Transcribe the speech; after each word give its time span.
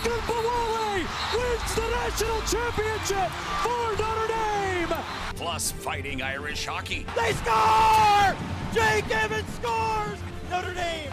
Ogunbowale 0.00 1.04
wins 1.34 1.74
the 1.74 1.88
national 1.90 2.40
championship 2.42 3.30
for 3.62 3.96
Notre 3.98 4.28
Dame! 4.28 4.96
Plus 5.36 5.70
fighting 5.72 6.22
Irish 6.22 6.64
hockey. 6.64 7.04
They 7.14 7.32
score! 7.32 8.34
Jake 8.72 9.10
Evans 9.10 9.46
scores! 9.54 10.18
Notre 10.50 10.72
Dame 10.72 11.12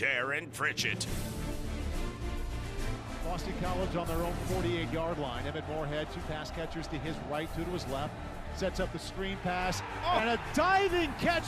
Darren 0.00 0.50
Pritchett. 0.54 1.06
Boston 3.22 3.52
College 3.60 3.96
on 3.96 4.06
their 4.06 4.16
own 4.16 4.32
48 4.46 4.90
yard 4.90 5.18
line. 5.18 5.46
Emmett 5.46 5.68
Morehead, 5.68 6.08
two 6.14 6.20
pass 6.20 6.50
catchers 6.50 6.86
to 6.86 6.96
his 6.96 7.14
right, 7.30 7.54
two 7.54 7.64
to 7.64 7.70
his 7.70 7.86
left. 7.88 8.14
Sets 8.56 8.80
up 8.80 8.90
the 8.94 8.98
screen 8.98 9.36
pass 9.42 9.82
oh. 10.06 10.18
and 10.20 10.30
a 10.30 10.40
diving 10.54 11.12
catch 11.20 11.44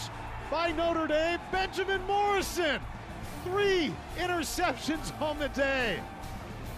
by 0.50 0.70
Notre 0.70 1.06
Dame. 1.06 1.40
Benjamin 1.50 2.02
Morrison. 2.06 2.78
Three 3.42 3.90
interceptions 4.18 5.18
on 5.22 5.38
the 5.38 5.48
day. 5.48 5.98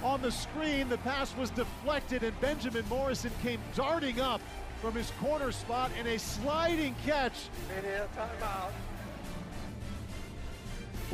On 0.05 0.23
the 0.23 0.31
screen, 0.31 0.89
the 0.89 0.99
pass 0.99 1.35
was 1.37 1.51
deflected, 1.51 2.23
and 2.23 2.41
Benjamin 2.41 2.85
Morrison 2.89 3.33
came 3.43 3.59
darting 3.75 4.21
up 4.21 4.41
from 4.81 4.95
his 4.95 5.11
corner 5.21 5.51
spot 5.51 5.91
in 5.99 6.07
a 6.07 6.19
sliding 6.21 6.95
catch. 7.05 7.49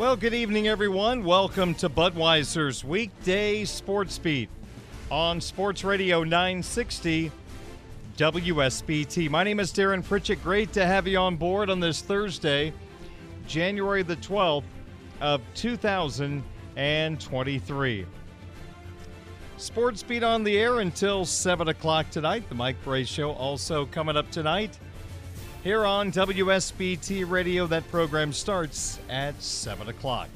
Well, 0.01 0.17
good 0.17 0.33
evening, 0.33 0.67
everyone. 0.67 1.25
Welcome 1.25 1.75
to 1.75 1.91
Budweiser's 1.91 2.83
weekday 2.83 3.67
sports 3.67 4.17
beat 4.17 4.49
on 5.11 5.43
Sports 5.43 5.85
Radio 5.85 6.25
960 6.25 7.31
WSBT. 8.17 9.29
My 9.29 9.45
name 9.45 9.61
is 9.61 9.75
Darren 9.75 10.03
Pritchett. 10.03 10.43
Great 10.43 10.73
to 10.73 10.87
have 10.87 11.07
you 11.07 11.19
on 11.19 11.37
board 11.37 11.69
on 11.69 11.81
this 11.81 12.01
Thursday, 12.01 12.73
January 13.47 14.03
the 14.03 14.17
12th 14.17 14.65
of 15.21 15.43
2023. 15.55 18.07
Sports 19.59 20.03
beat 20.03 20.25
on 20.25 20.43
the 20.43 20.59
air 20.59 20.81
until 20.81 21.27
7 21.27 21.69
o'clock 21.69 22.09
tonight. 22.09 22.49
The 22.49 22.55
Mike 22.55 22.83
Brey 22.85 23.05
Show 23.05 23.33
also 23.33 23.85
coming 23.85 24.17
up 24.17 24.31
tonight. 24.31 24.79
Here 25.63 25.85
on 25.85 26.11
WSBT 26.11 27.29
Radio, 27.29 27.67
that 27.67 27.87
program 27.91 28.33
starts 28.33 28.99
at 29.11 29.43
7 29.43 29.89
o'clock. 29.89 30.31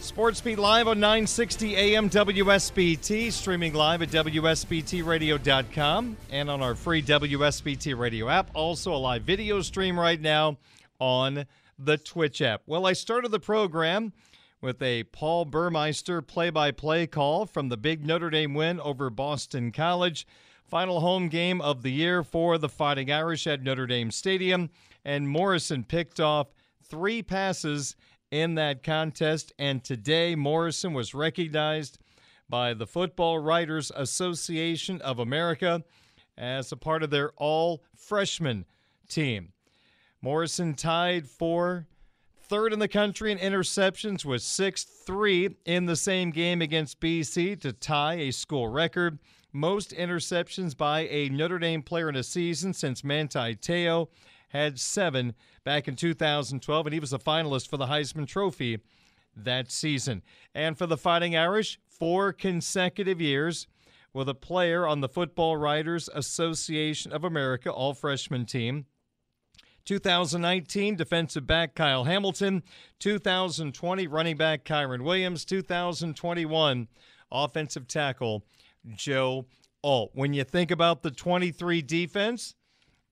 Sports 0.00 0.40
Beat 0.40 0.58
live 0.58 0.88
on 0.88 0.98
960 0.98 1.76
AM 1.76 2.10
WSBT, 2.10 3.30
streaming 3.30 3.74
live 3.74 4.02
at 4.02 4.08
WSBTRadio.com 4.08 6.16
and 6.30 6.50
on 6.50 6.62
our 6.62 6.74
free 6.74 7.00
WSBT 7.00 7.96
Radio 7.96 8.28
app. 8.28 8.50
Also, 8.54 8.92
a 8.92 8.98
live 8.98 9.22
video 9.22 9.60
stream 9.60 9.96
right 9.96 10.20
now 10.20 10.58
on 10.98 11.46
the 11.78 11.98
Twitch 11.98 12.42
app. 12.42 12.62
Well, 12.66 12.86
I 12.86 12.92
started 12.92 13.30
the 13.30 13.38
program 13.38 14.12
with 14.60 14.82
a 14.82 15.04
Paul 15.04 15.44
Burmeister 15.44 16.22
play 16.22 16.50
by 16.50 16.72
play 16.72 17.06
call 17.06 17.46
from 17.46 17.68
the 17.68 17.76
big 17.76 18.04
Notre 18.04 18.30
Dame 18.30 18.54
win 18.54 18.80
over 18.80 19.10
Boston 19.10 19.70
College. 19.70 20.26
Final 20.64 21.00
home 21.00 21.28
game 21.28 21.60
of 21.60 21.82
the 21.82 21.92
year 21.92 22.22
for 22.22 22.58
the 22.58 22.68
Fighting 22.68 23.10
Irish 23.12 23.46
at 23.46 23.62
Notre 23.62 23.86
Dame 23.86 24.10
Stadium. 24.10 24.70
And 25.04 25.28
Morrison 25.28 25.84
picked 25.84 26.20
off 26.20 26.48
three 26.82 27.22
passes 27.22 27.96
in 28.30 28.54
that 28.54 28.82
contest. 28.82 29.52
And 29.58 29.84
today, 29.84 30.34
Morrison 30.34 30.94
was 30.94 31.14
recognized 31.14 31.98
by 32.48 32.74
the 32.74 32.86
Football 32.86 33.38
Writers 33.38 33.92
Association 33.94 35.00
of 35.02 35.18
America 35.18 35.84
as 36.36 36.72
a 36.72 36.76
part 36.76 37.02
of 37.02 37.10
their 37.10 37.30
all 37.36 37.82
freshman 37.94 38.64
team. 39.08 39.52
Morrison 40.20 40.74
tied 40.74 41.28
for 41.28 41.86
third 42.42 42.72
in 42.72 42.78
the 42.78 42.88
country 42.88 43.32
in 43.32 43.38
interceptions 43.38 44.24
with 44.24 44.42
6 44.42 44.84
3 44.84 45.56
in 45.64 45.86
the 45.86 45.96
same 45.96 46.30
game 46.30 46.62
against 46.62 47.00
BC 47.00 47.60
to 47.60 47.72
tie 47.72 48.14
a 48.14 48.30
school 48.30 48.68
record 48.68 49.18
most 49.52 49.90
interceptions 49.92 50.76
by 50.76 51.00
a 51.00 51.28
Notre 51.28 51.58
Dame 51.58 51.82
player 51.82 52.08
in 52.08 52.16
a 52.16 52.22
season 52.22 52.72
since 52.72 53.04
Manti 53.04 53.54
Te'o 53.54 54.08
had 54.48 54.78
seven 54.78 55.34
back 55.64 55.88
in 55.88 55.96
2012, 55.96 56.86
and 56.86 56.94
he 56.94 57.00
was 57.00 57.12
a 57.12 57.18
finalist 57.18 57.68
for 57.68 57.76
the 57.76 57.86
Heisman 57.86 58.26
Trophy 58.26 58.80
that 59.36 59.70
season. 59.70 60.22
And 60.54 60.76
for 60.76 60.86
the 60.86 60.96
Fighting 60.96 61.36
Irish, 61.36 61.78
four 61.86 62.32
consecutive 62.32 63.20
years 63.20 63.66
with 64.12 64.28
a 64.28 64.34
player 64.34 64.86
on 64.86 65.00
the 65.00 65.08
Football 65.08 65.56
Writers 65.56 66.08
Association 66.14 67.12
of 67.12 67.24
America 67.24 67.72
all 67.72 67.94
freshman 67.94 68.44
team. 68.44 68.86
2019 69.84 70.96
defensive 70.96 71.46
back 71.46 71.74
Kyle 71.74 72.04
Hamilton, 72.04 72.62
2020 73.00 74.06
running 74.06 74.36
back 74.36 74.64
Kyren 74.64 75.02
Williams, 75.02 75.44
2021 75.44 76.88
offensive 77.32 77.88
tackle 77.88 78.44
Joe 78.94 79.46
Alt. 79.82 80.10
When 80.14 80.34
you 80.34 80.44
think 80.44 80.70
about 80.70 81.02
the 81.02 81.10
23 81.10 81.82
defense, 81.82 82.54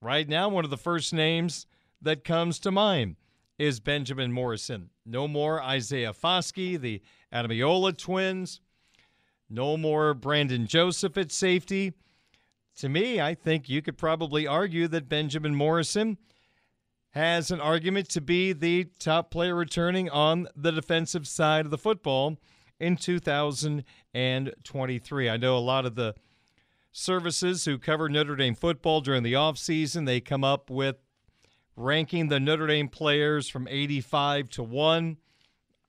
right 0.01 0.27
now, 0.27 0.49
one 0.49 0.63
of 0.63 0.69
the 0.69 0.77
first 0.77 1.13
names 1.13 1.65
that 2.01 2.23
comes 2.23 2.59
to 2.59 2.71
mind 2.71 3.15
is 3.57 3.79
Benjamin 3.79 4.31
Morrison. 4.31 4.89
No 5.05 5.27
more 5.27 5.61
Isaiah 5.61 6.13
Foskey, 6.13 6.79
the 6.79 7.01
Ademilola 7.33 7.97
twins. 7.97 8.59
No 9.49 9.77
more 9.77 10.13
Brandon 10.13 10.65
Joseph 10.65 11.17
at 11.17 11.31
safety. 11.31 11.93
To 12.77 12.89
me, 12.89 13.19
I 13.19 13.35
think 13.35 13.69
you 13.69 13.81
could 13.81 13.97
probably 13.97 14.47
argue 14.47 14.87
that 14.87 15.09
Benjamin 15.09 15.53
Morrison 15.53 16.17
has 17.11 17.51
an 17.51 17.59
argument 17.59 18.09
to 18.09 18.21
be 18.21 18.53
the 18.53 18.85
top 18.97 19.29
player 19.29 19.53
returning 19.53 20.09
on 20.09 20.47
the 20.55 20.71
defensive 20.71 21.27
side 21.27 21.65
of 21.65 21.71
the 21.71 21.77
football 21.77 22.37
in 22.81 22.97
2023. 22.97 25.29
I 25.29 25.37
know 25.37 25.57
a 25.57 25.59
lot 25.59 25.85
of 25.85 25.95
the 25.95 26.13
services 26.91 27.63
who 27.65 27.77
cover 27.77 28.09
Notre 28.09 28.35
Dame 28.35 28.55
football 28.55 29.01
during 29.01 29.21
the 29.23 29.33
offseason, 29.33 30.05
they 30.05 30.19
come 30.19 30.43
up 30.43 30.69
with 30.69 30.97
ranking 31.75 32.27
the 32.27 32.39
Notre 32.39 32.67
Dame 32.67 32.89
players 32.89 33.47
from 33.47 33.67
85 33.67 34.49
to 34.49 34.63
1. 34.63 35.17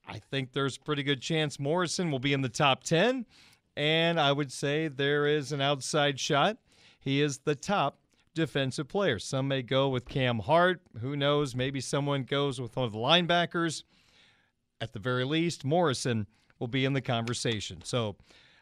I 0.07 0.19
think 0.19 0.53
there's 0.53 0.77
pretty 0.79 1.03
good 1.03 1.23
chance 1.23 1.59
Morrison 1.59 2.11
will 2.11 2.19
be 2.19 2.35
in 2.35 2.43
the 2.43 2.49
top 2.49 2.85
10, 2.85 3.25
and 3.77 4.21
I 4.21 4.33
would 4.33 4.53
say 4.53 4.89
there 4.89 5.27
is 5.27 5.51
an 5.51 5.63
outside 5.63 6.21
shot. 6.21 6.59
He 7.01 7.23
is 7.23 7.39
the 7.39 7.55
top 7.55 8.01
defensive 8.35 8.89
player. 8.89 9.19
Some 9.19 9.49
may 9.49 9.63
go 9.63 9.89
with 9.89 10.09
Cam 10.09 10.41
Hart. 10.41 10.83
Who 11.01 11.17
knows? 11.17 11.57
Maybe 11.57 11.81
someone 11.81 12.25
goes 12.25 12.61
with 12.61 12.77
one 12.77 12.85
of 12.85 12.93
the 12.93 12.99
linebackers. 12.99 13.85
At 14.81 14.93
the 14.93 14.99
very 14.99 15.25
least, 15.25 15.65
Morrison 15.65 16.27
will 16.63 16.69
be 16.69 16.85
in 16.85 16.93
the 16.93 17.01
conversation. 17.01 17.83
So, 17.83 18.15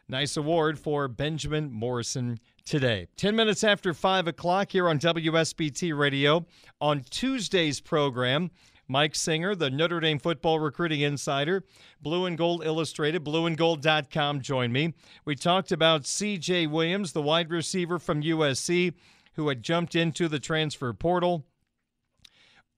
nice 0.09 0.35
award 0.35 0.79
for 0.79 1.07
Benjamin 1.07 1.71
Morrison 1.71 2.39
today. 2.65 3.07
10 3.15 3.35
minutes 3.35 3.63
after 3.63 3.93
5 3.93 4.27
o'clock 4.27 4.71
here 4.71 4.89
on 4.89 4.97
WSBT 4.97 5.95
Radio. 5.95 6.47
On 6.81 7.01
Tuesday's 7.11 7.79
program, 7.79 8.49
Mike 8.87 9.13
Singer, 9.13 9.53
the 9.53 9.69
Notre 9.69 9.99
Dame 9.99 10.17
football 10.17 10.59
recruiting 10.59 11.01
insider, 11.01 11.63
Blue 12.01 12.25
and 12.25 12.39
Gold 12.39 12.65
Illustrated, 12.65 13.23
blueandgold.com, 13.23 14.41
joined 14.41 14.73
me. 14.73 14.95
We 15.23 15.35
talked 15.35 15.71
about 15.71 16.01
CJ 16.01 16.71
Williams, 16.71 17.13
the 17.13 17.21
wide 17.21 17.51
receiver 17.51 17.99
from 17.99 18.23
USC, 18.23 18.95
who 19.35 19.47
had 19.47 19.61
jumped 19.61 19.93
into 19.93 20.27
the 20.27 20.39
transfer 20.39 20.91
portal. 20.91 21.45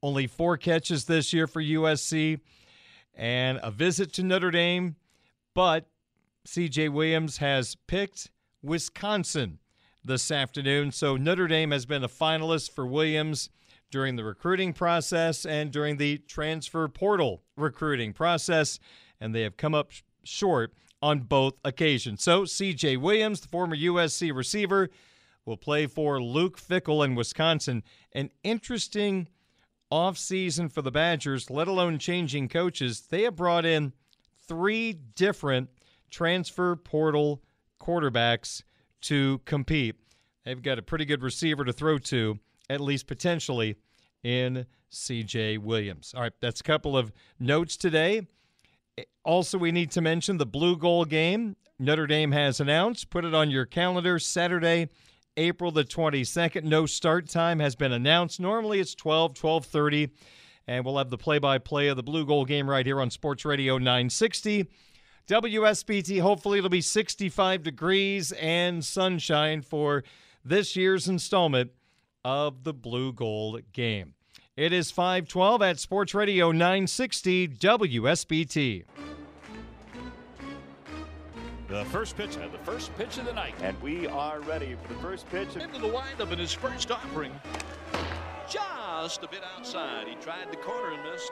Only 0.02 0.28
four 0.28 0.58
catches 0.58 1.06
this 1.06 1.32
year 1.32 1.48
for 1.48 1.64
USC 1.64 2.42
and 3.16 3.60
a 3.62 3.72
visit 3.72 4.12
to 4.14 4.24
Notre 4.24 4.52
Dame, 4.52 4.96
but 5.54 5.88
CJ 6.48 6.90
Williams 6.90 7.38
has 7.38 7.76
picked 7.88 8.32
Wisconsin 8.62 9.60
this 10.04 10.32
afternoon. 10.32 10.92
So 10.92 11.16
Notre 11.16 11.48
Dame 11.48 11.72
has 11.72 11.86
been 11.86 12.04
a 12.04 12.10
finalist 12.10 12.72
for 12.72 12.86
Williams 12.86 13.50
during 13.92 14.16
the 14.16 14.24
recruiting 14.24 14.74
process 14.74 15.46
and 15.46 15.72
during 15.72 15.98
the 15.98 16.18
transfer 16.18 16.88
portal 16.88 17.44
recruiting 17.56 18.12
process, 18.12 18.80
and 19.22 19.34
they 19.34 19.42
have 19.42 19.56
come 19.56 19.76
up 19.76 19.92
short 20.24 20.74
on 21.02 21.20
both 21.20 21.54
occasions. 21.64 22.24
So 22.24 22.44
CJ 22.44 22.98
Williams, 23.00 23.42
the 23.42 23.48
former 23.48 23.76
USC 23.76 24.34
receiver, 24.34 24.90
will 25.46 25.58
play 25.58 25.86
for 25.86 26.22
Luke 26.22 26.60
Fickell 26.60 27.06
in 27.06 27.16
Wisconsin. 27.16 27.84
An 28.14 28.32
interesting 28.44 29.28
offseason 29.92 30.72
for 30.72 30.82
the 30.82 30.92
Badgers, 30.92 31.50
let 31.50 31.68
alone 31.68 32.00
changing 32.00 32.50
coaches. 32.50 33.02
They 33.10 33.24
have 33.24 33.36
brought 33.36 33.66
in 33.66 33.94
three 34.48 34.94
different 34.94 35.70
transfer 36.10 36.76
portal 36.76 37.42
quarterbacks 37.80 38.64
to 39.02 39.40
compete. 39.46 39.96
They've 40.46 40.62
got 40.62 40.80
a 40.80 40.82
pretty 40.82 41.06
good 41.06 41.24
receiver 41.24 41.64
to 41.66 41.74
throw 41.74 41.98
to, 42.00 42.40
at 42.70 42.82
least 42.82 43.08
potentially, 43.08 43.76
in 44.24 44.66
CJ 44.92 45.60
Williams. 45.60 46.14
All 46.16 46.22
right, 46.22 46.34
that's 46.40 46.62
a 46.62 46.64
couple 46.64 46.98
of 46.98 47.12
notes 47.40 47.78
today. 47.78 48.28
Also, 49.26 49.58
we 49.58 49.72
need 49.72 49.92
to 49.92 50.02
mention 50.02 50.38
the 50.38 50.46
Blue 50.46 50.78
Gold 50.78 51.10
game 51.10 51.56
Notre 51.80 52.08
Dame 52.08 52.32
has 52.32 52.60
announced. 52.60 53.10
Put 53.10 53.26
it 53.26 53.34
on 53.34 53.50
your 53.50 53.66
calendar 53.66 54.20
Saturday, 54.20 54.90
April 55.36 55.72
the 55.72 55.84
22nd. 55.84 56.64
No 56.64 56.86
start 56.86 57.28
time 57.28 57.60
has 57.60 57.76
been 57.76 57.92
announced. 57.92 58.40
Normally 58.40 58.80
it's 58.80 58.96
12, 58.96 59.34
12:30, 59.34 60.12
and 60.68 60.86
we'll 60.86 60.98
have 60.98 61.10
the 61.10 61.18
play-by-play 61.18 61.88
of 61.88 61.98
the 61.98 62.04
Blue 62.04 62.26
Gold 62.26 62.48
game 62.48 62.70
right 62.70 62.86
here 62.86 63.02
on 63.02 63.10
Sports 63.10 63.46
Radio 63.46 63.78
960. 63.78 64.68
WSBT, 65.28 66.22
hopefully 66.22 66.58
it'll 66.58 66.70
be 66.70 66.82
65 66.82 67.64
degrees 67.64 68.32
and 68.34 68.84
sunshine 68.84 69.62
for 69.62 70.04
this 70.44 70.76
year's 70.76 71.08
installment 71.08 71.72
of 72.26 72.64
the 72.64 72.74
Blue 72.74 73.14
Gold 73.14 73.62
game. 73.72 74.14
It 74.56 74.72
is 74.72 74.92
512 74.92 75.62
at 75.62 75.80
Sports 75.80 76.14
Radio 76.14 76.52
960 76.52 77.48
WSBT. 77.48 78.84
The 81.70 81.86
first 81.86 82.16
pitch 82.16 82.36
and 82.36 82.52
the 82.52 82.60
first 82.60 82.96
pitch 82.98 83.18
of 83.18 83.26
the 83.26 83.34
night. 83.34 83.56
And 83.64 83.82
we 83.82 84.06
are 84.06 84.42
ready 84.42 84.76
for 84.80 84.94
the 84.94 85.00
first 85.00 85.28
pitch. 85.30 85.56
Into 85.56 85.80
the 85.80 85.88
windup 85.88 86.32
in 86.32 86.38
his 86.38 86.54
first 86.54 86.92
offering. 86.92 87.32
Just 89.04 89.22
a 89.22 89.28
bit 89.28 89.42
outside. 89.58 90.08
He 90.08 90.16
tried 90.16 90.50
the 90.50 90.56
corner 90.56 90.94
and 90.94 91.04
missed. 91.04 91.30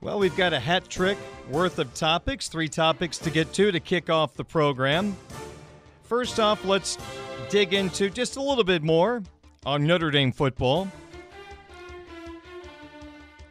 Well, 0.00 0.18
we've 0.18 0.36
got 0.36 0.52
a 0.52 0.58
hat 0.58 0.88
trick 0.88 1.16
worth 1.48 1.78
of 1.78 1.94
topics, 1.94 2.48
three 2.48 2.66
topics 2.66 3.16
to 3.18 3.30
get 3.30 3.52
to 3.52 3.70
to 3.70 3.78
kick 3.78 4.10
off 4.10 4.34
the 4.34 4.42
program. 4.44 5.16
First 6.02 6.40
off, 6.40 6.64
let's 6.64 6.98
dig 7.48 7.72
into 7.72 8.10
just 8.10 8.34
a 8.34 8.42
little 8.42 8.64
bit 8.64 8.82
more 8.82 9.22
on 9.64 9.86
Notre 9.86 10.10
Dame 10.10 10.32
football. 10.32 10.88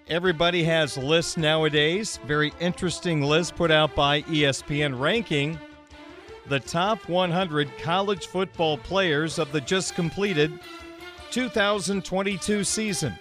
Everybody 0.10 0.66
has 0.66 0.98
lists 0.98 1.38
nowadays, 1.38 2.20
very 2.26 2.52
interesting 2.60 3.22
list 3.22 3.56
put 3.56 3.72
out 3.72 3.96
by 3.96 4.24
ESPN 4.24 5.00
ranking 5.00 5.58
the 6.50 6.60
top 6.60 7.08
100 7.10 7.78
college 7.80 8.28
football 8.28 8.78
players 8.78 9.40
of 9.40 9.52
the 9.52 9.62
just 9.62 9.96
completed 9.96 10.52
2022 11.32 12.64
season 12.64 13.14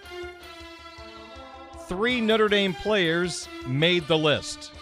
three 1.87 2.21
Notre 2.21 2.49
Dame 2.49 2.75
players 2.75 3.49
made 3.67 4.07
the 4.09 4.19
list. 4.19 4.73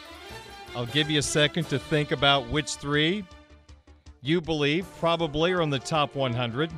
I'll 0.75 0.87
give 0.87 1.11
you 1.11 1.19
a 1.19 1.23
second 1.23 1.69
to 1.69 1.79
think 1.79 2.12
about 2.12 2.49
which 2.49 2.76
three 2.76 3.25
you 4.23 4.41
believe 4.41 4.87
probably 4.99 5.52
are 5.52 5.61
in 5.61 5.69
the 5.69 5.79
top 5.79 6.14
100. 6.14 6.73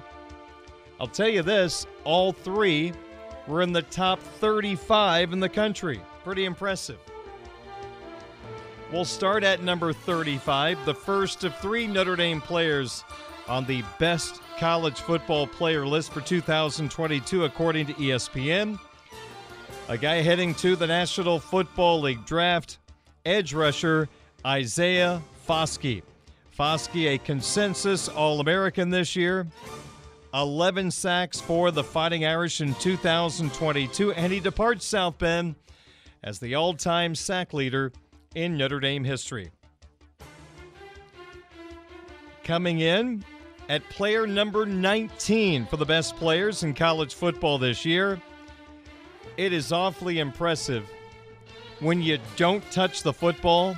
I'll 0.99 1.07
tell 1.07 1.29
you 1.29 1.43
this 1.43 1.87
all 2.03 2.33
three 2.33 2.93
were 3.47 3.62
in 3.62 3.73
the 3.73 3.83
top 3.83 4.21
35 4.21 5.33
in 5.33 5.39
the 5.39 5.49
country. 5.49 6.01
Pretty 6.25 6.45
impressive. 6.45 6.99
We'll 8.93 9.05
start 9.05 9.43
at 9.43 9.65
number 9.65 9.93
35, 9.93 10.87
the 10.87 10.94
first 10.94 11.43
of 11.43 11.56
three 11.59 11.88
Notre 11.88 12.15
Dame 12.15 12.41
players 12.41 13.03
on 13.49 13.65
the 13.65 13.83
best 13.99 14.41
college 14.59 15.00
football 15.00 15.49
player 15.49 15.85
list 15.85 16.12
for 16.12 16.21
2022, 16.21 17.44
according 17.44 17.87
to 17.87 17.94
ESPN. 17.94 18.79
A 19.88 19.99
guy 19.99 20.23
heading 20.23 20.55
to 20.56 20.77
the 20.77 20.87
National 20.87 21.41
Football 21.41 22.03
League 22.03 22.25
draft, 22.27 22.79
edge 23.25 23.53
rusher 23.53 24.09
Isaiah 24.47 25.21
Foskey. 25.49 26.03
Foskey, 26.56 27.15
a 27.15 27.19
consensus 27.19 28.09
All 28.09 28.38
American 28.38 28.91
this 28.91 29.17
year, 29.17 29.49
11 30.33 30.93
sacks 30.93 31.41
for 31.41 31.73
the 31.73 31.83
Fighting 31.83 32.25
Irish 32.25 32.61
in 32.61 32.73
2022, 32.75 34.12
and 34.12 34.33
he 34.33 34.38
departs 34.38 34.87
South 34.87 35.19
Bend 35.19 35.56
as 36.23 36.38
the 36.38 36.55
all 36.55 36.73
time 36.73 37.17
sack 37.17 37.53
leader 37.53 37.93
in 38.37 38.56
Notre 38.59 38.79
Dame 38.79 39.03
history. 39.03 39.50
Coming 42.44 42.81
in 42.81 43.25
at 43.71 43.83
player 43.88 44.27
number 44.27 44.67
19 44.67 45.67
for 45.67 45.79
the 45.79 45.87
best 45.87 46.14
players 46.16 46.62
in 46.62 46.75
college 46.75 47.14
football 47.14 47.57
this 47.59 47.85
year, 47.85 48.21
it 49.38 49.55
is 49.55 49.73
awfully 49.73 50.19
impressive 50.19 50.88
when 51.81 52.02
you 52.02 52.19
don't 52.37 52.62
touch 52.71 53.02
the 53.02 53.12
football 53.12 53.75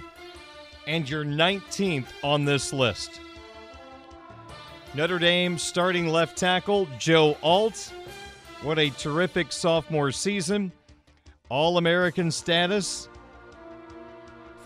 and 0.88 1.09
you're 1.09 1.25
19th 1.25 2.09
on 2.25 2.45
this 2.45 2.73
list. 2.73 3.21
Notre 4.93 5.21
Dame 5.21 5.57
starting 5.57 6.09
left 6.09 6.37
tackle 6.37 6.88
Joe 6.99 7.37
Alt. 7.45 7.93
What 8.62 8.79
a 8.81 8.91
terrific 8.91 9.53
sophomore 9.53 10.11
season. 10.11 10.73
All 11.49 11.79
American 11.79 12.31
status 12.33 13.09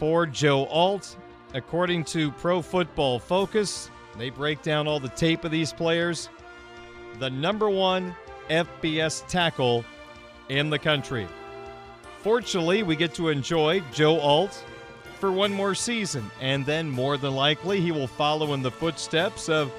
for 0.02 0.26
Joe 0.26 0.66
Alt. 0.66 1.16
According 1.54 2.02
to 2.06 2.32
Pro 2.32 2.61
Football 2.61 3.21
Focus, 3.21 3.88
they 4.18 4.30
break 4.30 4.61
down 4.61 4.88
all 4.88 4.99
the 4.99 5.09
tape 5.11 5.44
of 5.44 5.52
these 5.52 5.73
players. 5.73 6.28
The 7.21 7.30
number 7.30 7.71
one 7.71 8.12
FBS 8.50 9.25
tackle 9.28 9.85
in 10.49 10.71
the 10.71 10.78
country. 10.80 11.28
Fortunately, 12.21 12.82
we 12.82 12.97
get 12.97 13.14
to 13.14 13.28
enjoy 13.28 13.78
Joe 13.92 14.18
Alt 14.18 14.64
for 15.21 15.30
one 15.30 15.52
more 15.52 15.73
season, 15.73 16.28
and 16.40 16.66
then 16.66 16.90
more 16.90 17.16
than 17.16 17.37
likely 17.37 17.80
he 17.80 17.92
will 17.92 18.09
follow 18.09 18.54
in 18.54 18.62
the 18.62 18.73
footsteps 18.73 19.49
of 19.49 19.71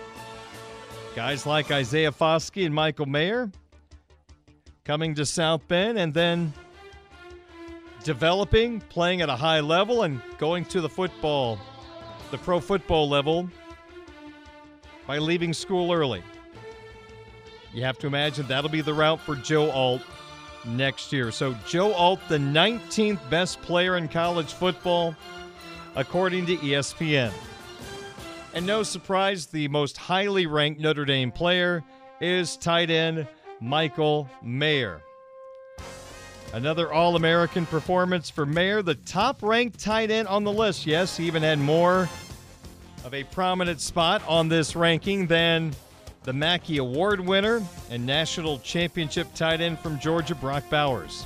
guys 1.18 1.46
like 1.46 1.70
Isaiah 1.70 2.14
Foskey 2.14 2.66
and 2.66 2.74
Michael 2.74 3.08
Mayer 3.08 3.52
coming 4.86 5.16
to 5.16 5.26
South 5.26 5.68
Bend 5.68 6.00
and 6.00 6.14
then 6.14 6.54
developing, 8.04 8.80
playing 8.82 9.22
at 9.22 9.30
a 9.30 9.36
high 9.36 9.60
level, 9.60 10.04
and 10.04 10.22
going 10.38 10.66
to 10.66 10.82
the 10.82 10.90
football, 10.90 11.58
the 12.32 12.38
pro 12.38 12.60
football 12.60 13.10
level 13.10 13.50
by 15.08 15.18
leaving 15.18 15.54
school 15.54 15.92
early. 15.92 16.24
You 17.74 17.84
have 17.84 17.98
to 18.00 18.08
imagine 18.08 18.48
that'll 18.48 18.70
be 18.70 18.82
the 18.82 18.94
route 18.94 19.20
for 19.20 19.36
Joe 19.36 19.72
Alt 19.72 20.02
next 20.66 21.12
year. 21.12 21.32
So, 21.32 21.56
Joe 21.68 21.94
Alt, 21.94 22.20
the 22.30 22.38
19th 22.38 23.30
best 23.30 23.62
player 23.62 23.98
in 23.98 24.08
college 24.08 24.54
football, 24.54 25.16
according 25.96 26.46
to 26.48 26.58
ESPN. 26.58 27.32
And 28.54 28.68
no 28.68 28.84
surprise, 28.84 29.48
the 29.48 29.68
most 29.68 29.98
highly 29.98 30.46
ranked 30.46 30.80
Notre 30.80 31.06
Dame 31.06 31.32
player 31.32 31.84
is 32.22 32.56
tight 32.56 32.92
end 32.92 33.28
Michael 33.60 34.30
Mayer. 34.44 35.02
Another 36.54 36.94
All 36.94 37.16
American 37.16 37.66
performance 37.66 38.30
for 38.30 38.46
Mayer, 38.46 38.84
the 38.84 38.94
top 38.94 39.42
ranked 39.42 39.80
tight 39.80 40.12
end 40.12 40.28
on 40.28 40.44
the 40.44 40.52
list. 40.52 40.86
Yes, 40.86 41.18
he 41.18 41.26
even 41.26 41.42
had 41.42 41.58
more 41.58 42.08
of 43.04 43.12
a 43.12 43.24
prominent 43.24 43.82
spot 43.82 44.22
on 44.28 44.50
this 44.50 44.76
ranking 44.76 45.26
than 45.26 45.74
the 46.22 46.32
Mackey 46.32 46.78
Award 46.78 47.20
winner 47.20 47.60
and 47.90 48.06
national 48.06 48.60
championship 48.60 49.34
tight 49.34 49.62
end 49.62 49.80
from 49.80 49.98
Georgia, 50.00 50.36
Brock 50.36 50.64
Bowers. 50.70 51.26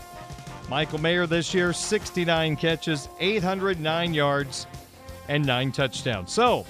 Michael 0.69 1.00
Mayer 1.00 1.27
this 1.27 1.53
year, 1.53 1.74
69 1.74 2.55
catches, 2.55 3.10
809 3.19 4.13
yards, 4.13 4.65
and 5.27 5.46
nine 5.46 5.74
touchdowns. 5.74 6.31
So, 6.31 6.65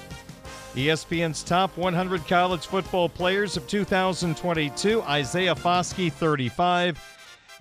ESPN's 0.74 1.44
top 1.44 1.78
100 1.78 2.28
college 2.28 2.66
football 2.66 3.08
players 3.08 3.56
of 3.56 3.68
2022 3.68 5.04
Isaiah 5.04 5.56
Foskey, 5.56 6.12
35, 6.12 7.17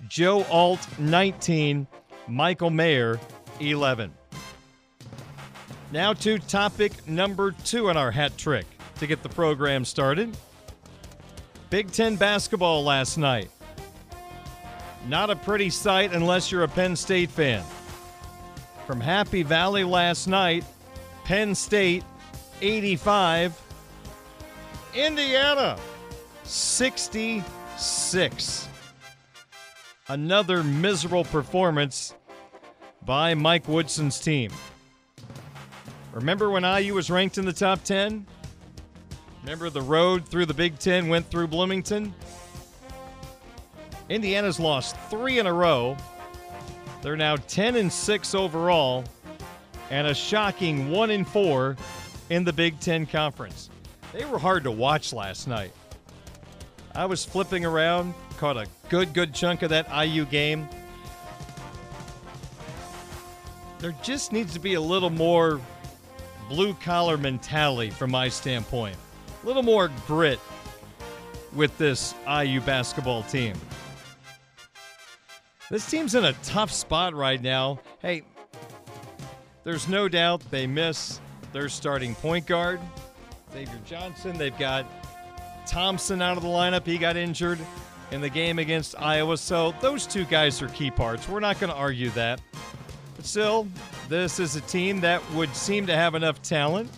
Joe 0.07 0.43
Alt, 0.45 0.85
19, 0.99 1.87
Michael 2.27 2.69
Mayer, 2.69 3.19
11. 3.59 4.13
Now 5.91 6.13
to 6.13 6.37
topic 6.37 7.07
number 7.07 7.51
two 7.51 7.89
on 7.89 7.97
our 7.97 8.11
hat 8.11 8.37
trick 8.37 8.65
to 8.99 9.07
get 9.07 9.23
the 9.23 9.29
program 9.29 9.85
started. 9.85 10.35
Big 11.69 11.91
Ten 11.91 12.15
basketball 12.15 12.83
last 12.83 13.17
night. 13.17 13.49
Not 15.07 15.29
a 15.29 15.35
pretty 15.35 15.69
sight 15.69 16.13
unless 16.13 16.51
you're 16.51 16.63
a 16.63 16.67
Penn 16.67 16.95
State 16.95 17.31
fan. 17.31 17.63
From 18.85 18.99
Happy 18.99 19.43
Valley 19.43 19.83
last 19.83 20.27
night, 20.27 20.65
Penn 21.23 21.55
State 21.55 22.03
85, 22.61 23.59
Indiana 24.93 25.77
66. 26.43 28.66
Another 30.09 30.63
miserable 30.63 31.25
performance 31.25 32.13
by 33.05 33.33
Mike 33.33 33.67
Woodson's 33.67 34.19
team. 34.21 34.51
Remember 36.13 36.49
when 36.49 36.63
IU 36.63 36.93
was 36.93 37.09
ranked 37.09 37.37
in 37.37 37.45
the 37.45 37.51
top 37.51 37.83
10? 37.83 38.25
Remember 39.43 39.69
the 39.69 39.81
road 39.81 40.25
through 40.25 40.45
the 40.45 40.53
Big 40.53 40.79
Ten 40.79 41.09
went 41.09 41.29
through 41.29 41.47
Bloomington? 41.47 42.13
Indiana's 44.07 44.61
lost 44.61 44.95
three 45.09 45.39
in 45.39 45.45
a 45.45 45.53
row. 45.53 45.97
They're 47.01 47.17
now 47.17 47.35
10 47.35 47.75
and 47.75 47.91
6 47.91 48.33
overall, 48.33 49.03
and 49.89 50.07
a 50.07 50.13
shocking 50.13 50.89
1 50.89 51.11
and 51.11 51.27
4 51.27 51.75
in 52.29 52.45
the 52.45 52.53
Big 52.53 52.79
Ten 52.79 53.05
Conference. 53.05 53.69
They 54.13 54.23
were 54.23 54.39
hard 54.39 54.63
to 54.63 54.71
watch 54.71 55.11
last 55.11 55.47
night. 55.47 55.73
I 56.95 57.05
was 57.05 57.25
flipping 57.25 57.65
around, 57.65 58.13
caught 58.37 58.57
a 58.57 58.67
good, 58.89 59.13
good 59.13 59.33
chunk 59.33 59.61
of 59.61 59.69
that 59.69 59.87
IU 60.05 60.25
game. 60.25 60.67
There 63.79 63.95
just 64.01 64.31
needs 64.31 64.53
to 64.53 64.59
be 64.59 64.73
a 64.73 64.81
little 64.81 65.09
more 65.09 65.61
blue 66.49 66.73
collar 66.75 67.17
mentality 67.17 67.89
from 67.89 68.11
my 68.11 68.29
standpoint, 68.29 68.95
a 69.43 69.45
little 69.45 69.63
more 69.63 69.91
grit 70.07 70.39
with 71.53 71.77
this 71.77 72.15
IU 72.27 72.61
basketball 72.61 73.23
team. 73.23 73.55
This 75.69 75.89
team's 75.89 76.15
in 76.15 76.25
a 76.25 76.33
tough 76.43 76.71
spot 76.71 77.13
right 77.13 77.41
now. 77.41 77.79
Hey, 78.01 78.23
there's 79.63 79.87
no 79.87 80.07
doubt 80.07 80.41
they 80.49 80.65
miss 80.65 81.19
their 81.51 81.67
starting 81.67 82.15
point 82.15 82.47
guard, 82.47 82.79
Xavier 83.51 83.79
Johnson. 83.85 84.37
They've 84.37 84.57
got 84.57 84.85
Thompson 85.67 86.21
out 86.21 86.37
of 86.37 86.43
the 86.43 86.49
lineup. 86.49 86.85
He 86.85 86.97
got 86.97 87.17
injured 87.17 87.59
in 88.11 88.21
the 88.21 88.29
game 88.29 88.59
against 88.59 88.99
Iowa. 88.99 89.37
So 89.37 89.73
those 89.81 90.05
two 90.05 90.25
guys 90.25 90.61
are 90.61 90.69
key 90.69 90.91
parts. 90.91 91.27
We're 91.27 91.39
not 91.39 91.59
going 91.59 91.71
to 91.71 91.77
argue 91.77 92.09
that. 92.11 92.41
But 93.15 93.25
still, 93.25 93.67
this 94.09 94.39
is 94.39 94.55
a 94.55 94.61
team 94.61 95.01
that 95.01 95.21
would 95.31 95.55
seem 95.55 95.87
to 95.87 95.95
have 95.95 96.15
enough 96.15 96.41
talent 96.41 96.89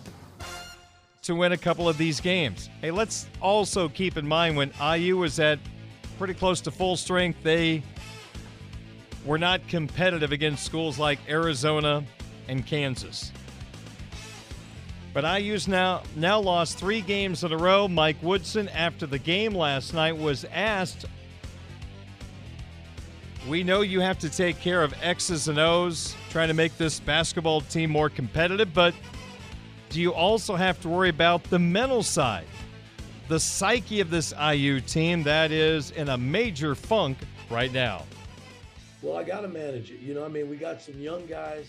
to 1.22 1.34
win 1.34 1.52
a 1.52 1.56
couple 1.56 1.88
of 1.88 1.98
these 1.98 2.20
games. 2.20 2.68
Hey, 2.80 2.90
let's 2.90 3.26
also 3.40 3.88
keep 3.88 4.16
in 4.16 4.26
mind 4.26 4.56
when 4.56 4.72
IU 4.80 5.16
was 5.18 5.38
at 5.38 5.58
pretty 6.18 6.34
close 6.34 6.60
to 6.60 6.70
full 6.70 6.96
strength, 6.96 7.42
they 7.42 7.82
were 9.24 9.38
not 9.38 9.66
competitive 9.68 10.32
against 10.32 10.64
schools 10.64 10.98
like 10.98 11.18
Arizona 11.28 12.04
and 12.48 12.66
Kansas. 12.66 13.32
But 15.12 15.24
IU's 15.24 15.66
now 15.66 16.02
now 16.14 16.38
lost 16.38 16.78
three 16.78 17.00
games 17.00 17.42
in 17.42 17.52
a 17.52 17.56
row. 17.56 17.88
Mike 17.88 18.22
Woodson, 18.22 18.68
after 18.68 19.06
the 19.06 19.18
game 19.18 19.52
last 19.54 19.92
night, 19.92 20.16
was 20.16 20.44
asked, 20.52 21.04
"We 23.48 23.64
know 23.64 23.80
you 23.80 24.00
have 24.00 24.20
to 24.20 24.30
take 24.30 24.60
care 24.60 24.84
of 24.84 24.94
X's 25.02 25.48
and 25.48 25.58
O's, 25.58 26.14
trying 26.30 26.46
to 26.48 26.54
make 26.54 26.78
this 26.78 27.00
basketball 27.00 27.60
team 27.62 27.90
more 27.90 28.08
competitive, 28.08 28.72
but 28.72 28.94
do 29.88 30.00
you 30.00 30.14
also 30.14 30.54
have 30.54 30.80
to 30.82 30.88
worry 30.88 31.08
about 31.08 31.42
the 31.44 31.58
mental 31.58 32.04
side, 32.04 32.46
the 33.26 33.40
psyche 33.40 33.98
of 34.00 34.10
this 34.10 34.32
IU 34.32 34.80
team 34.80 35.24
that 35.24 35.50
is 35.50 35.90
in 35.90 36.08
a 36.10 36.16
major 36.16 36.76
funk 36.76 37.18
right 37.50 37.72
now?" 37.72 38.04
Well, 39.02 39.16
I 39.16 39.24
got 39.24 39.40
to 39.40 39.48
manage 39.48 39.90
it. 39.90 39.98
You 39.98 40.14
know, 40.14 40.24
I 40.24 40.28
mean, 40.28 40.48
we 40.48 40.56
got 40.56 40.80
some 40.80 41.00
young 41.00 41.26
guys. 41.26 41.66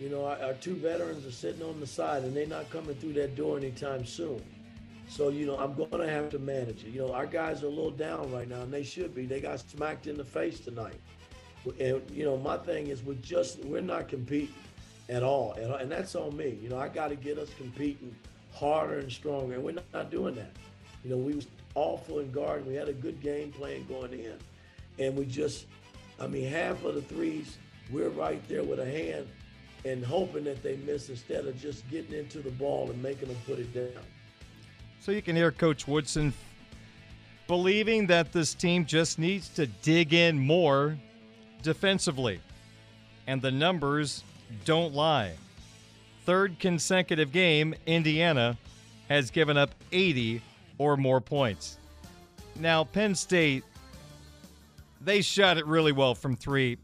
You 0.00 0.08
know, 0.08 0.24
our, 0.24 0.36
our, 0.42 0.54
two 0.54 0.74
veterans 0.74 1.24
are 1.24 1.30
sitting 1.30 1.62
on 1.62 1.78
the 1.78 1.86
side, 1.86 2.24
and 2.24 2.36
they're 2.36 2.46
not 2.46 2.68
coming 2.70 2.96
through 2.96 3.12
that 3.14 3.36
door 3.36 3.56
anytime 3.56 4.04
soon. 4.04 4.42
So, 5.08 5.28
you 5.28 5.46
know, 5.46 5.56
I'm 5.56 5.74
going 5.74 5.90
to 5.90 6.08
have 6.08 6.30
to 6.30 6.38
manage 6.38 6.84
it. 6.84 6.88
You 6.88 7.02
know, 7.02 7.12
our 7.12 7.26
guys 7.26 7.62
are 7.62 7.66
a 7.66 7.70
little 7.70 7.90
down 7.90 8.32
right 8.32 8.48
now, 8.48 8.62
and 8.62 8.72
they 8.72 8.82
should 8.82 9.14
be. 9.14 9.26
They 9.26 9.40
got 9.40 9.60
smacked 9.60 10.06
in 10.06 10.16
the 10.16 10.24
face 10.24 10.58
tonight. 10.60 10.98
And, 11.78 12.02
you 12.10 12.24
know, 12.24 12.36
my 12.36 12.56
thing 12.58 12.88
is 12.88 13.02
we're 13.02 13.14
just, 13.14 13.64
we're 13.64 13.80
not 13.80 14.08
competing 14.08 14.54
at 15.08 15.22
all. 15.22 15.52
And, 15.52 15.90
that's 15.90 16.14
on 16.16 16.36
me. 16.36 16.58
You 16.60 16.70
know, 16.70 16.78
I 16.78 16.88
got 16.88 17.08
to 17.08 17.16
get 17.16 17.38
us 17.38 17.50
competing 17.56 18.14
harder 18.52 18.98
and 18.98 19.12
stronger, 19.12 19.54
and 19.54 19.62
we're 19.62 19.72
not, 19.72 19.84
not 19.92 20.10
doing 20.10 20.34
that. 20.34 20.50
You 21.04 21.10
know, 21.10 21.18
we 21.18 21.34
was 21.34 21.46
awful 21.74 22.18
in 22.18 22.32
guard. 22.32 22.66
We 22.66 22.74
had 22.74 22.88
a 22.88 22.92
good 22.92 23.20
game 23.20 23.52
plan 23.52 23.86
going 23.86 24.12
in, 24.12 24.38
and 24.98 25.16
we 25.16 25.24
just– 25.24 25.66
I 26.20 26.26
mean, 26.26 26.48
half 26.48 26.84
of 26.84 26.94
the 26.94 27.02
threes, 27.02 27.58
we're 27.90 28.08
right 28.08 28.40
there 28.48 28.62
with 28.62 28.78
a 28.78 28.84
hand 28.84 29.28
and 29.84 30.04
hoping 30.04 30.44
that 30.44 30.62
they 30.62 30.76
miss 30.78 31.08
instead 31.08 31.46
of 31.46 31.60
just 31.60 31.88
getting 31.90 32.14
into 32.14 32.38
the 32.38 32.50
ball 32.50 32.90
and 32.90 33.02
making 33.02 33.28
them 33.28 33.36
put 33.46 33.58
it 33.58 33.72
down. 33.74 34.02
So 35.00 35.12
you 35.12 35.22
can 35.22 35.36
hear 35.36 35.52
Coach 35.52 35.86
Woodson 35.86 36.32
believing 37.46 38.06
that 38.06 38.32
this 38.32 38.54
team 38.54 38.86
just 38.86 39.18
needs 39.18 39.48
to 39.50 39.66
dig 39.66 40.14
in 40.14 40.38
more 40.38 40.96
defensively. 41.62 42.40
And 43.26 43.42
the 43.42 43.50
numbers 43.50 44.24
don't 44.64 44.94
lie. 44.94 45.32
Third 46.24 46.58
consecutive 46.58 47.32
game, 47.32 47.74
Indiana 47.86 48.56
has 49.08 49.30
given 49.30 49.58
up 49.58 49.74
80 49.92 50.40
or 50.78 50.96
more 50.96 51.20
points. 51.20 51.78
Now, 52.58 52.84
Penn 52.84 53.14
State 53.14 53.64
they 55.04 55.20
shot 55.20 55.58
it 55.58 55.66
really 55.66 55.92
well 55.92 56.14
from 56.14 56.34
three. 56.36 56.78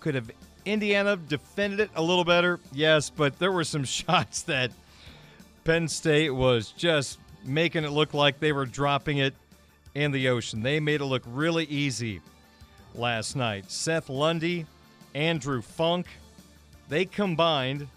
Could 0.00 0.14
have 0.14 0.30
Indiana 0.66 1.16
defended 1.16 1.80
it 1.80 1.90
a 1.94 2.02
little 2.02 2.24
better? 2.24 2.60
Yes, 2.72 3.08
but 3.08 3.38
there 3.38 3.52
were 3.52 3.64
some 3.64 3.84
shots 3.84 4.42
that 4.42 4.72
Penn 5.64 5.88
State 5.88 6.30
was 6.30 6.72
just 6.72 7.18
making 7.44 7.84
it 7.84 7.90
look 7.90 8.12
like 8.12 8.40
they 8.40 8.52
were 8.52 8.66
dropping 8.66 9.18
it 9.18 9.34
in 9.94 10.10
the 10.10 10.28
ocean. 10.28 10.62
They 10.62 10.80
made 10.80 11.00
it 11.00 11.06
look 11.06 11.22
really 11.26 11.64
easy 11.64 12.20
last 12.94 13.36
night. 13.36 13.70
Seth 13.70 14.08
Lundy, 14.08 14.66
Andrew 15.14 15.62
Funk, 15.62 16.06
they 16.88 17.04
combined 17.04 17.88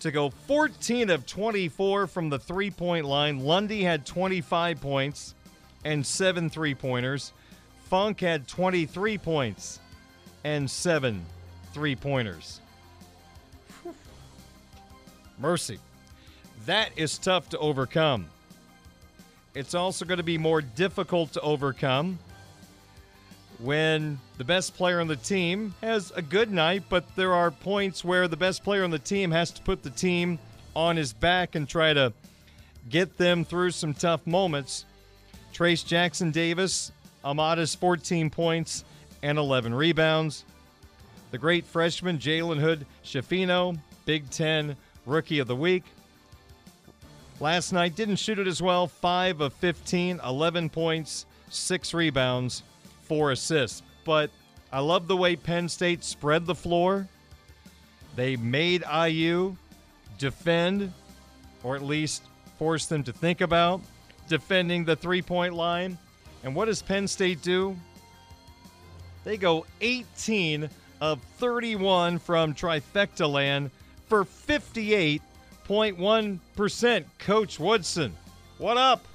to 0.00 0.10
go 0.10 0.30
14 0.30 1.10
of 1.10 1.26
24 1.26 2.06
from 2.06 2.28
the 2.28 2.38
three 2.38 2.70
point 2.70 3.04
line. 3.04 3.40
Lundy 3.40 3.82
had 3.82 4.06
25 4.06 4.80
points 4.80 5.34
and 5.84 6.06
seven 6.06 6.50
three 6.50 6.74
pointers. 6.74 7.32
Funk 7.84 8.20
had 8.20 8.46
23 8.46 9.18
points 9.18 9.80
and 10.44 10.70
seven 10.70 11.24
three 11.78 11.94
pointers. 11.94 12.60
Mercy. 15.38 15.78
That 16.66 16.90
is 16.96 17.18
tough 17.18 17.48
to 17.50 17.58
overcome. 17.58 18.26
It's 19.54 19.76
also 19.76 20.04
going 20.04 20.18
to 20.18 20.24
be 20.24 20.38
more 20.38 20.60
difficult 20.60 21.32
to 21.34 21.40
overcome 21.40 22.18
when 23.60 24.18
the 24.38 24.44
best 24.44 24.74
player 24.74 25.00
on 25.00 25.06
the 25.06 25.14
team 25.14 25.72
has 25.80 26.10
a 26.16 26.22
good 26.22 26.50
night, 26.50 26.82
but 26.88 27.04
there 27.14 27.32
are 27.32 27.52
points 27.52 28.04
where 28.04 28.26
the 28.26 28.36
best 28.36 28.64
player 28.64 28.82
on 28.82 28.90
the 28.90 28.98
team 28.98 29.30
has 29.30 29.52
to 29.52 29.62
put 29.62 29.84
the 29.84 29.90
team 29.90 30.36
on 30.74 30.96
his 30.96 31.12
back 31.12 31.54
and 31.54 31.68
try 31.68 31.92
to 31.92 32.12
get 32.90 33.16
them 33.18 33.44
through 33.44 33.70
some 33.70 33.94
tough 33.94 34.26
moments. 34.26 34.84
Trayce 35.54 35.86
Jackson 35.86 36.32
Davis 36.32 36.90
a 37.22 37.32
modest 37.32 37.78
14 37.78 38.30
points 38.30 38.82
and 39.22 39.38
11 39.38 39.72
rebounds. 39.72 40.44
The 41.30 41.38
great 41.38 41.66
freshman 41.66 42.18
Jalen 42.18 42.58
Hood 42.58 42.86
Schifino, 43.04 43.78
Big 44.06 44.30
Ten 44.30 44.76
Rookie 45.04 45.38
of 45.38 45.46
the 45.46 45.56
Week. 45.56 45.84
Last 47.40 47.72
night 47.72 47.94
didn't 47.94 48.16
shoot 48.16 48.38
it 48.38 48.46
as 48.46 48.62
well. 48.62 48.86
5 48.86 49.40
of 49.42 49.52
15, 49.54 50.20
11 50.24 50.70
points, 50.70 51.26
6 51.50 51.94
rebounds, 51.94 52.62
4 53.02 53.32
assists. 53.32 53.82
But 54.04 54.30
I 54.72 54.80
love 54.80 55.06
the 55.06 55.16
way 55.16 55.36
Penn 55.36 55.68
State 55.68 56.02
spread 56.02 56.46
the 56.46 56.54
floor. 56.54 57.06
They 58.16 58.36
made 58.36 58.82
IU 58.90 59.56
defend 60.18 60.92
or 61.62 61.76
at 61.76 61.82
least 61.82 62.22
force 62.58 62.86
them 62.86 63.02
to 63.04 63.12
think 63.12 63.40
about 63.40 63.80
defending 64.28 64.84
the 64.84 64.96
three 64.96 65.22
point 65.22 65.54
line. 65.54 65.98
And 66.44 66.54
what 66.54 66.66
does 66.66 66.82
Penn 66.82 67.06
State 67.06 67.42
do? 67.42 67.76
They 69.24 69.36
go 69.36 69.66
18 69.80 70.68
of 71.00 71.22
31 71.38 72.18
from 72.18 72.54
trifecta 72.54 73.30
land 73.30 73.70
for 74.06 74.24
58.1%. 74.24 77.04
Coach 77.18 77.60
Woodson, 77.60 78.16
what 78.58 78.76
up? 78.76 79.06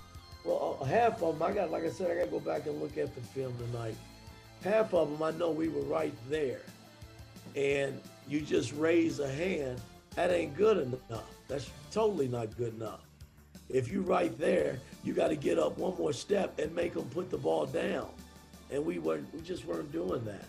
Well, 0.43 0.79
uh, 0.81 0.85
half 0.85 1.21
of 1.23 1.39
them, 1.39 1.47
I 1.47 1.53
got, 1.53 1.71
like 1.71 1.83
I 1.83 1.89
said, 1.89 2.11
I 2.11 2.15
got 2.15 2.25
to 2.25 2.31
go 2.31 2.39
back 2.39 2.65
and 2.65 2.81
look 2.81 2.97
at 2.97 3.13
the 3.15 3.21
film 3.21 3.53
tonight. 3.57 3.95
Half 4.63 4.93
of 4.93 5.11
them, 5.11 5.23
I 5.23 5.31
know 5.31 5.51
we 5.51 5.69
were 5.69 5.81
right 5.81 6.13
there. 6.29 6.61
And 7.55 7.99
you 8.27 8.41
just 8.41 8.73
raise 8.73 9.19
a 9.19 9.29
hand, 9.29 9.79
that 10.15 10.31
ain't 10.31 10.55
good 10.55 10.77
enough. 10.77 11.23
That's 11.47 11.69
totally 11.91 12.27
not 12.27 12.55
good 12.57 12.75
enough. 12.75 13.01
If 13.69 13.89
you're 13.89 14.01
right 14.01 14.37
there, 14.37 14.79
you 15.03 15.13
got 15.13 15.29
to 15.29 15.35
get 15.35 15.57
up 15.57 15.77
one 15.77 15.97
more 15.97 16.13
step 16.13 16.59
and 16.59 16.73
make 16.75 16.93
them 16.93 17.05
put 17.05 17.29
the 17.29 17.37
ball 17.37 17.65
down. 17.65 18.09
And 18.71 18.85
we 18.85 18.99
weren't, 18.99 19.31
we 19.33 19.41
just 19.41 19.65
weren't 19.65 19.91
doing 19.91 20.23
that. 20.25 20.45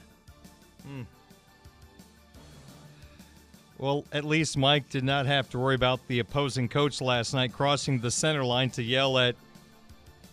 Hmm. 0.86 1.02
Well, 3.78 4.04
at 4.12 4.24
least 4.24 4.56
Mike 4.56 4.88
did 4.88 5.02
not 5.02 5.26
have 5.26 5.50
to 5.50 5.58
worry 5.58 5.74
about 5.74 6.06
the 6.06 6.20
opposing 6.20 6.68
coach 6.68 7.00
last 7.00 7.34
night 7.34 7.52
crossing 7.52 7.98
the 8.00 8.10
center 8.10 8.44
line 8.44 8.70
to 8.70 8.82
yell 8.82 9.18
at 9.18 9.34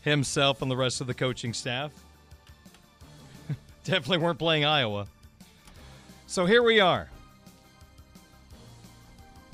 himself 0.01 0.61
and 0.61 0.69
the 0.69 0.77
rest 0.77 1.01
of 1.01 1.07
the 1.07 1.13
coaching 1.13 1.53
staff. 1.53 1.91
Definitely 3.83 4.19
weren't 4.19 4.37
playing 4.37 4.65
Iowa. 4.65 5.07
So 6.27 6.45
here 6.45 6.61
we 6.61 6.79
are. 6.79 7.09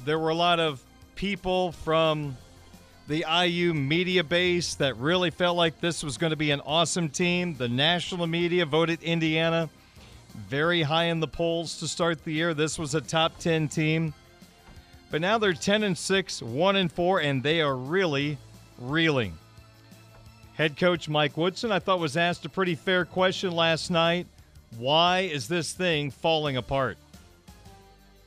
There 0.03 0.19
were 0.19 0.29
a 0.29 0.35
lot 0.35 0.59
of 0.59 0.83
people 1.15 1.71
from 1.71 2.37
the 3.07 3.25
IU 3.45 3.73
media 3.73 4.23
base 4.23 4.75
that 4.75 4.97
really 4.97 5.31
felt 5.31 5.55
like 5.55 5.79
this 5.79 6.03
was 6.03 6.17
going 6.17 6.31
to 6.31 6.37
be 6.37 6.51
an 6.51 6.59
awesome 6.61 7.09
team. 7.09 7.55
The 7.55 7.69
national 7.69 8.27
media 8.27 8.65
voted 8.65 9.01
Indiana 9.01 9.69
very 10.37 10.83
high 10.83 11.05
in 11.05 11.19
the 11.19 11.27
polls 11.27 11.79
to 11.79 11.87
start 11.87 12.23
the 12.23 12.31
year. 12.31 12.53
This 12.53 12.77
was 12.77 12.95
a 12.95 13.01
top 13.01 13.37
10 13.39 13.67
team. 13.67 14.13
But 15.09 15.21
now 15.21 15.37
they're 15.37 15.53
10 15.53 15.83
and 15.83 15.97
6, 15.97 16.41
1 16.41 16.75
and 16.75 16.91
4 16.91 17.19
and 17.21 17.41
they 17.41 17.61
are 17.61 17.75
really 17.75 18.37
reeling. 18.77 19.37
Head 20.55 20.77
coach 20.77 21.07
Mike 21.07 21.37
Woodson, 21.37 21.71
I 21.71 21.79
thought, 21.79 21.99
was 21.99 22.17
asked 22.17 22.45
a 22.45 22.49
pretty 22.49 22.75
fair 22.75 23.05
question 23.05 23.51
last 23.51 23.89
night. 23.91 24.27
Why 24.77 25.21
is 25.21 25.47
this 25.47 25.71
thing 25.73 26.11
falling 26.11 26.57
apart? 26.57 26.97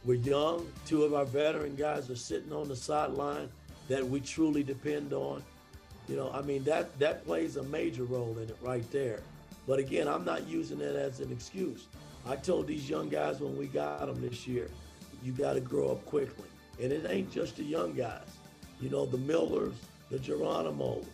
We're 0.05 0.14
young. 0.14 0.67
Two 0.87 1.05
of 1.05 1.12
our 1.12 1.26
veteran 1.26 1.75
guys 1.76 2.09
are 2.09 2.17
sitting 2.17 2.52
on 2.52 2.69
the 2.69 2.76
sideline 2.76 3.49
that 3.88 4.07
we 4.07 4.21
truly 4.21 4.62
depend 4.62 5.12
on. 5.12 5.43
You 6.09 6.17
know, 6.17 6.31
I 6.33 6.40
mean 6.43 6.64
that 6.64 6.99
that 6.99 7.25
plays 7.26 7.57
a 7.57 7.62
major 7.64 8.05
role 8.05 8.37
in 8.38 8.49
it 8.49 8.57
right 8.62 8.88
there. 8.90 9.21
But 9.67 9.79
again, 9.79 10.09
I'm 10.09 10.25
not 10.25 10.49
using 10.49 10.81
it 10.81 10.97
as 10.97 11.21
an 11.21 11.31
excuse. 11.33 11.87
I 12.26 12.37
told 12.37 12.67
these 12.67 12.88
young 12.88 13.09
guys 13.09 13.40
when 13.40 13.57
we 13.57 13.67
got 13.67 14.07
them 14.07 14.21
this 14.21 14.47
year, 14.47 14.69
you 15.23 15.33
got 15.33 15.55
to 15.55 15.61
grow 15.61 15.93
up 15.93 16.05
quickly. 16.07 16.49
And 16.83 16.93
it 16.93 17.07
ain't 17.09 17.31
just 17.31 17.57
the 17.57 17.64
young 17.64 17.93
guys. 17.93 18.26
You 18.81 18.88
know, 18.88 19.07
the 19.07 19.19
Millers, 19.19 19.75
the 20.11 20.19
Geronimos, 20.19 21.05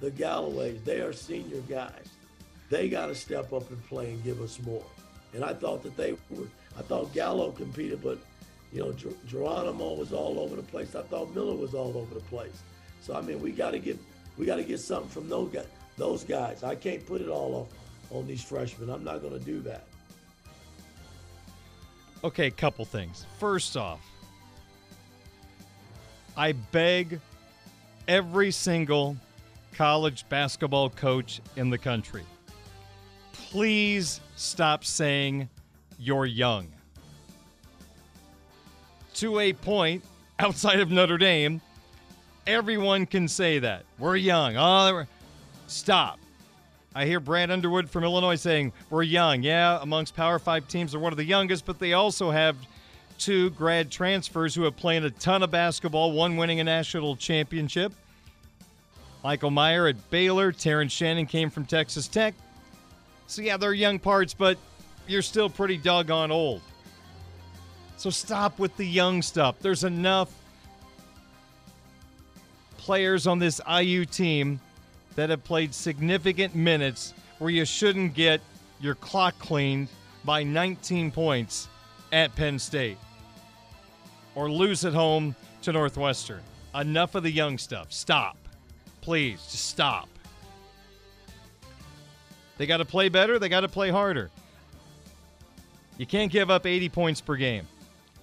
the 0.00 0.10
Galloways, 0.10 0.82
they 0.84 1.00
are 1.00 1.12
senior 1.12 1.60
guys. 1.62 2.08
They 2.70 2.88
got 2.88 3.06
to 3.06 3.14
step 3.14 3.52
up 3.52 3.68
and 3.70 3.82
play 3.86 4.10
and 4.10 4.22
give 4.22 4.40
us 4.42 4.60
more. 4.60 4.84
And 5.32 5.44
I 5.44 5.54
thought 5.54 5.82
that 5.82 5.96
they 5.96 6.12
were, 6.12 6.46
I 6.78 6.82
thought 6.82 7.12
Gallo 7.14 7.50
competed, 7.52 8.02
but, 8.02 8.18
you 8.72 8.80
know, 8.80 8.92
Ger- 8.92 9.16
Geronimo 9.26 9.94
was 9.94 10.12
all 10.12 10.38
over 10.38 10.56
the 10.56 10.62
place. 10.62 10.94
I 10.94 11.02
thought 11.02 11.34
Miller 11.34 11.54
was 11.56 11.74
all 11.74 11.96
over 11.96 12.14
the 12.14 12.20
place. 12.20 12.62
So, 13.00 13.14
I 13.14 13.22
mean, 13.22 13.40
we 13.40 13.52
got 13.52 13.70
to 13.70 13.78
get, 13.78 13.98
we 14.36 14.44
got 14.44 14.56
to 14.56 14.64
get 14.64 14.80
something 14.80 15.08
from 15.08 15.28
those 15.28 15.50
guys. 15.50 15.66
Those 15.96 16.24
guys. 16.24 16.62
I 16.62 16.74
can't 16.74 17.04
put 17.06 17.20
it 17.20 17.28
all 17.28 17.54
off 17.54 17.77
on 18.10 18.26
these 18.26 18.42
freshmen. 18.42 18.90
I'm 18.90 19.04
not 19.04 19.20
going 19.20 19.38
to 19.38 19.44
do 19.44 19.60
that. 19.60 19.84
Okay, 22.24 22.50
couple 22.50 22.84
things. 22.84 23.26
First 23.38 23.76
off, 23.76 24.00
I 26.36 26.52
beg 26.52 27.20
every 28.08 28.50
single 28.50 29.16
college 29.72 30.28
basketball 30.28 30.90
coach 30.90 31.40
in 31.56 31.70
the 31.70 31.78
country 31.78 32.24
please 33.50 34.20
stop 34.36 34.84
saying 34.84 35.48
you're 35.98 36.26
young. 36.26 36.68
To 39.14 39.40
a 39.40 39.52
point, 39.52 40.04
outside 40.38 40.80
of 40.80 40.90
Notre 40.90 41.18
Dame, 41.18 41.60
everyone 42.46 43.06
can 43.06 43.26
say 43.26 43.58
that. 43.58 43.84
We're 43.98 44.16
young. 44.16 44.56
Oh, 44.56 45.04
stop. 45.66 46.18
I 46.98 47.06
hear 47.06 47.20
Brad 47.20 47.52
Underwood 47.52 47.88
from 47.88 48.02
Illinois 48.02 48.34
saying, 48.34 48.72
We're 48.90 49.04
young. 49.04 49.44
Yeah, 49.44 49.78
amongst 49.80 50.16
Power 50.16 50.40
Five 50.40 50.66
teams, 50.66 50.90
they're 50.90 51.00
one 51.00 51.12
of 51.12 51.16
the 51.16 51.24
youngest, 51.24 51.64
but 51.64 51.78
they 51.78 51.92
also 51.92 52.32
have 52.32 52.56
two 53.18 53.50
grad 53.50 53.88
transfers 53.88 54.52
who 54.52 54.64
have 54.64 54.76
played 54.76 55.04
a 55.04 55.10
ton 55.12 55.44
of 55.44 55.50
basketball, 55.52 56.10
one 56.10 56.36
winning 56.36 56.58
a 56.58 56.64
national 56.64 57.14
championship. 57.14 57.92
Michael 59.22 59.52
Meyer 59.52 59.86
at 59.86 60.10
Baylor, 60.10 60.50
Terrence 60.50 60.90
Shannon 60.92 61.26
came 61.26 61.50
from 61.50 61.66
Texas 61.66 62.08
Tech. 62.08 62.34
So, 63.28 63.42
yeah, 63.42 63.56
they're 63.58 63.74
young 63.74 64.00
parts, 64.00 64.34
but 64.34 64.58
you're 65.06 65.22
still 65.22 65.48
pretty 65.48 65.76
doggone 65.76 66.32
old. 66.32 66.62
So, 67.96 68.10
stop 68.10 68.58
with 68.58 68.76
the 68.76 68.84
young 68.84 69.22
stuff. 69.22 69.60
There's 69.60 69.84
enough 69.84 70.32
players 72.76 73.28
on 73.28 73.38
this 73.38 73.60
IU 73.70 74.04
team 74.04 74.58
that 75.18 75.30
have 75.30 75.42
played 75.42 75.74
significant 75.74 76.54
minutes 76.54 77.12
where 77.40 77.50
you 77.50 77.64
shouldn't 77.64 78.14
get 78.14 78.40
your 78.78 78.94
clock 78.94 79.36
cleaned 79.40 79.88
by 80.24 80.44
19 80.44 81.10
points 81.10 81.66
at 82.12 82.32
Penn 82.36 82.56
State 82.56 82.98
or 84.36 84.48
lose 84.48 84.84
at 84.84 84.94
home 84.94 85.34
to 85.62 85.72
Northwestern. 85.72 86.40
Enough 86.72 87.16
of 87.16 87.24
the 87.24 87.32
young 87.32 87.58
stuff. 87.58 87.92
Stop. 87.92 88.36
Please, 89.00 89.42
just 89.50 89.66
stop. 89.66 90.08
They 92.56 92.66
got 92.66 92.76
to 92.76 92.84
play 92.84 93.08
better, 93.08 93.40
they 93.40 93.48
got 93.48 93.62
to 93.62 93.68
play 93.68 93.90
harder. 93.90 94.30
You 95.96 96.06
can't 96.06 96.30
give 96.30 96.48
up 96.48 96.64
80 96.64 96.90
points 96.90 97.20
per 97.20 97.34
game. 97.34 97.66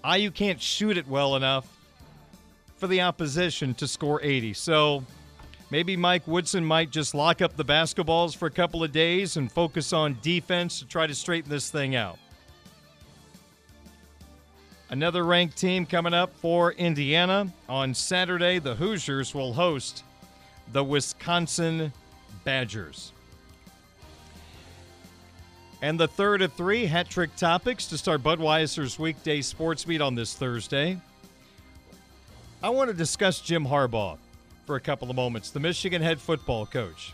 IU 0.09 0.31
can't 0.31 0.61
shoot 0.61 0.97
it 0.97 1.09
well 1.09 1.35
enough 1.35 1.67
for 2.77 2.87
the 2.87 3.01
opposition 3.01 3.73
to 3.73 3.85
score 3.85 4.21
80. 4.23 4.53
So 4.53 5.03
maybe 5.69 5.97
Mike 5.97 6.27
Woodson 6.27 6.63
might 6.63 6.89
just 6.89 7.15
lock 7.15 7.41
up 7.41 7.55
the 7.55 7.65
basketballs 7.65 8.35
for 8.35 8.45
a 8.45 8.51
couple 8.51 8.83
of 8.83 8.91
days 8.91 9.37
and 9.37 9.51
focus 9.51 9.93
on 9.93 10.17
defense 10.21 10.79
to 10.79 10.85
try 10.85 11.07
to 11.07 11.15
straighten 11.15 11.49
this 11.49 11.69
thing 11.69 11.95
out. 11.95 12.17
Another 14.89 15.25
ranked 15.25 15.57
team 15.57 15.85
coming 15.85 16.13
up 16.13 16.35
for 16.37 16.71
Indiana. 16.73 17.51
On 17.67 17.93
Saturday, 17.93 18.59
the 18.59 18.75
Hoosiers 18.75 19.33
will 19.33 19.53
host 19.53 20.03
the 20.71 20.83
Wisconsin 20.83 21.91
Badgers. 22.43 23.11
And 25.81 25.99
the 25.99 26.07
third 26.07 26.41
of 26.41 26.53
three 26.53 26.85
hat 26.85 27.09
trick 27.09 27.35
topics 27.35 27.87
to 27.87 27.97
start 27.97 28.23
Budweiser's 28.23 28.97
weekday 28.97 29.41
sports 29.41 29.83
beat 29.85 30.01
on 30.01 30.15
this 30.15 30.35
Thursday. 30.35 30.99
I 32.63 32.69
want 32.69 32.89
to 32.89 32.95
discuss 32.95 33.39
Jim 33.41 33.65
Harbaugh 33.65 34.17
for 34.65 34.75
a 34.75 34.79
couple 34.79 35.09
of 35.09 35.15
moments, 35.15 35.51
the 35.51 35.59
Michigan 35.59 36.01
head 36.01 36.19
football 36.19 36.65
coach. 36.65 37.13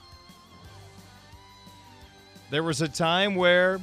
There 2.50 2.64
was 2.64 2.82
a 2.82 2.88
time 2.88 3.36
where 3.36 3.80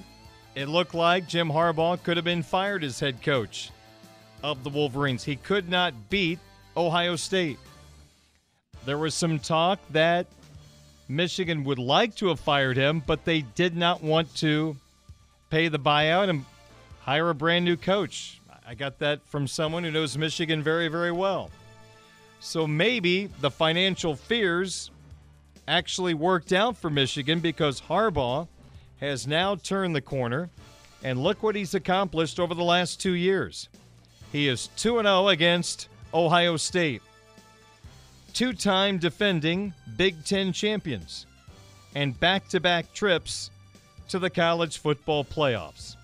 it 0.55 0.69
looked 0.69 0.95
like 0.95 1.29
Jim 1.29 1.49
Harbaugh 1.49 2.03
could 2.03 2.17
have 2.17 2.25
been 2.25 2.43
fired 2.43 2.85
as 2.85 3.01
head 3.01 3.23
coach 3.23 3.71
of 4.43 4.65
the 4.65 4.71
Wolverines. 4.71 5.25
He 5.25 5.37
could 5.37 5.69
not 5.69 6.11
beat 6.11 6.39
Ohio 6.77 7.17
State. 7.17 7.59
There 8.85 8.99
was 8.99 9.15
some 9.15 9.39
talk 9.39 9.79
that 9.91 10.27
Michigan 11.09 11.65
would 11.65 11.79
like 11.79 12.15
to 12.17 12.29
have 12.29 12.41
fired 12.41 12.77
him, 12.77 13.03
but 13.07 13.25
they 13.25 13.43
did 13.43 13.77
not 13.77 14.03
want 14.03 14.35
to 14.37 14.77
pay 15.51 15.69
the 15.69 15.79
buyout 15.79 16.29
and 16.29 16.45
hire 17.01 17.31
a 17.31 17.35
brand 17.35 17.65
new 17.65 17.77
coach. 17.77 18.41
I 18.67 18.75
got 18.75 18.99
that 18.99 19.25
from 19.27 19.47
someone 19.47 19.83
who 19.83 19.91
knows 19.91 20.17
Michigan 20.19 20.63
very, 20.63 20.89
very 20.89 21.13
well. 21.13 21.51
So 22.41 22.67
maybe 22.67 23.27
the 23.41 23.51
financial 23.51 24.15
fears 24.15 24.91
actually 25.67 26.15
worked 26.15 26.53
out 26.53 26.77
for 26.77 26.89
Michigan 26.89 27.41
because 27.41 27.81
Harbaugh 27.81 28.49
has 29.01 29.27
now 29.27 29.55
turned 29.55 29.95
the 29.95 30.01
corner, 30.01 30.51
and 31.05 31.23
look 31.23 31.43
what 31.43 31.55
he's 31.55 31.75
accomplished 31.75 32.41
over 32.41 32.55
the 32.55 32.65
last 32.65 33.01
two 33.01 33.13
years. 33.13 33.69
He 34.33 34.49
is 34.49 34.69
2 34.77 35.01
0 35.01 35.29
against 35.29 35.89
Ohio 36.13 36.57
State, 36.57 37.03
two 38.33 38.53
time 38.53 38.99
defending 38.99 39.73
Big 39.97 40.25
Ten 40.25 40.53
champions, 40.53 41.27
and 41.95 42.19
back 42.19 42.49
to 42.49 42.61
back 42.61 42.93
trips 42.93 43.51
to 44.09 44.19
the 44.19 44.31
college 44.31 44.79
football 44.79 45.25
playoffs. 45.25 45.97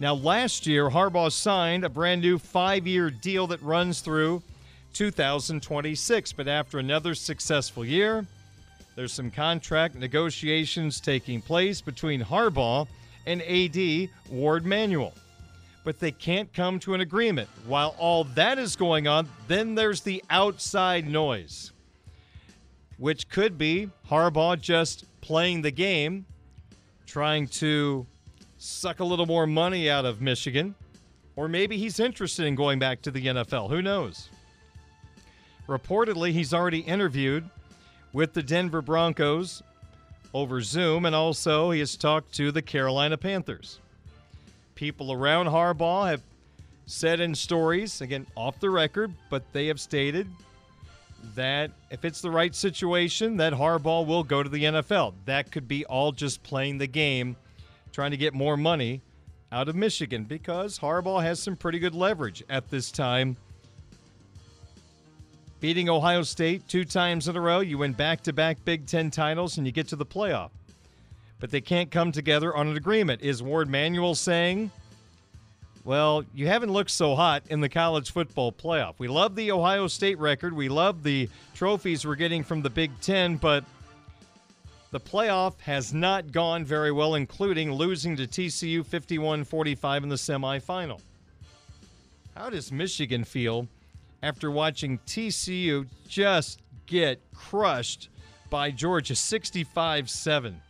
Now, 0.00 0.14
last 0.14 0.66
year, 0.66 0.88
Harbaugh 0.88 1.30
signed 1.30 1.84
a 1.84 1.90
brand 1.90 2.22
new 2.22 2.38
five 2.38 2.86
year 2.86 3.10
deal 3.10 3.46
that 3.48 3.60
runs 3.60 4.00
through 4.00 4.42
2026. 4.94 6.32
But 6.32 6.48
after 6.48 6.78
another 6.78 7.14
successful 7.14 7.84
year, 7.84 8.26
there's 8.96 9.12
some 9.12 9.30
contract 9.30 9.94
negotiations 9.94 11.00
taking 11.02 11.42
place 11.42 11.82
between 11.82 12.22
Harbaugh 12.22 12.88
and 13.26 13.42
AD 13.42 14.08
Warde 14.30 14.64
Manuel. 14.64 15.12
But 15.84 16.00
they 16.00 16.12
can't 16.12 16.50
come 16.54 16.78
to 16.80 16.94
an 16.94 17.02
agreement. 17.02 17.50
While 17.66 17.94
all 17.98 18.24
that 18.24 18.58
is 18.58 18.76
going 18.76 19.06
on, 19.06 19.28
then 19.48 19.74
there's 19.74 20.00
the 20.00 20.24
outside 20.30 21.06
noise, 21.06 21.72
which 22.96 23.28
could 23.28 23.58
be 23.58 23.90
Harbaugh 24.10 24.58
just 24.58 25.04
playing 25.20 25.60
the 25.60 25.70
game, 25.70 26.24
trying 27.06 27.48
to 27.48 28.06
suck 28.62 29.00
a 29.00 29.04
little 29.04 29.24
more 29.24 29.46
money 29.46 29.88
out 29.88 30.04
of 30.04 30.20
Michigan, 30.20 30.74
or 31.34 31.48
maybe 31.48 31.78
he's 31.78 31.98
interested 31.98 32.44
in 32.44 32.54
going 32.54 32.78
back 32.78 33.00
to 33.02 33.10
the 33.10 33.26
NFL. 33.26 33.70
Who 33.70 33.80
knows? 33.80 34.28
Reportedly, 35.66 36.32
he's 36.32 36.52
already 36.52 36.80
interviewed 36.80 37.48
with 38.12 38.34
the 38.34 38.42
Denver 38.42 38.82
Broncos 38.82 39.62
over 40.34 40.60
Zoom, 40.60 41.06
and 41.06 41.14
also 41.14 41.70
he 41.70 41.80
has 41.80 41.96
talked 41.96 42.34
to 42.34 42.52
the 42.52 42.60
Carolina 42.60 43.16
Panthers. 43.16 43.78
People 44.74 45.10
around 45.10 45.46
Harbaugh 45.46 46.10
have 46.10 46.22
said 46.84 47.20
in 47.20 47.34
stories, 47.34 48.02
again, 48.02 48.26
off 48.36 48.60
the 48.60 48.68
record, 48.68 49.12
but 49.30 49.42
they 49.52 49.68
have 49.68 49.80
stated 49.80 50.26
that 51.34 51.70
if 51.90 52.04
it's 52.04 52.20
the 52.20 52.30
right 52.30 52.54
situation, 52.54 53.38
that 53.38 53.54
Harbaugh 53.54 54.06
will 54.06 54.24
go 54.24 54.42
to 54.42 54.48
the 54.50 54.64
NFL. 54.64 55.14
That 55.24 55.50
could 55.50 55.66
be 55.66 55.86
all 55.86 56.12
just 56.12 56.42
playing 56.42 56.76
the 56.76 56.86
game, 56.86 57.36
trying 57.92 58.10
to 58.10 58.16
get 58.16 58.34
more 58.34 58.56
money 58.56 59.02
out 59.52 59.68
of 59.68 59.74
Michigan 59.74 60.24
because 60.24 60.78
Harbaugh 60.78 61.22
has 61.22 61.40
some 61.40 61.56
pretty 61.56 61.78
good 61.78 61.94
leverage 61.94 62.42
at 62.48 62.70
this 62.70 62.90
time 62.90 63.36
beating 65.60 65.88
Ohio 65.88 66.22
State 66.22 66.66
two 66.68 66.84
times 66.84 67.28
in 67.28 67.36
a 67.36 67.40
row. 67.40 67.60
You 67.60 67.78
win 67.78 67.92
back 67.92 68.22
to 68.22 68.32
back 68.32 68.64
Big 68.64 68.86
Ten 68.86 69.10
titles 69.10 69.58
and 69.58 69.66
you 69.66 69.72
get 69.72 69.88
to 69.88 69.96
the 69.96 70.06
playoff. 70.06 70.50
But 71.38 71.50
they 71.50 71.60
can't 71.60 71.90
come 71.90 72.12
together 72.12 72.54
on 72.54 72.68
an 72.68 72.76
agreement. 72.76 73.22
Is 73.22 73.42
Warde 73.42 73.68
Manuel 73.68 74.14
saying, 74.14 74.70
well, 75.84 76.24
you 76.34 76.46
haven't 76.46 76.72
looked 76.72 76.90
so 76.90 77.14
hot 77.14 77.42
in 77.48 77.60
the 77.60 77.68
college 77.68 78.12
football 78.12 78.52
playoff? 78.52 78.94
We 78.98 79.08
love 79.08 79.34
the 79.34 79.50
Ohio 79.52 79.86
State 79.86 80.18
record. 80.18 80.54
We 80.54 80.68
love 80.68 81.02
the 81.02 81.28
trophies 81.54 82.06
we're 82.06 82.16
getting 82.16 82.42
from 82.44 82.62
the 82.62 82.70
Big 82.70 82.90
Ten, 83.00 83.36
but 83.36 83.64
the 84.90 85.00
playoff 85.00 85.60
has 85.60 85.94
not 85.94 86.32
gone 86.32 86.64
very 86.64 86.90
well, 86.90 87.14
including 87.14 87.72
losing 87.72 88.16
to 88.16 88.26
TCU 88.26 88.84
51 88.84 89.44
45 89.44 90.02
in 90.02 90.08
the 90.08 90.16
semifinal. 90.16 91.00
How 92.36 92.50
does 92.50 92.72
Michigan 92.72 93.24
feel 93.24 93.68
after 94.22 94.50
watching 94.50 94.98
TCU 95.06 95.86
just 96.08 96.60
get 96.86 97.20
crushed 97.32 98.08
by 98.50 98.70
Georgia 98.70 99.14
65 99.14 100.10
7. 100.10 100.60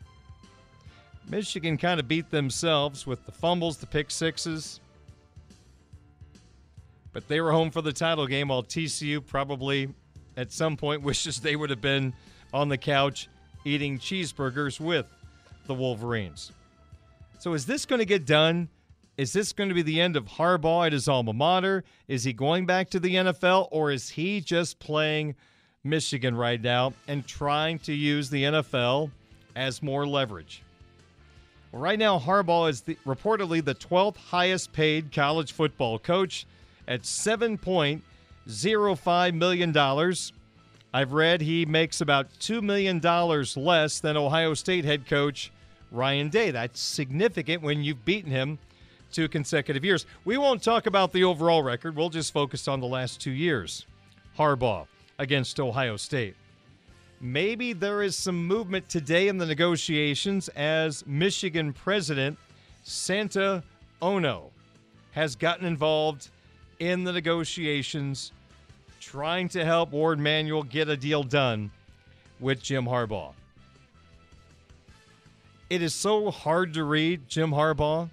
Michigan 1.28 1.76
kind 1.76 1.98
of 1.98 2.06
beat 2.06 2.30
themselves 2.30 3.06
with 3.06 3.24
the 3.24 3.32
fumbles, 3.32 3.78
the 3.78 3.86
pick 3.86 4.10
sixes. 4.10 4.80
But 7.12 7.26
they 7.26 7.40
were 7.40 7.52
home 7.52 7.70
for 7.70 7.82
the 7.82 7.92
title 7.92 8.26
game 8.26 8.48
while 8.48 8.62
TCU 8.62 9.24
probably 9.24 9.88
at 10.36 10.52
some 10.52 10.76
point 10.76 11.02
wishes 11.10 11.40
they 11.40 11.56
would 11.56 11.70
have 11.70 11.80
been 11.80 12.12
on 12.52 12.68
the 12.68 12.78
couch 12.78 13.28
eating 13.64 13.98
cheeseburgers 13.98 14.80
with 14.80 15.06
the 15.66 15.74
Wolverines. 15.74 16.52
So 17.38 17.54
is 17.54 17.66
this 17.66 17.86
going 17.86 18.00
to 18.00 18.06
get 18.06 18.26
done? 18.26 18.68
Is 19.16 19.32
this 19.32 19.52
going 19.52 19.68
to 19.68 19.74
be 19.74 19.82
the 19.82 20.00
end 20.00 20.16
of 20.16 20.26
Harbaugh 20.26 20.86
at 20.86 20.92
his 20.92 21.08
alma 21.08 21.32
mater? 21.32 21.84
Is 22.08 22.24
he 22.24 22.32
going 22.32 22.66
back 22.66 22.90
to 22.90 23.00
the 23.00 23.16
NFL 23.16 23.68
or 23.70 23.90
is 23.90 24.10
he 24.10 24.40
just 24.40 24.78
playing 24.78 25.34
Michigan 25.84 26.34
right 26.34 26.60
now 26.60 26.94
and 27.06 27.26
trying 27.26 27.78
to 27.80 27.92
use 27.92 28.30
the 28.30 28.44
NFL 28.44 29.10
as 29.54 29.82
more 29.82 30.06
leverage? 30.06 30.62
Well, 31.72 31.82
right 31.82 31.98
now, 31.98 32.18
Harbaugh 32.18 32.70
is 32.70 32.80
the, 32.82 32.96
reportedly 33.06 33.64
the 33.64 33.74
12th 33.74 34.16
highest 34.16 34.72
paid 34.72 35.12
college 35.12 35.52
football 35.52 35.98
coach 35.98 36.46
at 36.88 37.02
$7.05 37.02 39.34
million. 39.34 39.72
I've 40.92 41.12
read 41.12 41.40
he 41.40 41.64
makes 41.66 42.00
about 42.00 42.32
$2 42.40 42.62
million 42.62 43.00
less 43.56 44.00
than 44.00 44.16
Ohio 44.16 44.54
State 44.54 44.84
head 44.84 45.06
coach 45.06 45.52
Ryan 45.92 46.28
Day. 46.28 46.50
That's 46.50 46.80
significant 46.80 47.62
when 47.62 47.84
you've 47.84 48.04
beaten 48.04 48.30
him 48.30 48.58
two 49.12 49.28
consecutive 49.28 49.84
years. 49.84 50.06
We 50.24 50.36
won't 50.36 50.62
talk 50.62 50.86
about 50.86 51.12
the 51.12 51.24
overall 51.24 51.62
record. 51.62 51.96
We'll 51.96 52.10
just 52.10 52.32
focus 52.32 52.66
on 52.66 52.80
the 52.80 52.86
last 52.86 53.20
two 53.20 53.30
years. 53.30 53.86
Harbaugh 54.36 54.86
against 55.18 55.60
Ohio 55.60 55.96
State. 55.96 56.34
Maybe 57.20 57.72
there 57.72 58.02
is 58.02 58.16
some 58.16 58.46
movement 58.46 58.88
today 58.88 59.28
in 59.28 59.36
the 59.36 59.46
negotiations 59.46 60.48
as 60.50 61.06
Michigan 61.06 61.72
President 61.72 62.38
Santa 62.82 63.62
Ono 64.00 64.50
has 65.12 65.36
gotten 65.36 65.66
involved 65.66 66.30
in 66.78 67.04
the 67.04 67.12
negotiations, 67.12 68.32
trying 69.10 69.48
to 69.48 69.64
help 69.64 69.90
Warde 69.90 70.18
Manuel 70.18 70.62
get 70.62 70.88
a 70.88 70.96
deal 70.96 71.22
done 71.22 71.70
with 72.38 72.62
Jim 72.62 72.84
Harbaugh. 72.84 73.32
It 75.68 75.82
is 75.82 75.94
so 75.94 76.30
hard 76.30 76.74
to 76.74 76.84
read 76.84 77.28
Jim 77.28 77.50
Harbaugh 77.50 78.10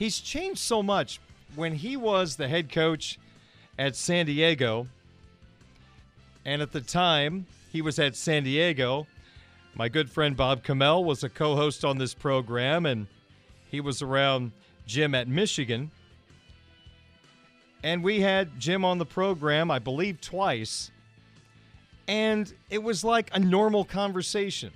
he's 0.00 0.18
changed 0.18 0.58
so 0.58 0.82
much. 0.82 1.20
When 1.54 1.74
he 1.74 1.96
was 1.96 2.36
the 2.36 2.48
head 2.48 2.72
coach 2.72 3.18
at 3.78 3.94
San 3.94 4.26
Diego, 4.26 4.88
and 6.44 6.62
at 6.62 6.72
the 6.72 6.80
time 6.80 7.46
he 7.70 7.82
was 7.82 7.98
at 7.98 8.16
San 8.16 8.44
Diego, 8.44 9.06
my 9.74 9.88
good 9.88 10.10
friend 10.10 10.36
Bob 10.36 10.64
Kamel 10.64 11.04
was 11.04 11.22
a 11.22 11.28
co 11.28 11.54
host 11.54 11.84
on 11.84 11.98
this 11.98 12.14
program, 12.14 12.86
and 12.86 13.06
he 13.68 13.80
was 13.80 14.00
around 14.00 14.52
Jim 14.86 15.14
at 15.14 15.28
Michigan. 15.28 15.90
And 17.82 18.02
we 18.02 18.20
had 18.20 18.58
Jim 18.58 18.84
on 18.84 18.98
the 18.98 19.06
program, 19.06 19.70
I 19.70 19.78
believe, 19.78 20.20
twice. 20.20 20.90
And 22.06 22.52
it 22.68 22.82
was 22.82 23.04
like 23.04 23.30
a 23.32 23.38
normal 23.38 23.84
conversation. 23.84 24.72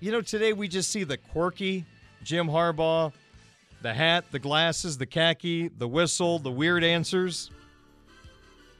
You 0.00 0.12
know, 0.12 0.20
today 0.20 0.52
we 0.52 0.68
just 0.68 0.90
see 0.90 1.04
the 1.04 1.16
quirky 1.16 1.84
Jim 2.22 2.46
Harbaugh 2.46 3.12
the 3.82 3.94
hat, 3.94 4.24
the 4.30 4.38
glasses, 4.38 4.98
the 4.98 5.06
khaki, 5.06 5.68
the 5.68 5.86
whistle, 5.86 6.38
the 6.38 6.50
weird 6.50 6.82
answers. 6.82 7.50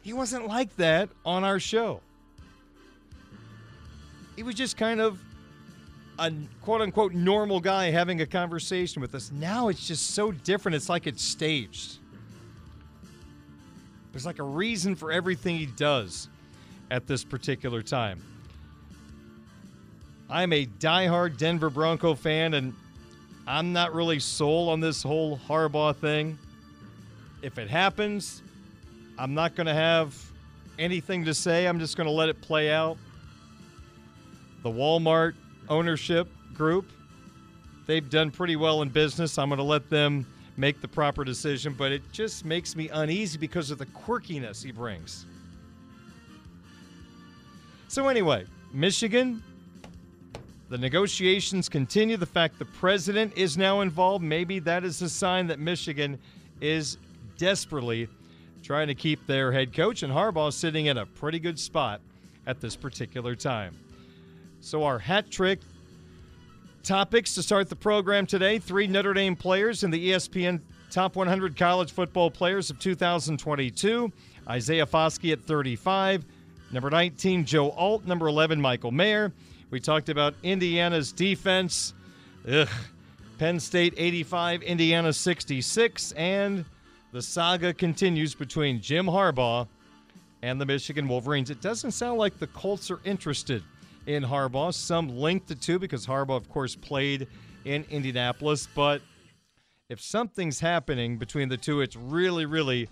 He 0.02 0.12
wasn't 0.12 0.46
like 0.46 0.74
that 0.76 1.08
on 1.24 1.44
our 1.44 1.60
show. 1.60 2.00
He 4.36 4.42
was 4.42 4.54
just 4.54 4.76
kind 4.76 5.00
of 5.00 5.20
a 6.18 6.32
quote 6.62 6.80
unquote 6.80 7.12
normal 7.12 7.60
guy 7.60 7.90
having 7.90 8.20
a 8.20 8.26
conversation 8.26 9.00
with 9.00 9.14
us. 9.14 9.30
Now 9.32 9.68
it's 9.68 9.86
just 9.86 10.10
so 10.10 10.32
different. 10.32 10.76
It's 10.76 10.88
like 10.88 11.06
it's 11.06 11.22
staged. 11.22 11.98
There's 14.18 14.26
like 14.26 14.40
a 14.40 14.42
reason 14.42 14.96
for 14.96 15.12
everything 15.12 15.54
he 15.54 15.66
does 15.66 16.26
at 16.90 17.06
this 17.06 17.22
particular 17.22 17.82
time. 17.82 18.20
I'm 20.28 20.52
a 20.52 20.66
diehard 20.66 21.36
Denver 21.36 21.70
Bronco 21.70 22.16
fan, 22.16 22.54
and 22.54 22.74
I'm 23.46 23.72
not 23.72 23.94
really 23.94 24.18
sold 24.18 24.70
on 24.70 24.80
this 24.80 25.04
whole 25.04 25.38
Harbaugh 25.48 25.94
thing. 25.94 26.36
If 27.42 27.58
it 27.58 27.70
happens, 27.70 28.42
I'm 29.16 29.34
not 29.34 29.54
going 29.54 29.68
to 29.68 29.74
have 29.74 30.20
anything 30.80 31.24
to 31.26 31.32
say. 31.32 31.68
I'm 31.68 31.78
just 31.78 31.96
going 31.96 32.08
to 32.08 32.12
let 32.12 32.28
it 32.28 32.40
play 32.40 32.72
out. 32.72 32.98
The 34.64 34.70
Walmart 34.70 35.34
ownership 35.68 36.26
group, 36.54 36.90
they've 37.86 38.10
done 38.10 38.32
pretty 38.32 38.56
well 38.56 38.82
in 38.82 38.88
business. 38.88 39.38
I'm 39.38 39.48
going 39.48 39.58
to 39.58 39.62
let 39.62 39.88
them 39.88 40.26
make 40.58 40.80
the 40.80 40.88
proper 40.88 41.24
decision, 41.24 41.72
but 41.72 41.92
it 41.92 42.02
just 42.10 42.44
makes 42.44 42.74
me 42.74 42.88
uneasy 42.88 43.38
because 43.38 43.70
of 43.70 43.78
the 43.78 43.86
quirkiness 43.86 44.62
he 44.62 44.72
brings. 44.72 45.24
So, 47.86 48.08
anyway, 48.08 48.44
Michigan, 48.72 49.42
the 50.68 50.76
negotiations 50.76 51.68
continue. 51.68 52.16
The 52.16 52.26
fact 52.26 52.58
the 52.58 52.64
president 52.64 53.32
is 53.36 53.56
now 53.56 53.80
involved, 53.80 54.24
maybe 54.24 54.58
that 54.58 54.84
is 54.84 55.00
a 55.00 55.08
sign 55.08 55.46
that 55.46 55.60
Michigan 55.60 56.18
is 56.60 56.98
desperately 57.38 58.08
trying 58.62 58.88
to 58.88 58.94
keep 58.94 59.24
their 59.26 59.52
head 59.52 59.72
coach, 59.72 60.02
and 60.02 60.12
Harbaugh 60.12 60.52
sitting 60.52 60.86
in 60.86 60.98
a 60.98 61.06
pretty 61.06 61.38
good 61.38 61.58
spot 61.58 62.00
at 62.46 62.60
this 62.60 62.74
particular 62.74 63.36
time. 63.36 63.78
So, 64.60 64.82
our 64.82 64.98
hat 64.98 65.30
trick 65.30 65.60
topics 66.88 67.34
to 67.34 67.42
start 67.42 67.68
the 67.68 67.76
program 67.76 68.24
today 68.24 68.58
three 68.58 68.86
Notre 68.86 69.12
Dame 69.12 69.36
players 69.36 69.84
in 69.84 69.90
the 69.90 70.08
ESPN 70.10 70.58
Top 70.90 71.16
100 71.16 71.54
College 71.54 71.92
Football 71.92 72.30
Players 72.30 72.70
of 72.70 72.78
2022. 72.78 74.10
Isaiah 74.48 74.86
Foskey 74.86 75.30
at 75.34 75.44
35. 75.44 76.24
Number 76.72 76.88
19, 76.88 77.44
Joe 77.44 77.72
Alt. 77.72 78.06
Number 78.06 78.26
11, 78.26 78.58
Michael 78.58 78.90
Mayer. 78.90 79.34
We 79.68 79.80
talked 79.80 80.08
about 80.08 80.34
Indiana's 80.42 81.12
defense. 81.12 81.92
Ugh. 82.50 82.66
Penn 83.38 83.60
State 83.60 83.92
85, 83.98 84.62
Indiana 84.62 85.12
66, 85.12 86.12
and 86.12 86.64
the 87.12 87.20
saga 87.20 87.74
continues 87.74 88.34
between 88.34 88.80
Jim 88.80 89.04
Harbaugh 89.04 89.68
and 90.40 90.58
the 90.58 90.64
Michigan 90.64 91.06
Wolverines. 91.06 91.50
It 91.50 91.60
doesn't 91.60 91.90
sound 91.90 92.18
like 92.18 92.38
the 92.38 92.46
Colts 92.46 92.90
are 92.90 93.00
interested 93.04 93.62
in 94.08 94.24
Harbaugh. 94.24 94.74
Some 94.74 95.08
link 95.08 95.46
the 95.46 95.54
two 95.54 95.78
because 95.78 96.06
Harbaugh, 96.06 96.36
of 96.36 96.48
course, 96.48 96.74
played 96.74 97.28
in 97.64 97.84
Indianapolis. 97.90 98.66
But 98.74 99.02
if 99.88 100.00
something's 100.00 100.58
happening 100.58 101.16
between 101.16 101.48
the 101.48 101.56
two, 101.56 101.80
it's 101.80 101.94
really, 101.94 102.46
really 102.46 102.88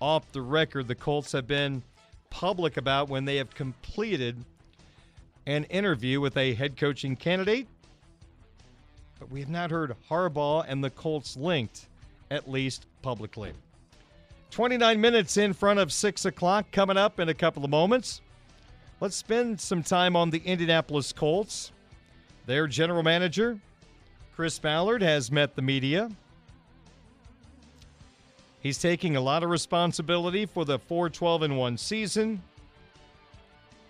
off 0.00 0.30
the 0.30 0.42
record. 0.42 0.86
The 0.86 0.94
Colts 0.94 1.32
have 1.32 1.48
been 1.48 1.82
public 2.30 2.76
about 2.76 3.08
when 3.08 3.24
they 3.24 3.36
have 3.36 3.52
completed 3.54 4.36
an 5.46 5.64
interview 5.64 6.20
with 6.20 6.36
a 6.36 6.54
head 6.54 6.76
coaching 6.76 7.16
candidate 7.16 7.66
but 9.18 9.30
we 9.30 9.40
have 9.40 9.48
not 9.48 9.70
heard 9.70 9.94
Harbaugh 10.08 10.64
and 10.68 10.82
the 10.82 10.90
Colts 10.90 11.36
linked, 11.36 11.88
at 12.30 12.48
least 12.48 12.86
publicly. 13.02 13.52
29 14.50 15.00
minutes 15.00 15.36
in 15.36 15.52
front 15.52 15.78
of 15.78 15.92
6 15.92 16.24
o'clock 16.24 16.70
coming 16.72 16.96
up 16.96 17.20
in 17.20 17.28
a 17.28 17.34
couple 17.34 17.64
of 17.64 17.70
moments. 17.70 18.20
Let's 19.00 19.14
spend 19.14 19.60
some 19.60 19.84
time 19.84 20.16
on 20.16 20.30
the 20.30 20.42
Indianapolis 20.44 21.12
Colts. 21.12 21.70
Their 22.46 22.66
general 22.66 23.04
manager, 23.04 23.56
Chris 24.34 24.58
Ballard, 24.58 25.02
has 25.02 25.30
met 25.30 25.54
the 25.54 25.62
media. 25.62 26.10
He's 28.60 28.78
taking 28.78 29.14
a 29.14 29.20
lot 29.20 29.44
of 29.44 29.50
responsibility 29.50 30.46
for 30.46 30.64
the 30.64 30.80
4 30.80 31.10
12 31.10 31.48
1 31.52 31.78
season. 31.78 32.42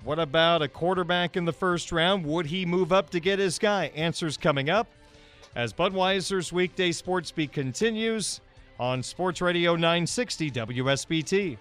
What 0.05 0.18
about 0.18 0.61
a 0.61 0.68
quarterback 0.68 1.38
in 1.38 1.47
the 1.47 1.55
first 1.55 1.90
round? 1.90 2.27
Would 2.27 2.44
he 2.44 2.66
move 2.66 2.92
up 2.92 3.09
to 3.11 3.21
get 3.21 3.38
his 3.38 3.59
guy? 3.59 3.87
Answers 3.94 4.37
coming 4.37 4.68
up 4.68 4.88
as 5.57 5.73
Budweiser's 5.73 6.53
weekday 6.53 6.92
sports 6.92 7.31
beat 7.31 7.53
continues 7.53 8.42
on 8.79 9.03
Sports 9.03 9.40
Radio 9.40 9.75
960 9.75 10.51
WSBT. 10.51 11.57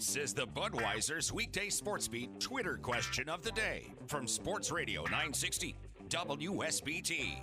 This 0.00 0.16
is 0.16 0.32
the 0.32 0.46
Budweiser's 0.46 1.30
weekday 1.30 1.68
sports 1.68 2.08
beat 2.08 2.40
Twitter 2.40 2.78
question 2.78 3.28
of 3.28 3.42
the 3.42 3.52
day 3.52 3.92
from 4.06 4.26
Sports 4.26 4.72
Radio 4.72 5.02
960 5.02 5.76
WSBT. 6.08 7.42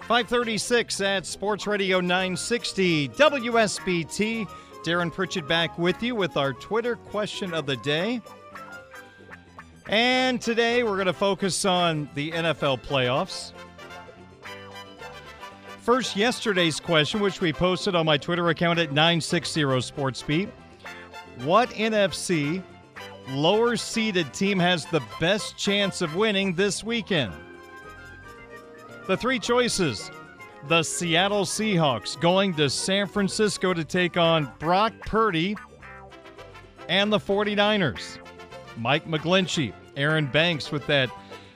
536 0.00 1.00
at 1.00 1.24
Sports 1.24 1.68
Radio 1.68 2.00
960 2.00 3.08
WSBT. 3.10 4.48
Darren 4.82 5.12
Pritchett 5.12 5.46
back 5.46 5.78
with 5.78 6.02
you 6.02 6.14
with 6.14 6.36
our 6.36 6.52
Twitter 6.52 6.96
question 6.96 7.52
of 7.52 7.66
the 7.66 7.76
day. 7.76 8.22
And 9.88 10.40
today 10.40 10.82
we're 10.82 10.94
going 10.94 11.06
to 11.06 11.12
focus 11.12 11.64
on 11.64 12.08
the 12.14 12.30
NFL 12.30 12.80
playoffs. 12.82 13.52
First, 15.80 16.16
yesterday's 16.16 16.78
question, 16.78 17.20
which 17.20 17.40
we 17.40 17.52
posted 17.52 17.94
on 17.94 18.06
my 18.06 18.16
Twitter 18.16 18.48
account 18.50 18.78
at 18.78 18.92
960 18.92 19.62
SportsBeat. 19.62 20.48
What 21.44 21.70
NFC 21.70 22.62
lower 23.30 23.76
seeded 23.76 24.32
team 24.32 24.58
has 24.58 24.86
the 24.86 25.02
best 25.18 25.56
chance 25.56 26.02
of 26.02 26.14
winning 26.14 26.54
this 26.54 26.84
weekend? 26.84 27.32
The 29.06 29.16
three 29.16 29.38
choices 29.38 30.10
the 30.68 30.82
Seattle 30.82 31.44
Seahawks 31.44 32.20
going 32.20 32.54
to 32.54 32.68
San 32.68 33.06
Francisco 33.06 33.72
to 33.72 33.84
take 33.84 34.16
on 34.16 34.52
Brock 34.58 34.92
Purdy 35.00 35.56
and 36.88 37.12
the 37.12 37.18
49ers. 37.18 38.18
Mike 38.76 39.06
McGlinchey, 39.06 39.72
Aaron 39.96 40.26
Banks 40.26 40.70
with 40.70 40.86
that 40.86 41.10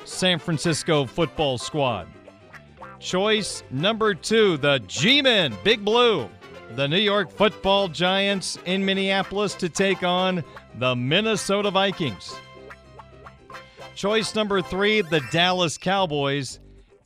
San 0.04 0.38
Francisco 0.38 1.06
football 1.06 1.58
squad. 1.58 2.08
Choice 2.98 3.62
number 3.70 4.14
two, 4.14 4.56
the 4.56 4.78
G 4.86 5.20
Men, 5.20 5.54
Big 5.62 5.84
Blue, 5.84 6.28
the 6.74 6.88
New 6.88 6.98
York 6.98 7.30
football 7.30 7.88
giants 7.88 8.58
in 8.64 8.84
Minneapolis 8.84 9.54
to 9.54 9.68
take 9.68 10.02
on 10.02 10.42
the 10.78 10.96
Minnesota 10.96 11.70
Vikings. 11.70 12.34
Choice 13.94 14.34
number 14.34 14.60
three, 14.60 15.02
the 15.02 15.20
Dallas 15.30 15.78
Cowboys 15.78 16.58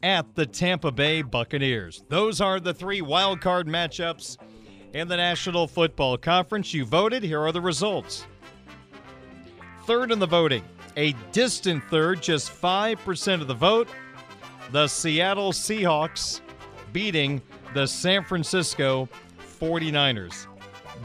at 0.02 0.34
the 0.34 0.46
Tampa 0.46 0.92
Bay 0.92 1.22
Buccaneers. 1.22 2.04
Those 2.08 2.40
are 2.40 2.60
the 2.60 2.74
three 2.74 3.00
wild 3.00 3.40
card 3.40 3.66
matchups 3.66 4.36
in 4.92 5.08
the 5.08 5.16
National 5.16 5.66
Football 5.66 6.16
Conference. 6.18 6.72
You 6.72 6.84
voted. 6.84 7.22
Here 7.22 7.40
are 7.40 7.52
the 7.52 7.60
results. 7.60 8.26
Third 9.84 10.12
in 10.12 10.18
the 10.18 10.26
voting, 10.26 10.62
a 10.96 11.14
distant 11.32 11.82
third, 11.84 12.22
just 12.22 12.50
5% 12.52 13.40
of 13.40 13.48
the 13.48 13.54
vote. 13.54 13.88
The 14.70 14.86
Seattle 14.86 15.52
Seahawks 15.52 16.40
beating 16.92 17.40
the 17.74 17.86
San 17.86 18.22
Francisco 18.22 19.08
49ers. 19.60 20.46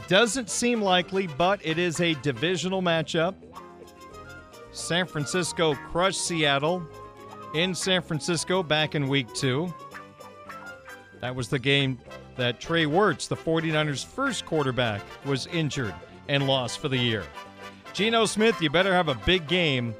Doesn't 0.06 0.50
seem 0.50 0.82
likely, 0.82 1.26
but 1.26 1.64
it 1.64 1.78
is 1.78 2.00
a 2.00 2.14
divisional 2.14 2.82
matchup. 2.82 3.34
San 4.72 5.06
Francisco 5.06 5.74
crushed 5.74 6.20
Seattle 6.26 6.86
in 7.54 7.74
San 7.74 8.02
Francisco 8.02 8.62
back 8.62 8.94
in 8.94 9.08
week 9.08 9.32
two. 9.32 9.72
That 11.20 11.34
was 11.34 11.48
the 11.48 11.58
game 11.58 11.98
that 12.36 12.60
Trey 12.60 12.84
Wirtz, 12.84 13.28
the 13.28 13.36
49ers' 13.36 14.04
first 14.04 14.44
quarterback, 14.44 15.00
was 15.24 15.46
injured 15.46 15.94
and 16.28 16.46
lost 16.46 16.80
for 16.80 16.88
the 16.88 16.98
year. 16.98 17.24
Geno 17.92 18.26
Smith, 18.26 18.60
you 18.60 18.70
better 18.70 18.92
have 18.92 19.08
a 19.08 19.14
big 19.14 19.46
game 19.46 19.94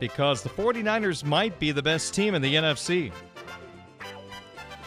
because 0.00 0.42
the 0.42 0.48
49ers 0.48 1.22
might 1.22 1.58
be 1.58 1.70
the 1.70 1.82
best 1.82 2.14
team 2.14 2.34
in 2.34 2.42
the 2.42 2.54
NFC. 2.54 3.12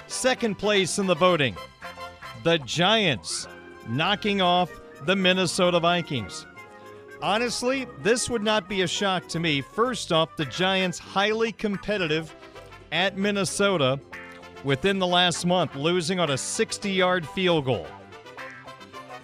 Second 0.08 0.58
place 0.58 0.98
in 1.00 1.06
the 1.06 1.16
voting, 1.16 1.56
the 2.44 2.58
Giants 2.60 3.48
knocking 3.88 4.42
off 4.42 4.72
the 5.06 5.16
Minnesota 5.16 5.80
Vikings. 5.80 6.48
Honestly, 7.22 7.88
this 8.04 8.30
would 8.30 8.44
not 8.44 8.70
be 8.70 8.82
a 8.82 8.88
shock 8.88 9.28
to 9.30 9.40
me. 9.40 9.62
First 9.62 10.12
off, 10.12 10.36
the 10.36 10.46
Giants 10.46 11.00
highly 11.00 11.52
competitive 11.52 12.34
at 12.92 13.18
Minnesota 13.18 14.00
within 14.64 15.00
the 15.00 15.08
last 15.08 15.46
month, 15.46 15.76
losing 15.76 16.20
on 16.20 16.30
a 16.30 16.38
60 16.38 16.92
yard 16.92 17.28
field 17.28 17.66
goal. 17.66 17.88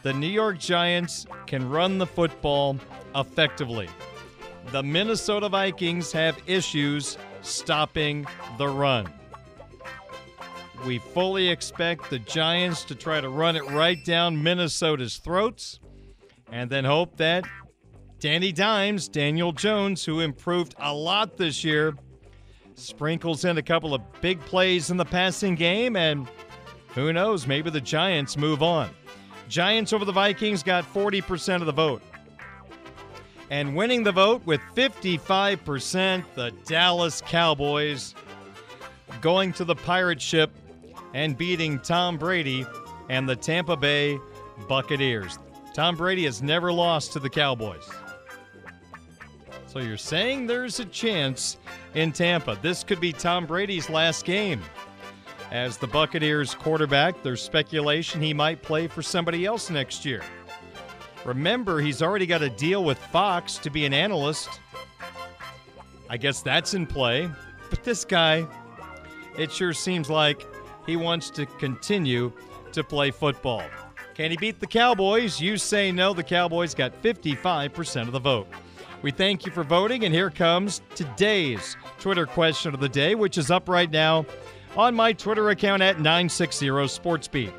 The 0.02 0.14
New 0.14 0.28
York 0.28 0.60
Giants 0.60 1.28
can 1.46 1.70
run 1.70 1.98
the 1.98 2.08
football 2.08 2.78
effectively. 3.16 3.90
The 4.72 4.82
Minnesota 4.82 5.48
Vikings 5.50 6.12
have 6.14 6.38
issues 6.48 7.18
stopping 7.42 8.26
the 8.58 8.68
run. 8.68 9.08
We 10.86 10.98
fully 10.98 11.48
expect 11.48 12.10
the 12.10 12.20
Giants 12.20 12.84
to 12.86 12.96
try 12.96 13.22
to 13.22 13.30
run 13.30 13.56
it 13.56 13.70
right 13.70 14.04
down 14.04 14.42
Minnesota's 14.42 15.18
throats 15.18 15.80
and 16.52 16.70
then 16.70 16.84
hope 16.86 17.18
that 17.18 17.46
Danny 18.24 18.54
Dimes, 18.54 19.10
Daniel 19.10 19.52
Jones, 19.52 20.06
who 20.06 20.22
improved 20.22 20.76
a 20.80 20.94
lot 20.94 21.36
this 21.36 21.62
year, 21.62 21.94
sprinkles 22.74 23.44
in 23.44 23.58
a 23.58 23.62
couple 23.62 23.94
of 23.94 24.02
big 24.22 24.40
plays 24.40 24.90
in 24.90 24.96
the 24.96 25.04
passing 25.04 25.56
game, 25.56 25.98
and 25.98 26.30
who 26.96 27.12
knows, 27.12 27.46
maybe 27.46 27.70
the 27.70 27.82
Giants 27.82 28.38
move 28.38 28.64
on. 28.64 28.90
Giants 29.50 29.92
over 29.92 30.06
the 30.06 30.14
Vikings 30.14 30.64
got 30.64 30.86
40% 30.86 31.56
of 31.56 31.66
the 31.66 31.74
vote. 31.74 32.02
And 33.50 33.76
winning 33.76 34.04
the 34.04 34.14
vote 34.14 34.42
with 34.46 34.62
55%, 34.74 36.24
the 36.34 36.52
Dallas 36.64 37.22
Cowboys 37.28 38.16
going 39.20 39.52
to 39.52 39.66
the 39.66 39.76
pirate 39.76 40.22
ship 40.22 40.50
and 41.14 41.38
beating 41.38 41.78
Tom 41.78 42.18
Brady 42.18 42.66
and 43.10 43.28
the 43.28 43.36
Tampa 43.36 43.76
Bay 43.76 44.18
Buccaneers. 44.70 45.40
Tom 45.74 45.98
Brady 45.98 46.24
has 46.24 46.42
never 46.42 46.72
lost 46.72 47.12
to 47.12 47.20
the 47.20 47.30
Cowboys. 47.30 47.90
So 49.74 49.80
you're 49.80 49.98
saying 49.98 50.46
there's 50.46 50.80
a 50.80 50.86
chance 50.86 51.58
in 51.96 52.12
Tampa. 52.12 52.60
This 52.62 52.84
could 52.84 53.00
be 53.00 53.12
Tom 53.12 53.48
Brady's 53.48 53.90
last 53.90 54.24
game. 54.24 54.62
As 55.50 55.78
the 55.78 55.88
Buccaneers 55.88 56.54
quarterback, 56.54 57.24
there's 57.24 57.42
speculation 57.42 58.22
he 58.22 58.36
might 58.36 58.62
play 58.62 58.86
for 58.86 59.02
somebody 59.02 59.48
else 59.48 59.72
next 59.72 60.06
year. 60.06 60.22
Remember, 61.26 61.80
he's 61.80 62.04
already 62.04 62.28
got 62.28 62.44
a 62.44 62.52
deal 62.52 62.84
with 62.84 63.00
Fox 63.00 63.58
to 63.58 63.72
be 63.72 63.84
an 63.84 63.96
analyst. 63.96 64.48
I 66.08 66.18
guess 66.18 66.44
that's 66.44 66.76
in 66.76 66.86
play. 66.86 67.28
But 67.72 67.84
this 67.84 68.06
guy, 68.06 68.46
it 69.40 69.52
sure 69.52 69.74
seems 69.74 70.08
like 70.08 70.46
he 70.86 70.98
wants 70.98 71.32
to 71.32 71.48
continue 71.48 72.32
to 72.74 72.84
play 72.84 73.10
football. 73.10 73.64
Can 74.14 74.30
he 74.30 74.38
beat 74.38 74.60
the 74.60 74.68
Cowboys? 74.68 75.42
You 75.42 75.58
say 75.58 75.92
no. 75.92 76.14
The 76.14 76.22
Cowboys 76.22 76.76
got 76.76 77.02
55% 77.02 78.04
of 78.04 78.12
the 78.12 78.20
vote. 78.20 78.48
We 79.04 79.12
thank 79.12 79.46
you 79.46 79.52
for 79.52 79.66
voting, 79.66 80.06
and 80.06 80.14
here 80.14 80.30
comes 80.30 80.82
today's 80.96 81.76
Twitter 82.00 82.26
question 82.26 82.74
of 82.74 82.80
the 82.80 82.88
day, 82.88 83.16
which 83.16 83.38
is 83.38 83.52
up 83.52 83.68
right 83.68 83.92
now 83.92 84.26
on 84.78 84.96
my 84.96 85.12
Twitter 85.12 85.50
account 85.50 85.82
at 85.82 85.98
960 85.98 86.68
SportsBeat. 86.68 87.52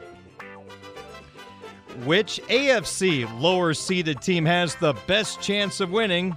Which 2.06 2.40
AFC 2.48 3.28
lower 3.42 3.74
seeded 3.74 4.22
team 4.22 4.46
has 4.46 4.74
the 4.76 4.94
best 5.06 5.42
chance 5.42 5.80
of 5.80 5.90
winning 5.90 6.34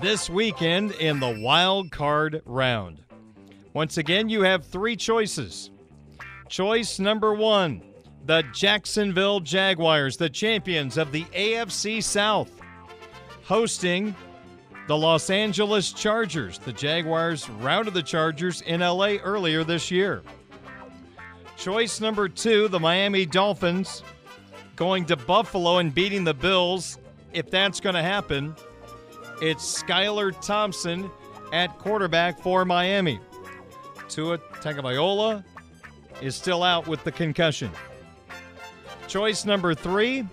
this 0.00 0.30
weekend 0.30 0.92
in 0.92 1.18
the 1.18 1.40
wild 1.40 1.90
card 1.90 2.42
round? 2.46 3.02
Once 3.72 3.98
again, 3.98 4.28
you 4.28 4.42
have 4.42 4.64
three 4.64 4.94
choices. 4.94 5.72
Choice 6.48 7.00
number 7.00 7.34
one 7.34 7.82
the 8.24 8.44
Jacksonville 8.52 9.40
Jaguars, 9.40 10.16
the 10.16 10.30
champions 10.30 10.96
of 10.96 11.10
the 11.10 11.24
AFC 11.24 12.02
South, 12.02 12.55
hosting 13.46 14.14
the 14.88 14.96
Los 14.96 15.30
Angeles 15.30 15.92
Chargers. 15.92 16.58
The 16.58 16.72
Jaguars 16.72 17.48
routed 17.48 17.94
the 17.94 18.02
Chargers 18.02 18.60
in 18.62 18.80
LA 18.80 19.16
earlier 19.22 19.64
this 19.64 19.90
year. 19.90 20.22
Choice 21.56 22.00
number 22.00 22.28
two, 22.28 22.68
the 22.68 22.78
Miami 22.78 23.24
Dolphins, 23.24 24.02
going 24.74 25.06
to 25.06 25.16
Buffalo 25.16 25.78
and 25.78 25.94
beating 25.94 26.24
the 26.24 26.34
Bills. 26.34 26.98
If 27.32 27.50
that's 27.50 27.80
going 27.80 27.94
to 27.94 28.02
happen, 28.02 28.54
it's 29.40 29.82
Skylar 29.82 30.38
Thompson 30.44 31.10
at 31.52 31.78
quarterback 31.78 32.40
for 32.40 32.64
Miami. 32.64 33.20
Tua 34.08 34.38
Tagovailoa 34.38 35.44
is 36.20 36.34
still 36.34 36.62
out 36.62 36.86
with 36.86 37.02
the 37.04 37.12
concussion. 37.12 37.70
Choice 39.08 39.44
number 39.44 39.74
three. 39.74 40.26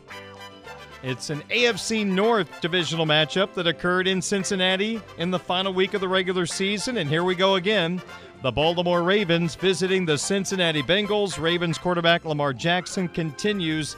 It's 1.03 1.29
an 1.29 1.41
AFC 1.49 2.07
North 2.07 2.61
divisional 2.61 3.05
matchup 3.05 3.53
that 3.55 3.67
occurred 3.67 4.07
in 4.07 4.21
Cincinnati 4.21 5.01
in 5.17 5.31
the 5.31 5.39
final 5.39 5.73
week 5.73 5.93
of 5.93 5.99
the 5.99 6.07
regular 6.07 6.45
season. 6.45 6.95
And 6.95 7.09
here 7.09 7.25
we 7.25 7.35
go 7.35 7.55
again. 7.55 8.01
The 8.41 8.53
Baltimore 8.53 9.03
Ravens 9.03 9.55
visiting 9.55 10.05
the 10.05 10.17
Cincinnati 10.17 10.81
Bengals. 10.81 11.37
Ravens 11.37 11.77
quarterback 11.77 12.23
Lamar 12.23 12.53
Jackson 12.53 13.09
continues 13.09 13.97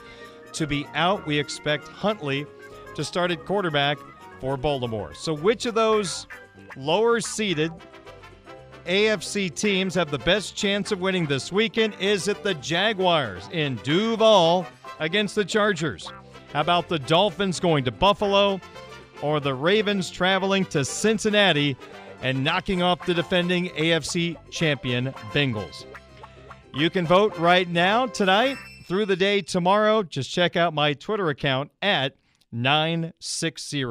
to 0.52 0.66
be 0.66 0.84
out. 0.94 1.24
We 1.28 1.38
expect 1.38 1.86
Huntley 1.86 2.44
to 2.96 3.04
start 3.04 3.30
at 3.30 3.44
quarterback 3.44 3.98
for 4.40 4.56
Baltimore. 4.56 5.14
So, 5.14 5.32
which 5.32 5.64
of 5.64 5.76
those 5.76 6.26
lower 6.76 7.20
seeded 7.20 7.70
AFC 8.84 9.54
teams 9.54 9.94
have 9.94 10.10
the 10.10 10.18
best 10.18 10.56
chance 10.56 10.90
of 10.90 11.00
winning 11.00 11.26
this 11.26 11.52
weekend? 11.52 11.94
Is 12.00 12.26
it 12.26 12.42
the 12.42 12.54
Jaguars 12.54 13.48
in 13.52 13.76
Duval 13.84 14.66
against 14.98 15.36
the 15.36 15.44
Chargers? 15.44 16.10
How 16.56 16.62
about 16.62 16.88
the 16.88 16.98
Dolphins 16.98 17.60
going 17.60 17.84
to 17.84 17.92
Buffalo 17.92 18.62
or 19.20 19.40
the 19.40 19.52
Ravens 19.52 20.10
traveling 20.10 20.64
to 20.64 20.86
Cincinnati 20.86 21.76
and 22.22 22.42
knocking 22.42 22.80
off 22.80 23.04
the 23.04 23.12
defending 23.12 23.68
AFC 23.72 24.38
champion 24.50 25.12
Bengals? 25.34 25.84
You 26.72 26.88
can 26.88 27.06
vote 27.06 27.36
right 27.36 27.68
now, 27.68 28.06
tonight, 28.06 28.56
through 28.86 29.04
the 29.04 29.16
day 29.16 29.42
tomorrow. 29.42 30.02
Just 30.02 30.30
check 30.30 30.56
out 30.56 30.72
my 30.72 30.94
Twitter 30.94 31.28
account 31.28 31.72
at 31.82 32.16
960 32.52 33.82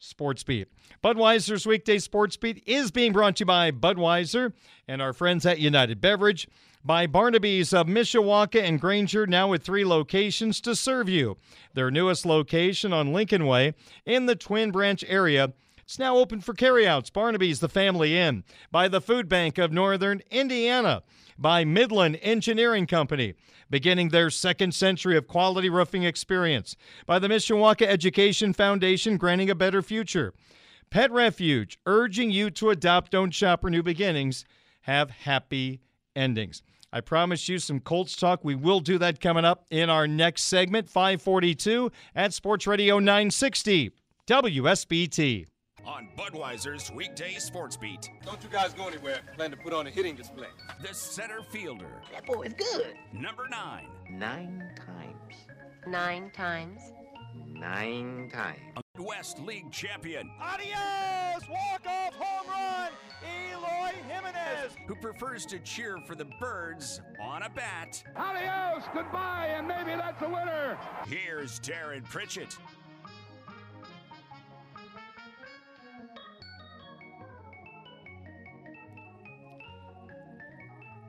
SportsBeat. 0.00 0.66
Budweiser's 1.02 1.66
weekday 1.66 1.98
sports 1.98 2.36
beat 2.36 2.62
is 2.64 2.92
being 2.92 3.12
brought 3.12 3.34
to 3.34 3.40
you 3.40 3.46
by 3.46 3.72
Budweiser 3.72 4.52
and 4.86 5.02
our 5.02 5.12
friends 5.12 5.44
at 5.44 5.58
United 5.58 6.00
Beverage, 6.00 6.46
by 6.84 7.06
Barnaby's 7.06 7.72
of 7.72 7.86
Mishawaka 7.86 8.62
and 8.62 8.80
Granger, 8.80 9.26
now 9.26 9.48
with 9.48 9.62
three 9.62 9.84
locations 9.84 10.60
to 10.62 10.76
serve 10.76 11.08
you. 11.08 11.36
Their 11.74 11.90
newest 11.90 12.24
location 12.24 12.92
on 12.92 13.12
Lincoln 13.12 13.46
Way 13.46 13.74
in 14.06 14.26
the 14.26 14.36
Twin 14.36 14.70
Branch 14.70 15.04
area. 15.06 15.52
It's 15.78 15.98
now 15.98 16.16
open 16.16 16.40
for 16.40 16.54
carryouts. 16.54 17.10
Barnaby's 17.10 17.60
the 17.60 17.68
Family 17.68 18.16
Inn. 18.16 18.44
By 18.70 18.88
the 18.88 19.00
Food 19.00 19.28
Bank 19.28 19.58
of 19.58 19.72
Northern 19.72 20.22
Indiana. 20.30 21.02
By 21.38 21.64
Midland 21.64 22.18
Engineering 22.20 22.86
Company, 22.86 23.34
beginning 23.70 24.08
their 24.08 24.28
second 24.28 24.74
century 24.74 25.16
of 25.16 25.28
quality 25.28 25.70
roofing 25.70 26.02
experience. 26.02 26.76
By 27.06 27.18
the 27.18 27.28
Mishawaka 27.28 27.86
Education 27.86 28.52
Foundation, 28.52 29.16
granting 29.16 29.48
a 29.48 29.54
better 29.54 29.80
future. 29.80 30.34
Pet 30.90 31.12
Refuge, 31.12 31.78
urging 31.86 32.30
you 32.30 32.50
to 32.52 32.70
adopt, 32.70 33.12
don't 33.12 33.30
shop 33.30 33.60
for 33.60 33.70
new 33.70 33.82
beginnings, 33.82 34.44
have 34.82 35.10
happy 35.10 35.80
endings. 36.18 36.62
I 36.92 37.00
promise 37.00 37.48
you 37.48 37.58
some 37.58 37.80
Colts 37.80 38.16
talk. 38.16 38.44
We 38.44 38.54
will 38.54 38.80
do 38.80 38.98
that 38.98 39.20
coming 39.20 39.44
up 39.44 39.66
in 39.70 39.90
our 39.90 40.08
next 40.08 40.44
segment, 40.44 40.88
542 40.88 41.92
at 42.14 42.32
Sports 42.32 42.66
Radio 42.66 42.98
960, 42.98 43.92
WSBT. 44.26 45.46
On 45.86 46.08
Budweiser's 46.18 46.90
weekday 46.90 47.34
sports 47.34 47.76
beat. 47.76 48.10
Don't 48.24 48.42
you 48.42 48.50
guys 48.50 48.74
go 48.74 48.88
anywhere. 48.88 49.20
Plan 49.36 49.50
to 49.50 49.56
put 49.56 49.72
on 49.72 49.86
a 49.86 49.90
hitting 49.90 50.14
display. 50.14 50.48
The 50.82 50.92
center 50.92 51.42
fielder. 51.42 52.02
That 52.12 52.26
boy 52.26 52.42
is 52.42 52.54
good. 52.54 52.94
Number 53.12 53.48
nine. 53.48 53.86
Nine 54.10 54.70
times. 54.76 55.46
Nine 55.86 56.30
times. 56.34 56.80
Nine 57.46 58.30
times. 58.32 58.58
West 59.00 59.38
League 59.40 59.70
champion. 59.70 60.30
Adios! 60.40 61.42
Walk-off 61.48 62.14
home 62.14 62.48
run! 62.48 62.90
Eloy 63.22 63.92
Jimenez! 64.08 64.72
Who 64.86 64.94
prefers 64.94 65.44
to 65.46 65.58
cheer 65.60 65.98
for 66.06 66.14
the 66.14 66.26
birds 66.40 67.00
on 67.20 67.42
a 67.42 67.50
bat. 67.50 68.02
Adios! 68.16 68.84
Goodbye, 68.94 69.54
and 69.56 69.66
maybe 69.66 69.90
that's 69.92 70.20
a 70.22 70.28
winner! 70.28 70.78
Here's 71.06 71.58
Darren 71.60 72.04
Pritchett. 72.04 72.56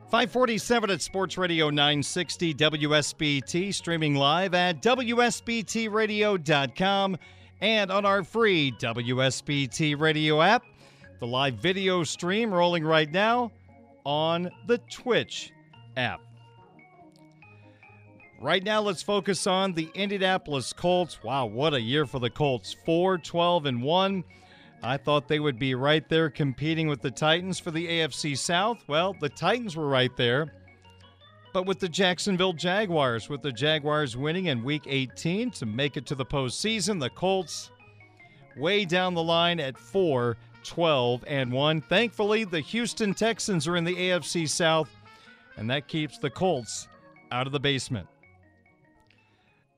Five 0.09 0.31
forty-seven 0.31 0.89
at 0.89 1.01
Sports 1.03 1.37
Radio 1.37 1.69
960 1.69 2.55
WSBT, 2.55 3.71
streaming 3.71 4.15
live 4.15 4.55
at 4.55 4.81
WSBTRadio.com 4.81 7.17
and 7.61 7.91
on 7.91 8.05
our 8.05 8.23
free 8.23 8.71
WSBT 8.79 9.99
radio 9.99 10.41
app. 10.41 10.63
The 11.19 11.27
live 11.27 11.55
video 11.55 12.03
stream 12.03 12.53
rolling 12.53 12.83
right 12.83 13.11
now 13.11 13.51
on 14.05 14.49
the 14.67 14.77
Twitch 14.89 15.51
app. 15.97 16.21
Right 18.41 18.63
now, 18.63 18.79
let's 18.81 19.03
focus 19.03 19.47
on 19.47 19.73
the 19.73 19.89
Indianapolis 19.93 20.71
Colts. 20.71 21.21
Wow, 21.21 21.47
what 21.47 21.73
a 21.73 21.81
year 21.81 22.05
for 22.05 22.19
the 22.19 22.29
Colts. 22.29 22.73
4 22.85 23.17
12 23.17 23.65
and 23.65 23.83
1. 23.83 24.23
I 24.81 24.95
thought 24.95 25.27
they 25.27 25.41
would 25.41 25.59
be 25.59 25.75
right 25.75 26.07
there 26.07 26.29
competing 26.29 26.87
with 26.87 27.01
the 27.01 27.11
Titans 27.11 27.59
for 27.59 27.71
the 27.71 27.85
AFC 27.85 28.37
South. 28.37 28.81
Well, 28.87 29.13
the 29.19 29.27
Titans 29.27 29.75
were 29.75 29.89
right 29.89 30.15
there. 30.15 30.53
But 31.51 31.65
with 31.65 31.79
the 31.79 31.89
Jacksonville 31.89 32.53
Jaguars, 32.53 33.27
with 33.27 33.41
the 33.41 33.51
Jaguars 33.51 34.15
winning 34.15 34.45
in 34.45 34.63
week 34.63 34.83
18 34.85 35.51
to 35.51 35.65
make 35.65 35.97
it 35.97 36.05
to 36.07 36.15
the 36.15 36.25
postseason, 36.25 36.99
the 36.99 37.09
Colts 37.09 37.71
way 38.55 38.85
down 38.85 39.13
the 39.15 39.23
line 39.23 39.59
at 39.59 39.77
4 39.77 40.37
12 40.63 41.23
and 41.25 41.51
1. 41.51 41.81
Thankfully, 41.81 42.43
the 42.43 42.59
Houston 42.59 43.13
Texans 43.13 43.67
are 43.67 43.77
in 43.77 43.83
the 43.83 43.95
AFC 43.95 44.47
South, 44.47 44.89
and 45.57 45.69
that 45.69 45.87
keeps 45.87 46.17
the 46.19 46.29
Colts 46.29 46.87
out 47.31 47.47
of 47.47 47.53
the 47.53 47.59
basement. 47.59 48.07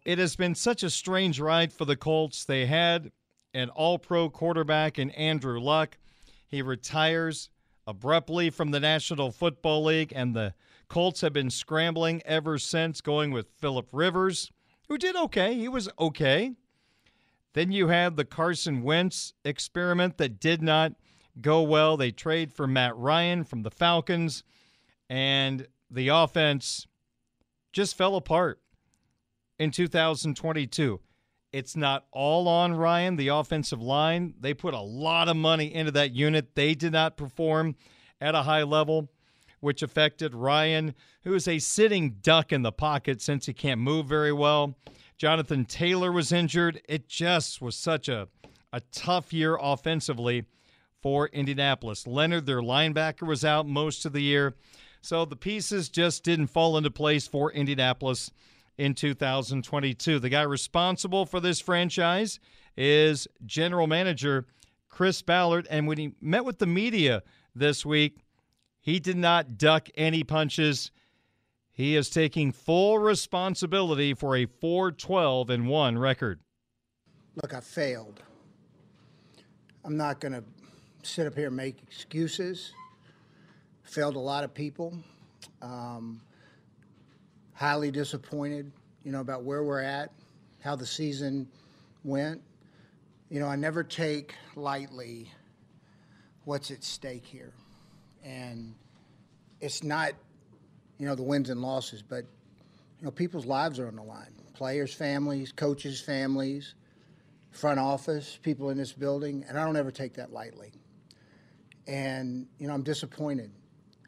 It 0.04 0.18
has 0.18 0.36
been 0.36 0.56
such 0.56 0.84
a 0.84 0.90
strange 0.90 1.40
ride 1.40 1.72
for 1.72 1.86
the 1.86 1.96
Colts. 1.96 2.44
They 2.44 2.66
had 2.66 3.12
an 3.54 3.70
all 3.70 4.00
pro 4.00 4.30
quarterback 4.30 4.98
in 4.98 5.12
Andrew 5.12 5.60
Luck. 5.60 5.98
He 6.48 6.62
retires 6.62 7.50
abruptly 7.88 8.50
from 8.50 8.72
the 8.72 8.80
National 8.80 9.32
Football 9.32 9.86
League, 9.86 10.12
and 10.16 10.36
the 10.36 10.54
Colts 10.92 11.22
have 11.22 11.32
been 11.32 11.50
scrambling 11.50 12.22
ever 12.26 12.58
since, 12.58 13.00
going 13.00 13.32
with 13.32 13.48
Philip 13.62 13.88
Rivers, 13.94 14.52
who 14.90 14.98
did 14.98 15.16
okay. 15.16 15.54
He 15.54 15.70
was 15.70 15.88
okay. 15.98 16.52
Then 17.54 17.72
you 17.72 17.88
had 17.88 18.18
the 18.18 18.26
Carson 18.26 18.84
Wentz 18.84 19.32
experiment 19.46 20.18
that 20.18 20.42
did 20.42 20.62
not 20.62 20.92
go 21.40 21.62
well. 21.62 21.96
They 21.96 22.12
trade 22.12 22.52
for 22.52 22.68
Matt 22.68 22.98
Ryan 22.98 23.46
from 23.46 23.64
the 23.64 23.72
Falcons, 23.72 24.44
and 25.10 25.66
the 25.90 26.10
offense 26.10 26.88
just 27.72 27.98
fell 27.98 28.18
apart 28.18 28.60
in 29.58 29.72
2022. 29.72 31.00
It's 31.54 31.78
not 31.78 32.06
all 32.12 32.50
on 32.50 32.74
Ryan, 32.74 33.16
the 33.16 33.30
offensive 33.30 33.82
line. 33.82 34.34
They 34.42 34.54
put 34.54 34.74
a 34.74 34.82
lot 34.82 35.30
of 35.30 35.38
money 35.38 35.74
into 35.74 35.94
that 35.94 36.12
unit. 36.12 36.54
They 36.56 36.76
did 36.76 36.92
not 36.92 37.16
perform 37.16 37.78
at 38.20 38.36
a 38.36 38.44
high 38.44 38.64
level, 38.64 39.10
which 39.62 39.82
affected 39.82 40.36
Ryan, 40.36 40.94
who 41.24 41.34
is 41.34 41.48
a 41.48 41.60
sitting 41.60 42.18
duck 42.22 42.52
in 42.52 42.64
the 42.64 42.72
pocket 42.72 43.22
since 43.22 43.46
he 43.46 43.54
can't 43.54 43.80
move 43.80 44.08
very 44.08 44.34
well. 44.34 44.76
Jonathan 45.18 45.66
Taylor 45.66 46.12
was 46.12 46.32
injured. 46.32 46.82
It 46.90 47.08
just 47.08 47.62
was 47.62 47.76
such 47.76 48.10
a, 48.10 48.28
a 48.74 48.82
tough 48.92 49.32
year 49.32 49.58
offensively 49.62 50.46
for 51.02 51.28
Indianapolis. 51.28 52.06
Leonard, 52.06 52.46
their 52.46 52.62
linebacker, 52.62 53.28
was 53.28 53.46
out 53.46 53.68
most 53.68 54.06
of 54.06 54.14
the 54.14 54.22
year. 54.22 54.56
So 55.02 55.26
the 55.26 55.36
pieces 55.36 55.90
just 55.90 56.24
didn't 56.24 56.48
fall 56.48 56.78
into 56.78 56.92
place 56.92 57.28
for 57.28 57.52
Indianapolis 57.52 58.32
in 58.78 58.94
2022. 58.94 60.20
The 60.20 60.30
guy 60.30 60.42
responsible 60.42 61.26
for 61.26 61.40
this 61.40 61.60
franchise 61.60 62.40
is 62.76 63.28
general 63.46 63.88
manager 63.88 64.46
Chris 64.90 65.22
Ballard. 65.22 65.68
And 65.70 65.88
when 65.88 65.98
he 65.98 66.14
met 66.22 66.46
with 66.46 66.60
the 66.60 66.68
media 66.68 67.24
this 67.56 67.86
week, 67.86 68.18
he 68.82 69.00
did 69.00 69.16
not 69.16 69.58
duck 69.58 69.90
any 69.96 70.24
punches. 70.24 70.92
He 71.72 71.96
is 71.96 72.10
taking 72.10 72.52
full 72.52 72.98
responsibility 72.98 74.14
for 74.16 74.36
a 74.36 74.46
412 74.46 75.50
and 75.52 75.68
1 75.68 75.98
record. 75.98 76.40
Look, 77.36 77.54
I 77.54 77.60
failed. 77.60 78.22
I'm 79.86 79.96
not 79.96 80.20
going 80.20 80.34
to 80.34 80.44
sit 81.04 81.28
up 81.28 81.36
here 81.36 81.48
and 81.48 81.56
make 81.56 81.82
excuses. 81.84 82.74
Failed 83.84 84.16
a 84.16 84.20
lot 84.20 84.44
of 84.44 84.54
people. 84.54 84.98
Um, 85.62 86.22
highly 87.54 87.92
disappointed, 87.92 88.72
you 89.04 89.12
know, 89.12 89.22
about 89.22 89.44
where 89.44 89.64
we're 89.64 89.82
at, 89.82 90.12
how 90.60 90.76
the 90.76 90.86
season 90.86 91.48
went. 92.04 92.42
You 93.30 93.40
know, 93.40 93.48
I 93.48 93.56
never 93.56 93.84
take 93.84 94.34
lightly 94.56 95.32
what's 96.46 96.72
at 96.72 96.84
stake 96.84 97.26
here. 97.26 97.54
And 98.24 98.76
it's 99.60 99.84
not, 99.84 100.14
you 100.98 101.06
know, 101.06 101.16
the 101.16 101.24
wins 101.24 101.50
and 101.50 101.62
losses, 101.62 102.02
but, 102.02 102.26
you 103.00 103.06
know, 103.06 103.12
people's 103.12 103.46
lives 103.46 103.80
are 103.80 103.88
on 103.88 103.96
the 103.96 104.04
line. 104.04 104.34
Players' 104.54 104.94
families, 104.94 105.52
coaches' 105.52 106.00
families, 106.00 106.76
front 107.52 107.80
office, 107.80 108.38
people 108.42 108.70
in 108.70 108.78
this 108.78 108.94
building, 108.94 109.44
and 109.48 109.58
I 109.58 109.66
don't 109.66 109.76
ever 109.76 109.92
take 109.92 110.14
that 110.16 110.32
lightly. 110.32 110.72
And, 111.88 112.48
you 112.60 112.68
know, 112.68 112.74
I'm 112.74 112.84
disappointed. 112.84 113.52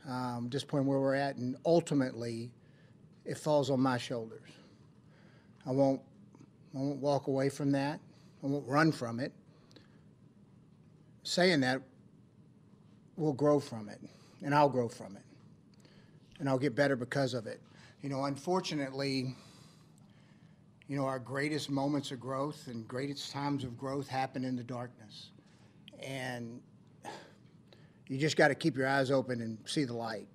Um, 0.08 0.48
disappointed 0.50 0.88
where 0.88 1.00
we're 1.00 1.16
at, 1.16 1.38
and 1.38 1.56
ultimately, 1.66 2.52
it 3.26 3.38
falls 3.38 3.70
on 3.70 3.80
my 3.80 3.98
shoulders. 3.98 4.50
I 5.66 5.72
won't, 5.72 6.02
I 6.76 6.80
won't 6.80 7.00
walk 7.00 7.28
away 7.28 7.50
from 7.50 7.72
that. 7.72 8.00
I 8.44 8.48
won't 8.48 8.68
run 8.68 8.92
from 8.92 9.20
it. 9.20 9.32
Saying 11.24 11.62
that, 11.62 11.82
we'll 13.18 13.34
grow 13.34 13.60
from 13.60 13.90
it, 13.90 14.00
and 14.44 14.54
I'll 14.54 14.70
grow 14.70 14.88
from 14.88 15.16
it, 15.16 15.24
and 16.40 16.50
I'll 16.50 16.60
get 16.60 16.76
better 16.76 16.96
because 16.96 17.34
of 17.34 17.48
it. 17.48 17.62
You 18.02 18.10
know, 18.10 18.26
unfortunately, 18.26 19.36
you 20.88 20.98
know, 20.98 21.06
our 21.06 21.20
greatest 21.20 21.70
moments 21.70 22.12
of 22.12 22.20
growth 22.20 22.68
and 22.68 22.88
greatest 22.88 23.32
times 23.32 23.64
of 23.64 23.78
growth 23.78 24.08
happen 24.08 24.44
in 24.44 24.56
the 24.56 24.64
darkness. 24.64 25.30
And 26.02 26.62
you 28.08 28.18
just 28.18 28.36
got 28.36 28.50
to 28.50 28.56
keep 28.56 28.76
your 28.76 28.88
eyes 28.88 29.10
open 29.10 29.42
and 29.42 29.58
see 29.66 29.86
the 29.86 29.94
light. 29.94 30.28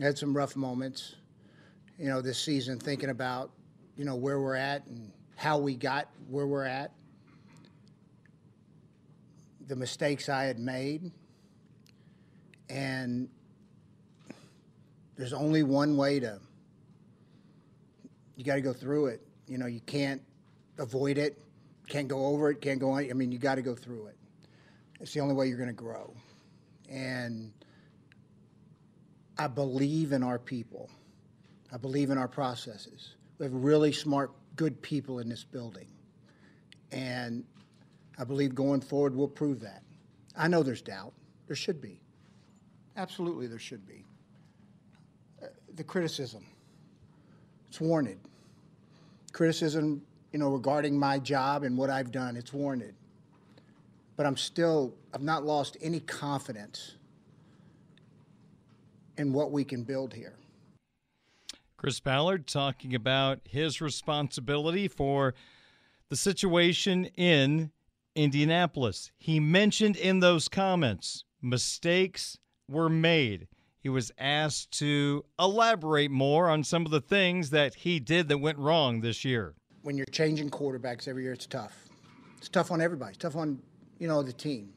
I 0.00 0.04
had 0.04 0.18
some 0.18 0.36
rough 0.36 0.56
moments, 0.56 1.14
you 1.98 2.06
know, 2.06 2.20
this 2.20 2.38
season 2.38 2.80
thinking 2.80 3.10
about, 3.10 3.52
you 3.96 4.04
know, 4.04 4.16
where 4.16 4.40
we're 4.40 4.56
at 4.56 4.84
and 4.86 5.12
how 5.36 5.58
we 5.58 5.76
got 5.76 6.08
where 6.28 6.46
we're 6.46 6.64
at, 6.64 6.90
the 9.68 9.76
mistakes 9.76 10.28
I 10.28 10.44
had 10.44 10.58
made. 10.58 11.12
And 12.68 13.28
there's 15.16 15.32
only 15.32 15.62
one 15.62 15.96
way 15.96 16.20
to, 16.20 16.40
you 18.36 18.44
got 18.44 18.56
to 18.56 18.60
go 18.60 18.72
through 18.72 19.06
it. 19.06 19.20
You 19.46 19.58
know, 19.58 19.66
you 19.66 19.80
can't 19.80 20.22
avoid 20.78 21.18
it, 21.18 21.38
can't 21.88 22.08
go 22.08 22.26
over 22.26 22.50
it, 22.50 22.60
can't 22.60 22.80
go 22.80 22.90
on. 22.90 23.08
I 23.08 23.12
mean, 23.12 23.30
you 23.30 23.38
got 23.38 23.56
to 23.56 23.62
go 23.62 23.74
through 23.74 24.06
it. 24.06 24.16
It's 25.00 25.12
the 25.12 25.20
only 25.20 25.34
way 25.34 25.46
you're 25.48 25.58
going 25.58 25.68
to 25.68 25.74
grow. 25.74 26.14
And 26.88 27.52
I 29.38 29.48
believe 29.48 30.12
in 30.12 30.22
our 30.22 30.38
people. 30.38 30.90
I 31.72 31.76
believe 31.76 32.10
in 32.10 32.18
our 32.18 32.28
processes. 32.28 33.14
We 33.38 33.44
have 33.44 33.52
really 33.52 33.92
smart, 33.92 34.30
good 34.56 34.80
people 34.80 35.18
in 35.18 35.28
this 35.28 35.44
building. 35.44 35.88
And 36.92 37.44
I 38.18 38.24
believe 38.24 38.54
going 38.54 38.80
forward 38.80 39.14
we'll 39.14 39.28
prove 39.28 39.60
that. 39.60 39.82
I 40.36 40.48
know 40.48 40.62
there's 40.62 40.82
doubt. 40.82 41.12
There 41.46 41.56
should 41.56 41.80
be. 41.80 42.00
Absolutely, 42.96 43.46
there 43.46 43.58
should 43.58 43.86
be. 43.86 44.04
Uh, 45.42 45.46
the 45.74 45.84
criticism, 45.84 46.44
it's 47.68 47.80
warranted. 47.80 48.18
Criticism, 49.32 50.02
you 50.32 50.38
know, 50.38 50.48
regarding 50.48 50.98
my 50.98 51.18
job 51.18 51.64
and 51.64 51.76
what 51.76 51.90
I've 51.90 52.12
done, 52.12 52.36
it's 52.36 52.52
warranted. 52.52 52.94
But 54.16 54.26
I'm 54.26 54.36
still, 54.36 54.94
I've 55.12 55.22
not 55.22 55.44
lost 55.44 55.76
any 55.80 56.00
confidence 56.00 56.94
in 59.16 59.32
what 59.32 59.50
we 59.50 59.64
can 59.64 59.82
build 59.82 60.14
here. 60.14 60.34
Chris 61.76 62.00
Ballard 62.00 62.46
talking 62.46 62.94
about 62.94 63.40
his 63.44 63.80
responsibility 63.80 64.88
for 64.88 65.34
the 66.08 66.16
situation 66.16 67.06
in 67.16 67.72
Indianapolis. 68.14 69.10
He 69.18 69.40
mentioned 69.40 69.96
in 69.96 70.20
those 70.20 70.48
comments 70.48 71.24
mistakes 71.42 72.38
were 72.68 72.88
made. 72.88 73.48
He 73.80 73.88
was 73.88 74.10
asked 74.18 74.70
to 74.78 75.24
elaborate 75.38 76.10
more 76.10 76.48
on 76.48 76.64
some 76.64 76.86
of 76.86 76.90
the 76.90 77.00
things 77.00 77.50
that 77.50 77.74
he 77.74 78.00
did 78.00 78.28
that 78.28 78.38
went 78.38 78.58
wrong 78.58 79.00
this 79.02 79.24
year. 79.24 79.54
When 79.82 79.98
you're 79.98 80.06
changing 80.06 80.50
quarterbacks 80.50 81.06
every 81.06 81.24
year, 81.24 81.32
it's 81.32 81.46
tough. 81.46 81.84
It's 82.38 82.48
tough 82.48 82.70
on 82.70 82.80
everybody. 82.80 83.10
It's 83.10 83.18
tough 83.18 83.36
on, 83.36 83.60
you 83.98 84.08
know, 84.08 84.22
the 84.22 84.32
team. 84.32 84.72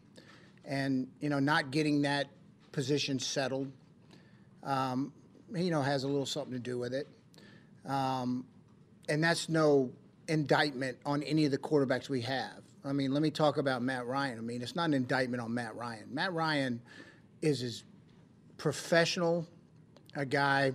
And, 0.66 1.08
you 1.22 1.30
know, 1.30 1.40
not 1.40 1.72
getting 1.72 2.02
that 2.02 2.28
position 2.74 3.18
settled, 3.18 3.72
um, 4.64 5.14
you 5.56 5.72
know, 5.72 5.82
has 5.82 6.04
a 6.04 6.08
little 6.08 6.26
something 6.26 6.52
to 6.52 6.60
do 6.60 6.78
with 6.78 6.94
it. 6.94 7.08
Um, 7.86 8.46
and 9.08 9.24
that's 9.24 9.48
no 9.48 9.90
indictment 10.28 10.98
on 11.06 11.24
any 11.24 11.46
of 11.46 11.52
the 11.52 11.58
quarterbacks 11.58 12.10
we 12.10 12.22
have. 12.24 12.62
I 12.84 12.92
mean, 12.92 13.14
let 13.14 13.22
me 13.22 13.32
talk 13.32 13.58
about 13.58 13.82
Matt 13.82 14.06
Ryan. 14.06 14.38
I 14.38 14.42
mean, 14.42 14.62
it's 14.62 14.76
not 14.76 14.86
an 14.86 14.94
indictment 14.94 15.42
on 15.42 15.54
Matt 15.54 15.76
Ryan. 15.76 16.10
Matt 16.12 16.34
Ryan 16.34 16.82
is 17.42 17.64
as 17.64 17.84
professional 18.58 19.48
a 20.16 20.26
guy, 20.26 20.74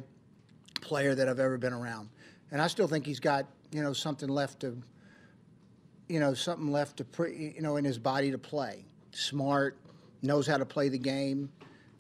player 0.81 1.15
that 1.15 1.29
I've 1.29 1.41
ever 1.41 1.59
been 1.59 1.73
around, 1.73 2.09
and 2.51 2.63
I 2.63 2.67
still 2.69 2.87
think 2.87 3.07
he's 3.07 3.21
got 3.21 3.47
you 3.73 3.83
know 3.83 3.93
something 3.93 4.29
left 4.29 4.61
to, 4.61 4.77
you 6.09 6.21
know, 6.21 6.35
something 6.35 6.71
left 6.71 6.99
to 6.99 7.05
pre, 7.05 7.55
you 7.57 7.63
know 7.63 7.77
in 7.77 7.85
his 7.85 7.99
body 7.99 8.31
to 8.31 8.39
play. 8.39 8.85
Smart, 9.13 9.79
knows 10.23 10.47
how 10.47 10.57
to 10.57 10.65
play 10.65 10.89
the 10.89 10.99
game. 10.99 11.51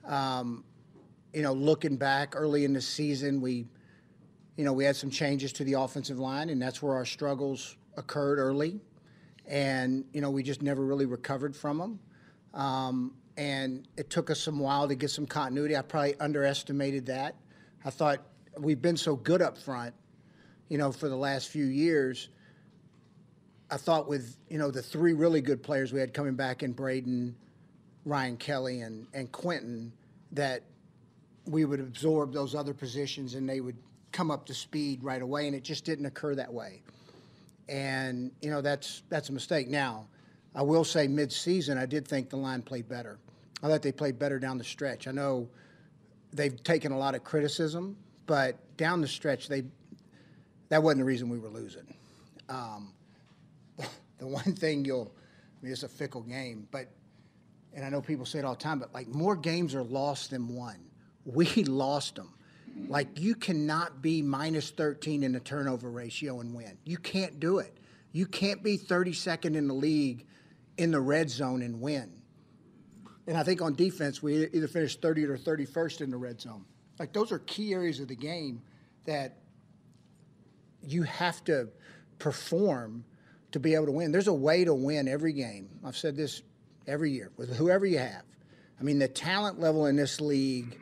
Um, 0.04 0.64
you 1.32 1.42
know, 1.42 1.52
looking 1.52 1.96
back 1.96 2.34
early 2.36 2.64
in 2.64 2.72
the 2.72 2.80
season, 2.80 3.40
we, 3.40 3.66
you 4.56 4.64
know, 4.64 4.72
we 4.72 4.84
had 4.84 4.96
some 4.96 5.10
changes 5.10 5.52
to 5.54 5.64
the 5.64 5.74
offensive 5.74 6.18
line, 6.18 6.50
and 6.50 6.60
that's 6.60 6.82
where 6.82 6.94
our 6.94 7.06
struggles 7.06 7.76
occurred 7.96 8.38
early, 8.38 8.80
and 9.46 10.04
you 10.12 10.20
know 10.20 10.30
we 10.30 10.42
just 10.42 10.62
never 10.62 10.84
really 10.84 11.06
recovered 11.06 11.56
from 11.56 11.78
them. 11.78 11.98
Um, 12.54 13.14
and 13.36 13.86
it 13.96 14.10
took 14.10 14.30
us 14.30 14.40
some 14.40 14.58
while 14.58 14.88
to 14.88 14.94
get 14.94 15.10
some 15.10 15.26
continuity. 15.26 15.76
I 15.76 15.82
probably 15.82 16.18
underestimated 16.20 17.06
that. 17.06 17.36
I 17.84 17.90
thought 17.90 18.20
we've 18.58 18.80
been 18.80 18.96
so 18.96 19.16
good 19.16 19.42
up 19.42 19.56
front, 19.56 19.94
you 20.68 20.78
know, 20.78 20.92
for 20.92 21.08
the 21.08 21.16
last 21.16 21.48
few 21.48 21.64
years. 21.64 22.28
I 23.70 23.78
thought 23.78 24.06
with 24.06 24.36
you 24.48 24.58
know 24.58 24.70
the 24.70 24.82
three 24.82 25.14
really 25.14 25.40
good 25.40 25.62
players 25.62 25.92
we 25.92 26.00
had 26.00 26.12
coming 26.12 26.34
back 26.34 26.62
in 26.62 26.72
Braden, 26.72 27.34
Ryan 28.04 28.36
Kelly, 28.36 28.82
and 28.82 29.06
and 29.14 29.32
Quenton, 29.32 29.92
that 30.32 30.62
we 31.46 31.64
would 31.64 31.80
absorb 31.80 32.32
those 32.32 32.54
other 32.54 32.74
positions 32.74 33.34
and 33.34 33.48
they 33.48 33.60
would 33.60 33.76
come 34.12 34.30
up 34.30 34.44
to 34.46 34.54
speed 34.54 35.02
right 35.02 35.22
away, 35.22 35.46
and 35.46 35.56
it 35.56 35.64
just 35.64 35.84
didn't 35.84 36.04
occur 36.04 36.34
that 36.34 36.52
way. 36.52 36.82
And 37.68 38.30
you 38.42 38.50
know 38.50 38.60
that's 38.60 39.02
that's 39.08 39.30
a 39.30 39.32
mistake. 39.32 39.68
Now, 39.68 40.06
I 40.54 40.62
will 40.62 40.84
say 40.84 41.06
mid-season, 41.06 41.78
I 41.78 41.86
did 41.86 42.06
think 42.06 42.28
the 42.28 42.36
line 42.36 42.62
played 42.62 42.88
better. 42.88 43.18
I 43.62 43.68
thought 43.68 43.82
they 43.82 43.92
played 43.92 44.18
better 44.18 44.38
down 44.38 44.58
the 44.58 44.64
stretch. 44.64 45.06
I 45.06 45.12
know 45.12 45.48
they've 46.32 46.62
taken 46.62 46.92
a 46.92 46.98
lot 46.98 47.14
of 47.14 47.24
criticism, 47.24 47.96
but 48.26 48.56
down 48.76 49.00
the 49.00 49.08
stretch, 49.08 49.48
they 49.48 49.64
that 50.68 50.82
wasn't 50.82 51.00
the 51.00 51.04
reason 51.04 51.28
we 51.28 51.38
were 51.38 51.50
losing. 51.50 51.94
Um, 52.48 52.92
the 54.18 54.26
one 54.26 54.54
thing 54.54 54.86
you'll, 54.86 55.12
I 55.14 55.64
mean, 55.64 55.72
it's 55.72 55.82
a 55.82 55.88
fickle 55.88 56.22
game, 56.22 56.66
but 56.70 56.88
and 57.74 57.84
I 57.84 57.88
know 57.88 58.00
people 58.00 58.26
say 58.26 58.38
it 58.38 58.44
all 58.44 58.54
the 58.54 58.60
time, 58.60 58.78
but 58.78 58.92
like 58.92 59.08
more 59.08 59.36
games 59.36 59.74
are 59.74 59.82
lost 59.82 60.30
than 60.30 60.48
won. 60.48 60.76
We 61.24 61.46
lost 61.64 62.16
them. 62.16 62.32
Like 62.88 63.20
you 63.20 63.34
cannot 63.34 64.02
be 64.02 64.22
minus 64.22 64.70
13 64.70 65.22
in 65.22 65.32
the 65.32 65.40
turnover 65.40 65.90
ratio 65.90 66.40
and 66.40 66.54
win. 66.54 66.78
You 66.84 66.96
can't 66.96 67.38
do 67.38 67.58
it. 67.58 67.76
You 68.12 68.26
can't 68.26 68.62
be 68.62 68.78
32nd 68.78 69.56
in 69.56 69.68
the 69.68 69.74
league 69.74 70.26
in 70.76 70.90
the 70.90 71.00
red 71.00 71.30
zone 71.30 71.62
and 71.62 71.80
win. 71.80 72.10
And 73.26 73.36
I 73.36 73.42
think 73.42 73.62
on 73.62 73.74
defense, 73.74 74.22
we 74.22 74.48
either 74.48 74.68
finished 74.68 75.00
30th 75.00 75.28
or 75.28 75.38
31st 75.38 76.00
in 76.00 76.10
the 76.10 76.16
red 76.16 76.40
zone. 76.40 76.64
Like 76.98 77.12
those 77.12 77.32
are 77.32 77.38
key 77.40 77.72
areas 77.72 78.00
of 78.00 78.08
the 78.08 78.16
game 78.16 78.62
that 79.04 79.38
you 80.82 81.02
have 81.04 81.44
to 81.44 81.68
perform 82.18 83.04
to 83.52 83.60
be 83.60 83.74
able 83.74 83.86
to 83.86 83.92
win. 83.92 84.12
There's 84.12 84.28
a 84.28 84.34
way 84.34 84.64
to 84.64 84.74
win 84.74 85.08
every 85.08 85.32
game. 85.32 85.68
I've 85.84 85.96
said 85.96 86.16
this 86.16 86.42
every 86.86 87.10
year 87.12 87.30
with 87.36 87.54
whoever 87.56 87.86
you 87.86 87.98
have. 87.98 88.24
I 88.80 88.82
mean, 88.82 88.98
the 88.98 89.08
talent 89.08 89.60
level 89.60 89.86
in 89.86 89.96
this 89.96 90.20
league 90.20 90.78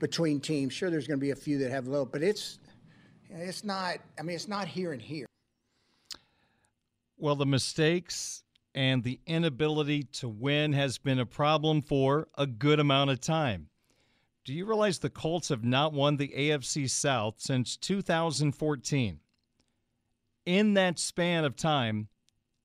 between 0.00 0.40
teams, 0.40 0.72
sure, 0.72 0.90
there's 0.90 1.06
going 1.06 1.20
to 1.20 1.24
be 1.24 1.30
a 1.30 1.36
few 1.36 1.58
that 1.58 1.70
have 1.70 1.86
low, 1.86 2.04
but 2.04 2.22
it's 2.22 2.58
It's 3.30 3.64
not. 3.64 3.98
I 4.18 4.22
mean, 4.22 4.36
it's 4.36 4.48
not 4.48 4.68
here 4.68 4.92
and 4.92 5.02
here. 5.02 5.26
Well, 7.16 7.36
the 7.36 7.46
mistakes 7.46 8.42
and 8.74 9.04
the 9.04 9.20
inability 9.26 10.02
to 10.02 10.28
win 10.28 10.72
has 10.72 10.98
been 10.98 11.18
a 11.18 11.26
problem 11.26 11.80
for 11.80 12.28
a 12.36 12.46
good 12.46 12.80
amount 12.80 13.10
of 13.10 13.20
time. 13.20 13.68
Do 14.44 14.52
you 14.52 14.66
realize 14.66 14.98
the 14.98 15.10
Colts 15.10 15.48
have 15.48 15.64
not 15.64 15.92
won 15.92 16.16
the 16.16 16.32
AFC 16.36 16.90
South 16.90 17.36
since 17.38 17.76
2014? 17.76 19.20
In 20.44 20.74
that 20.74 20.98
span 20.98 21.44
of 21.44 21.56
time, 21.56 22.08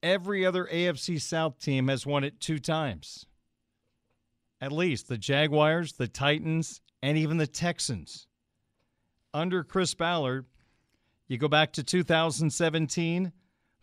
every 0.03 0.45
other 0.45 0.68
AFC 0.72 1.22
South 1.22 1.60
team 1.60 1.88
has 1.88 2.05
won 2.05 2.24
it 2.24 2.39
two 2.39 2.60
times. 2.60 3.26
At 4.60 4.74
least 4.74 5.07
the 5.07 5.18
Jaguars, 5.18 5.93
the 5.93 6.07
Titans, 6.07 6.82
and 7.01 7.18
even 7.18 7.38
the 7.38 7.47
Texans. 7.47 8.28
Under 9.34 9.64
Chris 9.64 9.93
Ballard, 9.93 10.47
you 11.30 11.38
go 11.38 11.47
back 11.47 11.72
to 11.74 11.84
2017, 11.84 13.32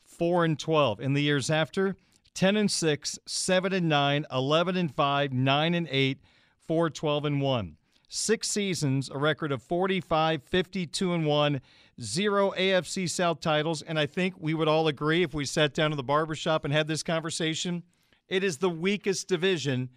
4 0.05 0.45
and 0.45 0.59
12. 0.59 1.01
In 1.01 1.15
the 1.15 1.23
years 1.23 1.49
after, 1.49 1.97
10 2.37 2.57
and 2.59 2.71
6, 2.71 3.19
7 3.25 3.73
and 3.73 3.89
9, 3.89 4.27
11 4.31 4.77
and 4.77 4.95
5, 4.95 5.33
9 5.33 5.75
and 5.75 5.89
8, 5.91 6.19
4 6.67 6.91
12 6.91 7.25
and 7.25 7.41
1. 7.41 7.77
6 8.09 8.49
seasons, 8.49 9.09
a 9.09 9.17
record 9.17 9.51
of 9.51 9.63
45, 9.63 10.43
52 10.43 11.15
and 11.15 11.25
1, 11.25 11.61
zero 11.99 12.53
AFC 12.53 13.09
South 13.09 13.41
titles, 13.41 13.81
and 13.81 13.99
I 13.99 14.05
think 14.05 14.35
we 14.39 14.53
would 14.53 14.69
all 14.69 14.87
agree 14.87 15.23
if 15.23 15.33
we 15.33 15.47
sat 15.47 15.73
down 15.73 15.93
in 15.93 15.97
the 15.97 16.03
barbershop 16.03 16.67
and 16.67 16.75
had 16.75 16.87
this 16.87 17.03
conversation, 17.03 17.83
it 18.29 18.45
is 18.45 18.59
the 18.59 18.69
weakest 18.69 19.29
division 19.29 19.89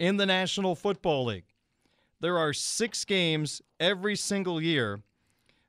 in 0.00 0.16
the 0.16 0.26
National 0.26 0.74
Football 0.74 1.26
League. 1.26 1.46
There 2.20 2.36
are 2.36 2.52
6 2.52 3.04
games 3.04 3.62
every 3.78 4.16
single 4.16 4.60
year 4.60 5.00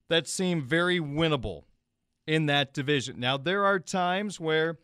that 0.08 0.28
seem 0.28 0.64
very 0.64 1.00
winnable 1.00 1.66
in 2.26 2.48
that 2.48 2.74
division. 2.74 3.20
Now, 3.20 3.38
there 3.38 3.64
are 3.64 3.80
times 3.80 4.40
where 4.40 4.80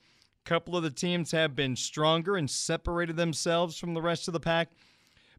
a 0.46 0.50
couple 0.50 0.76
of 0.76 0.84
the 0.84 0.92
teams 0.92 1.32
have 1.32 1.56
been 1.56 1.76
stronger 1.76 2.36
and 2.36 2.50
separated 2.50 3.16
themselves 3.16 3.78
from 3.78 3.94
the 3.94 4.02
rest 4.02 4.28
of 4.28 4.34
the 4.34 4.40
pack, 4.40 4.70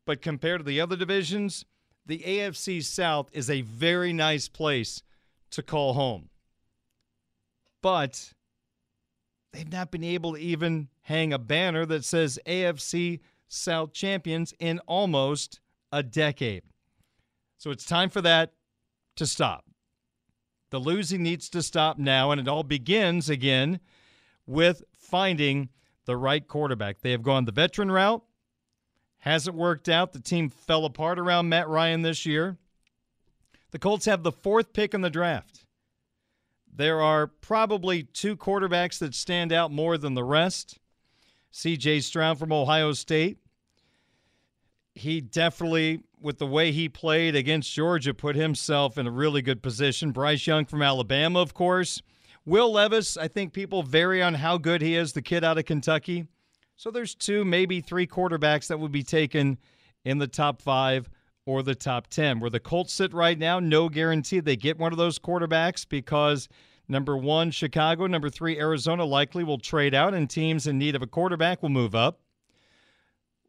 but 0.05 0.23
compared 0.23 0.61
to 0.61 0.65
the 0.65 0.81
other 0.81 0.97
divisions, 0.97 1.65
the 2.07 2.21
AFC 2.21 2.83
South 2.83 3.29
is 3.33 3.49
a 3.49 3.63
very 3.63 4.13
nice 4.13 4.49
place 4.49 5.03
to 5.51 5.63
call 5.63 5.95
home. 5.95 6.29
But 7.83 8.33
they've 9.53 9.71
not 9.71 9.91
been 9.91 10.05
able 10.05 10.35
to 10.35 10.41
even 10.41 10.89
hang 11.03 11.33
a 11.33 11.39
banner 11.39 11.85
that 11.87 12.05
says 12.05 12.39
AFC 12.47 13.21
South 13.49 13.93
champions 13.93 14.55
in 14.59 14.79
almost 14.87 15.61
a 15.91 16.03
decade. 16.03 16.63
So 17.59 17.71
it's 17.71 17.85
time 17.85 18.09
for 18.09 18.21
that 18.23 18.53
to 19.17 19.27
stop. 19.27 19.65
The 20.71 20.79
losing 20.79 21.23
needs 21.23 21.51
to 21.51 21.63
stop 21.63 21.99
now, 21.99 22.31
and 22.31 22.41
it 22.41 22.49
all 22.49 22.63
begins 22.63 23.29
again 23.29 23.79
with 24.47 24.83
finding 25.13 25.69
the 26.07 26.17
right 26.17 26.49
quarterback. 26.49 27.03
They 27.03 27.11
have 27.11 27.23
gone 27.23 27.45
the 27.45 27.53
veteran 27.53 27.93
route, 27.93 28.23
hasn't 29.19 29.55
worked 29.55 29.91
out. 29.91 30.15
The 30.15 30.21
team 30.21 30.49
fell 30.49 30.87
apart 30.87 31.19
around 31.19 31.51
Matt 31.51 31.69
Ryan 31.69 32.01
this 32.01 32.25
year. 32.25 32.57
The 33.73 33.79
Colts 33.79 34.07
have 34.07 34.23
the 34.23 34.33
fourth 34.33 34.73
pick 34.73 34.95
in 34.95 35.03
the 35.03 35.11
draft. 35.11 35.67
There 36.75 37.03
are 37.03 37.27
probably 37.27 38.03
two 38.03 38.39
quarterbacks 38.39 38.99
that 39.01 39.15
stand 39.15 39.53
out 39.53 39.71
more 39.71 39.99
than 39.99 40.15
the 40.15 40.25
rest. 40.25 40.79
CJ 41.53 42.03
Stroud 42.03 42.39
from 42.39 42.51
Ohio 42.51 42.93
State. 42.93 43.37
He 44.95 45.21
definitely 45.21 46.05
with 46.23 46.39
the 46.39 46.47
way 46.47 46.73
he 46.73 46.89
played 46.89 47.37
against 47.37 47.73
Georgia, 47.75 48.15
put 48.15 48.37
himself 48.37 48.97
in 48.97 49.07
a 49.07 49.11
really 49.11 49.43
good 49.43 49.63
position. 49.63 50.13
Bryce 50.13 50.47
Young 50.47 50.65
from 50.65 50.81
Alabama, 50.81 51.41
of 51.41 51.53
course. 51.53 52.01
Will 52.45 52.73
Levis, 52.73 53.17
I 53.17 53.29
think 53.29 53.53
people 53.53 53.85
vary 53.85 54.21
on 54.21 54.35
how 54.35 54.59
good 54.59 54.83
he 54.83 54.97
is, 54.97 55.13
the 55.13 55.23
kid 55.23 55.45
out 55.45 55.59
of 55.59 55.65
Kentucky. 55.65 56.27
So 56.77 56.91
there's 56.91 57.15
two, 57.15 57.45
maybe 57.45 57.81
three 57.81 58.07
quarterbacks 58.07 58.67
that 58.67 58.81
would 58.81 58.91
be 58.91 59.05
taken 59.05 59.59
in 60.05 60.19
the 60.19 60.27
top 60.27 60.61
five 60.61 61.09
or 61.47 61.63
the 61.63 61.77
top 61.77 62.09
10. 62.09 62.41
Where 62.41 62.51
the 62.51 62.59
Colts 62.59 62.93
sit 62.93 63.15
right 63.15 63.39
now, 63.39 63.61
no 63.61 63.89
guarantee 63.89 64.41
they 64.41 64.57
get 64.57 64.79
one 64.79 64.91
of 64.91 64.99
those 64.99 65.21
quarterbacks 65.21 65.89
because 65.89 66.49
number 66.89 67.17
one, 67.17 67.53
Chicago, 67.53 68.09
number 68.09 68.29
three, 68.29 68.59
Arizona 68.59 69.05
likely 69.05 69.45
will 69.45 69.59
trade 69.59 69.95
out, 69.95 70.13
and 70.13 70.29
teams 70.29 70.67
in 70.67 70.79
need 70.79 70.97
of 70.97 71.03
a 71.03 71.07
quarterback 71.07 71.63
will 71.63 71.69
move 71.69 71.95
up. 71.95 72.21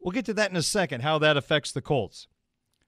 We'll 0.00 0.12
get 0.12 0.26
to 0.26 0.34
that 0.34 0.50
in 0.50 0.56
a 0.56 0.62
second, 0.62 1.00
how 1.00 1.18
that 1.18 1.36
affects 1.36 1.72
the 1.72 1.82
Colts. 1.82 2.28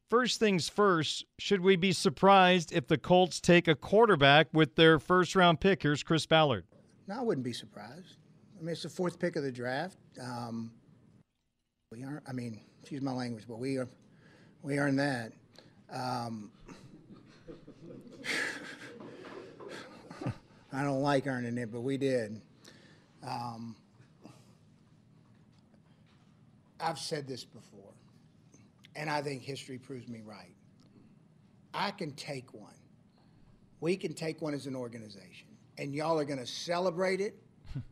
First 0.09 0.39
things 0.39 0.69
first, 0.69 1.25
should 1.41 1.61
we 1.63 1.75
be 1.75 1.91
surprised 1.91 2.73
if 2.73 2.87
the 2.87 2.97
Colts 2.97 3.41
take 3.41 3.67
a 3.67 3.75
quarterback 3.75 4.47
with 4.53 4.77
their 4.77 5.01
first 5.01 5.35
round 5.35 5.59
pick? 5.59 5.83
Here's 5.83 6.05
Chris 6.05 6.27
Ballard. 6.27 6.65
No, 7.09 7.19
I 7.19 7.23
wouldn't 7.23 7.45
be 7.45 7.53
surprised. 7.53 8.19
I 8.57 8.63
mean, 8.63 8.71
it's 8.71 8.85
the 8.85 8.89
fourth 8.89 9.19
pick 9.19 9.35
of 9.35 9.43
the 9.43 9.51
draft. 9.51 9.99
Um, 10.23 10.71
we 11.91 12.05
aren't. 12.05 12.23
I 12.29 12.33
mean, 12.33 12.61
excuse 12.81 13.03
my 13.03 13.11
language, 13.13 13.47
but 13.49 13.59
we 13.59 13.79
are. 13.79 13.89
We 14.63 14.79
earned 14.79 15.01
that. 15.01 15.33
Um, 15.93 16.53
I 20.73 20.85
don't 20.85 21.03
like 21.03 21.27
earning 21.27 21.59
it, 21.59 21.73
but 21.73 21.81
we 21.81 21.97
did. 21.97 22.41
Um, 23.27 23.75
I've 26.79 26.99
said 26.99 27.27
this 27.27 27.43
before 27.43 27.96
and 28.97 29.11
I 29.11 29.23
think 29.23 29.43
history 29.43 29.79
proves 29.79 30.09
me 30.09 30.23
right. 30.25 30.55
I 31.75 31.91
can 31.91 32.13
take 32.13 32.53
one. 32.55 32.73
We 33.81 33.97
can 33.97 34.15
take 34.15 34.41
one 34.41 34.55
as 34.55 34.67
an 34.67 34.75
organization, 34.75 35.49
and 35.77 35.95
y'all 35.95 36.19
are 36.19 36.25
going 36.25 36.39
to 36.39 36.47
celebrate 36.47 37.21
it 37.21 37.37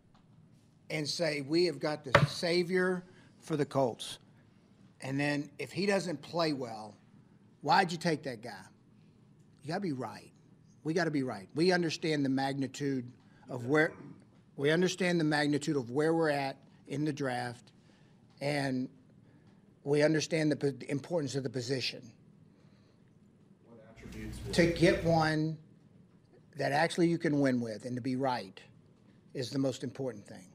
and 0.90 1.07
say, 1.07 1.42
We 1.42 1.66
have 1.66 1.78
got 1.78 2.05
the 2.05 2.18
savior 2.26 3.05
for 3.40 3.57
the 3.57 3.66
Colts. 3.66 4.18
And 5.02 5.20
then 5.20 5.50
if 5.59 5.70
he 5.70 5.84
doesn't 5.84 6.22
play 6.22 6.55
well, 6.55 6.96
why'd 7.61 7.92
you 7.92 7.98
take 7.98 8.22
that 8.22 8.42
guy? 8.42 8.64
You 9.62 9.68
got 9.68 9.74
to 9.74 9.80
be 9.80 9.92
right. 9.92 10.30
We 10.82 10.94
got 10.94 11.05
to 11.05 11.11
be 11.11 11.22
right. 11.22 11.46
We 11.55 11.72
understand 11.72 12.24
the 12.24 12.30
magnitude 12.30 13.11
of 13.50 13.66
where 13.66 13.92
we 14.57 14.70
understand 14.70 15.20
the 15.20 15.24
magnitude 15.24 15.76
of 15.76 15.90
where 15.90 16.14
we're 16.14 16.30
at 16.30 16.57
in 16.86 17.05
the 17.05 17.12
draft 17.12 17.72
and 18.40 18.88
we 19.85 20.03
understand 20.03 20.51
the 20.51 20.91
importance 20.91 21.35
of 21.35 21.43
the 21.43 21.51
position. 21.51 22.03
To 24.53 24.66
get 24.66 25.05
one 25.05 25.59
that 26.57 26.72
actually 26.72 27.09
you 27.09 27.18
can 27.18 27.41
win 27.41 27.61
with 27.61 27.85
and 27.85 27.95
to 27.97 28.01
be 28.03 28.16
right 28.16 28.61
is 29.35 29.51
the 29.51 29.59
most 29.59 29.85
important 29.85 30.26
thing. 30.26 30.47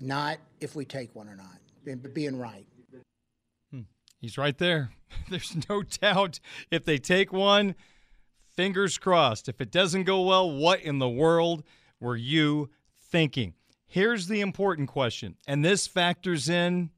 Not 0.00 0.38
if 0.60 0.74
we 0.74 0.84
take 0.84 1.14
one 1.14 1.28
or 1.28 1.36
not, 1.36 1.58
but 1.84 2.14
being 2.14 2.38
right. 2.38 2.66
Hmm. 3.70 3.82
He's 4.20 4.36
right 4.36 4.56
there. 4.56 4.90
There's 5.30 5.56
no 5.68 5.82
doubt. 5.82 6.40
If 6.70 6.84
they 6.84 6.98
take 6.98 7.32
one, 7.32 7.74
fingers 8.56 8.98
crossed. 8.98 9.48
If 9.48 9.60
it 9.60 9.70
doesn't 9.70 10.04
go 10.04 10.22
well, 10.22 10.50
what 10.50 10.80
in 10.80 10.98
the 10.98 11.08
world 11.08 11.62
were 12.00 12.16
you 12.16 12.70
thinking? 13.10 13.54
Here's 13.86 14.26
the 14.26 14.40
important 14.40 14.88
question, 14.88 15.36
and 15.46 15.64
this 15.64 15.86
factors 15.86 16.48
in 16.48 16.90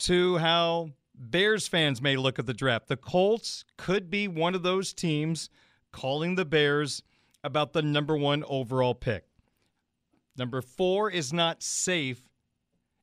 to 0.00 0.38
how 0.38 0.90
Bears 1.14 1.68
fans 1.68 2.00
may 2.00 2.16
look 2.16 2.38
at 2.38 2.46
the 2.46 2.54
draft. 2.54 2.88
The 2.88 2.96
Colts 2.96 3.64
could 3.76 4.10
be 4.10 4.26
one 4.26 4.54
of 4.54 4.62
those 4.62 4.92
teams 4.92 5.50
calling 5.92 6.34
the 6.34 6.44
Bears 6.44 7.02
about 7.44 7.72
the 7.72 7.82
number 7.82 8.16
one 8.16 8.44
overall 8.48 8.94
pick. 8.94 9.24
Number 10.36 10.62
four 10.62 11.10
is 11.10 11.32
not 11.32 11.62
safe 11.62 12.22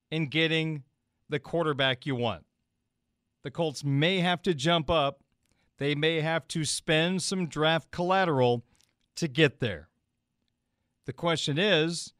in 0.09 0.27
getting 0.27 0.83
the 1.29 1.39
quarterback 1.39 2.05
you 2.05 2.15
want. 2.15 2.45
The 3.43 3.51
Colts 3.51 3.83
may 3.83 4.19
have 4.19 4.41
to 4.43 4.53
jump 4.53 4.89
up, 4.89 5.21
they 5.77 5.93
may 5.93 6.21
have 6.21 6.47
to 6.49 6.65
spend 6.65 7.21
some 7.21 7.47
draft 7.47 7.91
collateral 7.91 8.65
to 9.15 9.27
get 9.27 9.59
there. 9.59 9.89
The 11.05 11.13
question 11.13 11.57
is 11.57 12.13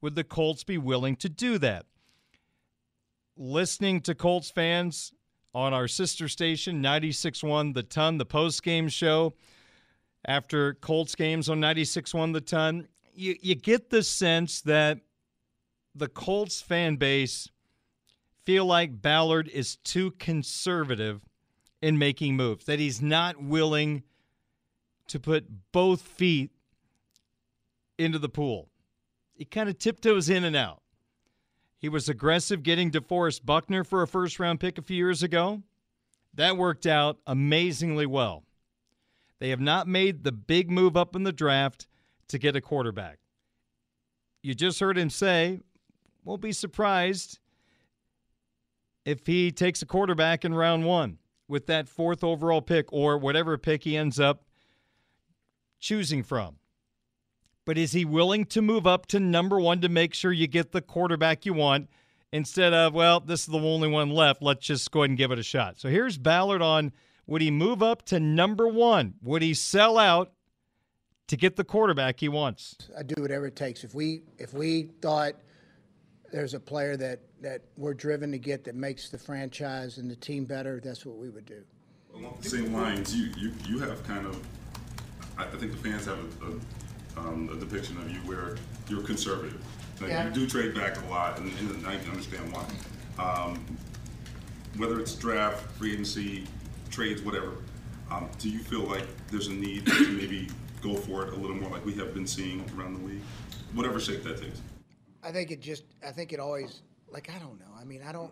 would 0.00 0.14
the 0.14 0.24
Colts 0.24 0.64
be 0.64 0.78
willing 0.78 1.16
to 1.16 1.28
do 1.28 1.58
that? 1.58 1.86
Listening 3.36 4.00
to 4.02 4.14
Colts 4.14 4.50
fans 4.50 5.12
on 5.54 5.72
our 5.72 5.88
sister 5.88 6.28
station, 6.28 6.82
96.1 6.82 7.74
The 7.74 7.82
Ton, 7.82 8.18
the 8.18 8.26
post 8.26 8.62
game 8.62 8.88
show 8.88 9.34
after 10.26 10.74
Colts 10.74 11.14
games 11.14 11.48
on 11.48 11.60
96.1 11.60 12.32
The 12.32 12.40
Ton, 12.40 12.88
you, 13.14 13.36
you 13.40 13.54
get 13.54 13.90
the 13.90 14.02
sense 14.02 14.60
that 14.62 15.00
the 15.94 16.08
Colts 16.08 16.60
fan 16.60 16.96
base 16.96 17.48
feel 18.44 18.66
like 18.66 19.00
Ballard 19.00 19.48
is 19.48 19.76
too 19.76 20.10
conservative 20.12 21.20
in 21.80 21.98
making 21.98 22.36
moves, 22.36 22.64
that 22.64 22.78
he's 22.78 23.00
not 23.00 23.42
willing 23.42 24.02
to 25.06 25.20
put 25.20 25.46
both 25.72 26.02
feet 26.02 26.50
into 27.98 28.18
the 28.18 28.28
pool. 28.28 28.70
He 29.34 29.44
kind 29.44 29.68
of 29.68 29.78
tiptoes 29.78 30.28
in 30.28 30.44
and 30.44 30.56
out. 30.56 30.82
He 31.84 31.90
was 31.90 32.08
aggressive 32.08 32.62
getting 32.62 32.90
DeForest 32.90 33.44
Buckner 33.44 33.84
for 33.84 34.00
a 34.00 34.08
first 34.08 34.40
round 34.40 34.58
pick 34.58 34.78
a 34.78 34.82
few 34.82 34.96
years 34.96 35.22
ago. 35.22 35.62
That 36.32 36.56
worked 36.56 36.86
out 36.86 37.18
amazingly 37.26 38.06
well. 38.06 38.42
They 39.38 39.50
have 39.50 39.60
not 39.60 39.86
made 39.86 40.24
the 40.24 40.32
big 40.32 40.70
move 40.70 40.96
up 40.96 41.14
in 41.14 41.24
the 41.24 41.30
draft 41.30 41.86
to 42.28 42.38
get 42.38 42.56
a 42.56 42.62
quarterback. 42.62 43.18
You 44.42 44.54
just 44.54 44.80
heard 44.80 44.96
him 44.96 45.10
say, 45.10 45.60
won't 46.24 46.40
be 46.40 46.52
surprised 46.52 47.38
if 49.04 49.26
he 49.26 49.52
takes 49.52 49.82
a 49.82 49.86
quarterback 49.86 50.42
in 50.42 50.54
round 50.54 50.86
one 50.86 51.18
with 51.48 51.66
that 51.66 51.86
fourth 51.86 52.24
overall 52.24 52.62
pick 52.62 52.90
or 52.94 53.18
whatever 53.18 53.58
pick 53.58 53.84
he 53.84 53.94
ends 53.94 54.18
up 54.18 54.44
choosing 55.80 56.22
from. 56.22 56.56
But 57.64 57.78
is 57.78 57.92
he 57.92 58.04
willing 58.04 58.44
to 58.46 58.60
move 58.60 58.86
up 58.86 59.06
to 59.06 59.20
number 59.20 59.58
one 59.58 59.80
to 59.80 59.88
make 59.88 60.14
sure 60.14 60.32
you 60.32 60.46
get 60.46 60.72
the 60.72 60.82
quarterback 60.82 61.46
you 61.46 61.54
want 61.54 61.88
instead 62.32 62.74
of, 62.74 62.92
well, 62.92 63.20
this 63.20 63.40
is 63.40 63.46
the 63.46 63.58
only 63.58 63.88
one 63.88 64.10
left. 64.10 64.42
Let's 64.42 64.66
just 64.66 64.90
go 64.90 65.00
ahead 65.00 65.10
and 65.10 65.18
give 65.18 65.30
it 65.30 65.38
a 65.38 65.42
shot. 65.42 65.78
So 65.78 65.88
here's 65.88 66.18
Ballard 66.18 66.62
on 66.62 66.92
would 67.26 67.40
he 67.40 67.50
move 67.50 67.82
up 67.82 68.02
to 68.06 68.20
number 68.20 68.68
one? 68.68 69.14
Would 69.22 69.40
he 69.40 69.54
sell 69.54 69.96
out 69.96 70.32
to 71.28 71.36
get 71.36 71.56
the 71.56 71.64
quarterback 71.64 72.20
he 72.20 72.28
wants? 72.28 72.76
I 72.98 73.02
do 73.02 73.14
whatever 73.20 73.46
it 73.46 73.56
takes. 73.56 73.82
If 73.82 73.94
we 73.94 74.22
if 74.36 74.52
we 74.52 74.90
thought 75.00 75.34
there's 76.34 76.52
a 76.54 76.60
player 76.60 76.96
that, 76.96 77.20
that 77.40 77.62
we're 77.76 77.94
driven 77.94 78.32
to 78.32 78.38
get 78.38 78.64
that 78.64 78.74
makes 78.74 79.08
the 79.08 79.16
franchise 79.16 79.98
and 79.98 80.10
the 80.10 80.16
team 80.16 80.44
better, 80.44 80.80
that's 80.82 81.06
what 81.06 81.16
we 81.16 81.30
would 81.30 81.46
do. 81.46 81.62
Along 82.12 82.36
the 82.42 82.48
same 82.48 82.72
lines, 82.72 83.14
you, 83.14 83.30
you, 83.38 83.52
you 83.68 83.78
have 83.78 84.02
kind 84.04 84.26
of, 84.26 84.44
I 85.38 85.44
think 85.44 85.70
the 85.70 85.78
fans 85.78 86.06
have 86.06 86.18
a, 86.18 86.46
a, 86.46 86.60
um, 87.16 87.50
a 87.52 87.56
depiction 87.56 87.96
of 87.98 88.10
you 88.10 88.18
where 88.20 88.56
you're 88.88 89.02
conservative. 89.02 89.62
Like 90.00 90.10
Yeah. 90.10 90.26
You 90.26 90.32
do 90.32 90.46
trade 90.46 90.74
back 90.74 91.00
a 91.02 91.06
lot, 91.06 91.38
and, 91.38 91.52
and 91.58 91.86
I 91.86 91.96
can 91.96 92.10
understand 92.10 92.52
why. 92.52 92.66
Um, 93.18 93.64
whether 94.76 94.98
it's 95.00 95.14
draft, 95.14 95.70
free 95.76 95.92
agency, 95.92 96.46
trades, 96.90 97.22
whatever, 97.22 97.52
um, 98.10 98.28
do 98.38 98.48
you 98.48 98.58
feel 98.58 98.82
like 98.82 99.06
there's 99.28 99.46
a 99.46 99.52
need 99.52 99.86
to 99.86 100.08
maybe 100.12 100.48
go 100.82 100.94
for 100.96 101.26
it 101.26 101.32
a 101.32 101.36
little 101.36 101.56
more 101.56 101.70
like 101.70 101.84
we 101.84 101.94
have 101.94 102.12
been 102.12 102.26
seeing 102.26 102.64
around 102.76 103.00
the 103.00 103.06
league? 103.06 103.22
Whatever 103.72 104.00
shape 104.00 104.22
that 104.24 104.40
takes. 104.40 104.60
I 105.22 105.32
think 105.32 105.50
it 105.50 105.60
just, 105.60 105.84
I 106.06 106.10
think 106.10 106.32
it 106.32 106.40
always, 106.40 106.82
like, 107.10 107.30
I 107.34 107.38
don't 107.38 107.58
know. 107.58 107.72
I 107.78 107.84
mean, 107.84 108.02
I 108.06 108.12
don't, 108.12 108.30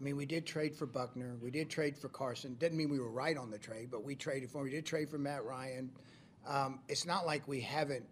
I 0.00 0.04
mean, 0.04 0.16
we 0.16 0.26
did 0.26 0.46
trade 0.46 0.74
for 0.74 0.86
Buckner. 0.86 1.36
We 1.40 1.50
did 1.50 1.68
trade 1.68 1.96
for 1.96 2.08
Carson. 2.08 2.54
Didn't 2.54 2.78
mean 2.78 2.90
we 2.90 2.98
were 2.98 3.10
right 3.10 3.36
on 3.36 3.50
the 3.50 3.58
trade, 3.58 3.88
but 3.90 4.02
we 4.02 4.14
traded 4.16 4.50
for 4.50 4.58
him. 4.58 4.64
We 4.64 4.70
did 4.70 4.86
trade 4.86 5.10
for 5.10 5.18
Matt 5.18 5.44
Ryan. 5.44 5.90
Um, 6.46 6.80
it's 6.88 7.06
not 7.06 7.26
like 7.26 7.46
we 7.46 7.60
haven't 7.60 8.04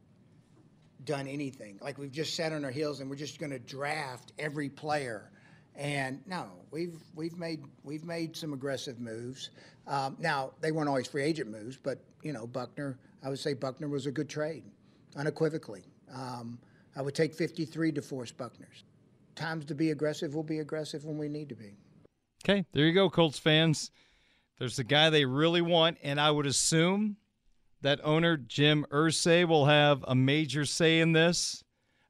done 1.04 1.26
anything. 1.26 1.78
Like 1.80 1.98
we've 1.98 2.12
just 2.12 2.34
sat 2.34 2.52
on 2.52 2.64
our 2.64 2.70
heels 2.70 3.00
and 3.00 3.08
we're 3.08 3.16
just 3.16 3.38
going 3.38 3.50
to 3.50 3.58
draft 3.58 4.32
every 4.38 4.68
player. 4.68 5.30
And 5.76 6.20
no, 6.26 6.46
we've 6.70 6.96
we've 7.14 7.38
made 7.38 7.64
we've 7.84 8.04
made 8.04 8.36
some 8.36 8.52
aggressive 8.52 9.00
moves. 9.00 9.50
Um, 9.86 10.16
now 10.18 10.52
they 10.60 10.72
weren't 10.72 10.88
always 10.88 11.06
free 11.06 11.22
agent 11.22 11.50
moves, 11.50 11.76
but 11.76 11.98
you 12.22 12.32
know 12.32 12.46
Buckner. 12.46 12.98
I 13.22 13.28
would 13.28 13.38
say 13.38 13.54
Buckner 13.54 13.88
was 13.88 14.06
a 14.06 14.10
good 14.10 14.28
trade, 14.28 14.64
unequivocally. 15.16 15.84
Um, 16.12 16.58
I 16.96 17.02
would 17.02 17.14
take 17.14 17.34
53 17.34 17.92
DeForest 17.92 18.34
Buckners. 18.34 18.82
Times 19.36 19.64
to 19.66 19.74
be 19.74 19.90
aggressive, 19.90 20.34
we'll 20.34 20.42
be 20.42 20.58
aggressive 20.58 21.04
when 21.04 21.18
we 21.18 21.28
need 21.28 21.48
to 21.50 21.54
be. 21.54 21.76
Okay, 22.44 22.64
there 22.72 22.86
you 22.86 22.92
go, 22.92 23.08
Colts 23.08 23.38
fans. 23.38 23.90
There's 24.58 24.76
the 24.76 24.84
guy 24.84 25.08
they 25.08 25.24
really 25.24 25.62
want, 25.62 25.98
and 26.02 26.20
I 26.20 26.30
would 26.30 26.46
assume 26.46 27.16
that 27.82 28.00
owner 28.04 28.36
Jim 28.36 28.84
Irsay 28.90 29.46
will 29.46 29.66
have 29.66 30.04
a 30.06 30.14
major 30.14 30.64
say 30.64 31.00
in 31.00 31.12
this. 31.12 31.64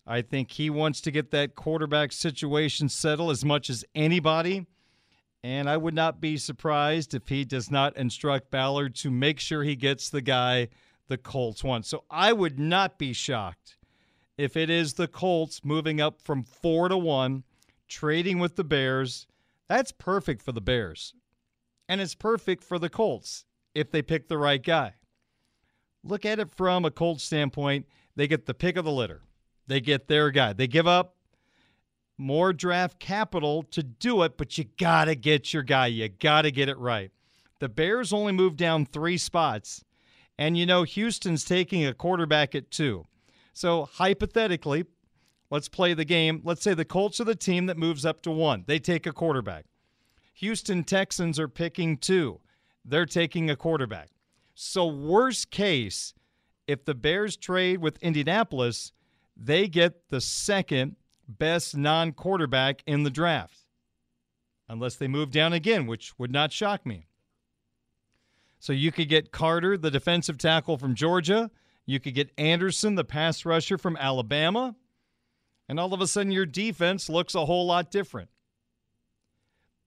I 0.06 0.22
think 0.22 0.50
he 0.52 0.70
wants 0.70 1.00
to 1.02 1.10
get 1.10 1.30
that 1.30 1.54
quarterback 1.54 2.12
situation 2.12 2.88
settled 2.88 3.30
as 3.30 3.44
much 3.44 3.70
as 3.70 3.84
anybody. 3.94 4.66
And 5.42 5.70
I 5.70 5.76
would 5.76 5.94
not 5.94 6.20
be 6.20 6.36
surprised 6.36 7.14
if 7.14 7.28
he 7.28 7.44
does 7.44 7.70
not 7.70 7.96
instruct 7.96 8.50
Ballard 8.50 8.94
to 8.96 9.10
make 9.10 9.40
sure 9.40 9.62
he 9.62 9.76
gets 9.76 10.10
the 10.10 10.20
guy 10.20 10.68
the 11.08 11.16
Colts 11.16 11.64
want. 11.64 11.86
So 11.86 12.04
I 12.10 12.32
would 12.32 12.58
not 12.58 12.98
be 12.98 13.12
shocked 13.12 13.76
if 14.36 14.56
it 14.56 14.70
is 14.70 14.94
the 14.94 15.08
Colts 15.08 15.64
moving 15.64 16.00
up 16.00 16.20
from 16.20 16.44
four 16.44 16.88
to 16.88 16.96
one, 16.96 17.44
trading 17.88 18.38
with 18.38 18.56
the 18.56 18.64
Bears. 18.64 19.26
That's 19.68 19.92
perfect 19.92 20.42
for 20.42 20.52
the 20.52 20.60
Bears. 20.60 21.14
And 21.88 22.00
it's 22.00 22.14
perfect 22.14 22.62
for 22.62 22.78
the 22.78 22.88
Colts 22.88 23.44
if 23.74 23.90
they 23.90 24.02
pick 24.02 24.28
the 24.28 24.38
right 24.38 24.62
guy. 24.62 24.94
Look 26.02 26.24
at 26.24 26.38
it 26.38 26.50
from 26.50 26.84
a 26.84 26.90
Colts 26.90 27.24
standpoint. 27.24 27.86
They 28.16 28.26
get 28.26 28.46
the 28.46 28.54
pick 28.54 28.76
of 28.76 28.84
the 28.84 28.92
litter, 28.92 29.22
they 29.66 29.80
get 29.80 30.08
their 30.08 30.30
guy. 30.30 30.52
They 30.52 30.66
give 30.66 30.86
up 30.86 31.16
more 32.20 32.52
draft 32.52 32.98
capital 32.98 33.62
to 33.62 33.82
do 33.82 34.22
it, 34.22 34.36
but 34.36 34.58
you 34.58 34.64
got 34.78 35.06
to 35.06 35.14
get 35.14 35.54
your 35.54 35.62
guy. 35.62 35.86
You 35.86 36.08
got 36.08 36.42
to 36.42 36.50
get 36.50 36.68
it 36.68 36.78
right. 36.78 37.10
The 37.60 37.68
Bears 37.68 38.12
only 38.12 38.32
moved 38.32 38.56
down 38.56 38.86
three 38.86 39.16
spots. 39.16 39.84
And 40.38 40.56
you 40.56 40.66
know, 40.66 40.82
Houston's 40.84 41.44
taking 41.44 41.84
a 41.84 41.94
quarterback 41.94 42.54
at 42.54 42.70
two. 42.70 43.04
So 43.52 43.88
hypothetically, 43.92 44.84
let's 45.50 45.68
play 45.68 45.94
the 45.94 46.04
game. 46.04 46.40
Let's 46.44 46.62
say 46.62 46.74
the 46.74 46.84
Colts 46.84 47.20
are 47.20 47.24
the 47.24 47.34
team 47.34 47.66
that 47.66 47.76
moves 47.76 48.06
up 48.06 48.22
to 48.22 48.30
one. 48.30 48.64
They 48.66 48.78
take 48.78 49.06
a 49.06 49.12
quarterback. 49.12 49.66
Houston 50.34 50.84
Texans 50.84 51.38
are 51.38 51.48
picking 51.48 51.98
two. 51.98 52.40
They're 52.84 53.06
taking 53.06 53.50
a 53.50 53.56
quarterback. 53.56 54.08
So, 54.54 54.86
worst 54.86 55.50
case, 55.50 56.14
if 56.66 56.84
the 56.84 56.94
Bears 56.94 57.36
trade 57.36 57.78
with 57.78 58.02
Indianapolis, 58.02 58.92
they 59.36 59.68
get 59.68 60.08
the 60.08 60.20
second 60.20 60.96
best 61.28 61.76
non 61.76 62.12
quarterback 62.12 62.82
in 62.86 63.02
the 63.02 63.10
draft. 63.10 63.66
Unless 64.68 64.96
they 64.96 65.08
move 65.08 65.30
down 65.30 65.52
again, 65.52 65.86
which 65.86 66.16
would 66.18 66.30
not 66.30 66.52
shock 66.52 66.86
me. 66.86 67.08
So 68.60 68.72
you 68.72 68.92
could 68.92 69.08
get 69.08 69.32
Carter, 69.32 69.76
the 69.76 69.90
defensive 69.90 70.38
tackle 70.38 70.76
from 70.76 70.94
Georgia. 70.94 71.50
You 71.86 71.98
could 71.98 72.14
get 72.14 72.30
Anderson, 72.38 72.94
the 72.94 73.04
pass 73.04 73.44
rusher 73.44 73.78
from 73.78 73.96
Alabama. 73.96 74.76
And 75.68 75.80
all 75.80 75.94
of 75.94 76.00
a 76.00 76.06
sudden, 76.06 76.30
your 76.30 76.46
defense 76.46 77.08
looks 77.08 77.34
a 77.34 77.46
whole 77.46 77.66
lot 77.66 77.90
different. 77.90 78.28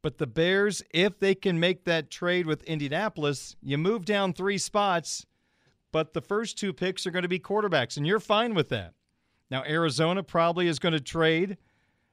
But 0.03 0.17
the 0.17 0.27
Bears, 0.27 0.83
if 0.91 1.17
they 1.17 1.33
can 1.33 1.59
make 1.61 1.85
that 1.85 2.11
trade 2.11 2.45
with 2.45 2.61
Indianapolis, 2.65 3.55
you 3.63 3.77
move 3.77 4.03
down 4.03 4.33
three 4.33 4.57
spots, 4.57 5.25
but 5.93 6.13
the 6.13 6.21
first 6.21 6.57
two 6.57 6.73
picks 6.73 7.07
are 7.07 7.11
going 7.11 7.23
to 7.23 7.29
be 7.29 7.39
quarterbacks, 7.39 7.95
and 7.95 8.05
you're 8.05 8.19
fine 8.19 8.53
with 8.53 8.67
that. 8.69 8.93
Now, 9.49 9.63
Arizona 9.63 10.21
probably 10.21 10.67
is 10.67 10.77
going 10.77 10.91
to 10.91 10.99
trade 10.99 11.57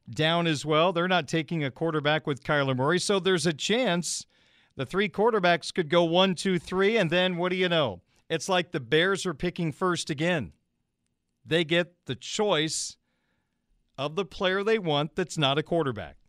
down 0.08 0.46
as 0.46 0.64
well. 0.64 0.92
They're 0.92 1.08
not 1.08 1.26
taking 1.26 1.64
a 1.64 1.70
quarterback 1.70 2.28
with 2.28 2.44
Kyler 2.44 2.76
Murray, 2.76 3.00
so 3.00 3.18
there's 3.18 3.46
a 3.46 3.52
chance 3.52 4.24
the 4.76 4.86
three 4.86 5.08
quarterbacks 5.08 5.74
could 5.74 5.90
go 5.90 6.04
one, 6.04 6.36
two, 6.36 6.60
three, 6.60 6.96
and 6.96 7.10
then 7.10 7.38
what 7.38 7.50
do 7.50 7.56
you 7.56 7.68
know? 7.68 8.02
It's 8.28 8.48
like 8.48 8.70
the 8.70 8.78
Bears 8.78 9.26
are 9.26 9.34
picking 9.34 9.72
first 9.72 10.10
again. 10.10 10.52
They 11.44 11.64
get 11.64 12.06
the 12.06 12.14
choice 12.14 12.96
of 13.98 14.14
the 14.14 14.24
player 14.24 14.62
they 14.62 14.78
want 14.78 15.16
that's 15.16 15.36
not 15.36 15.58
a 15.58 15.64
quarterback. 15.64 16.19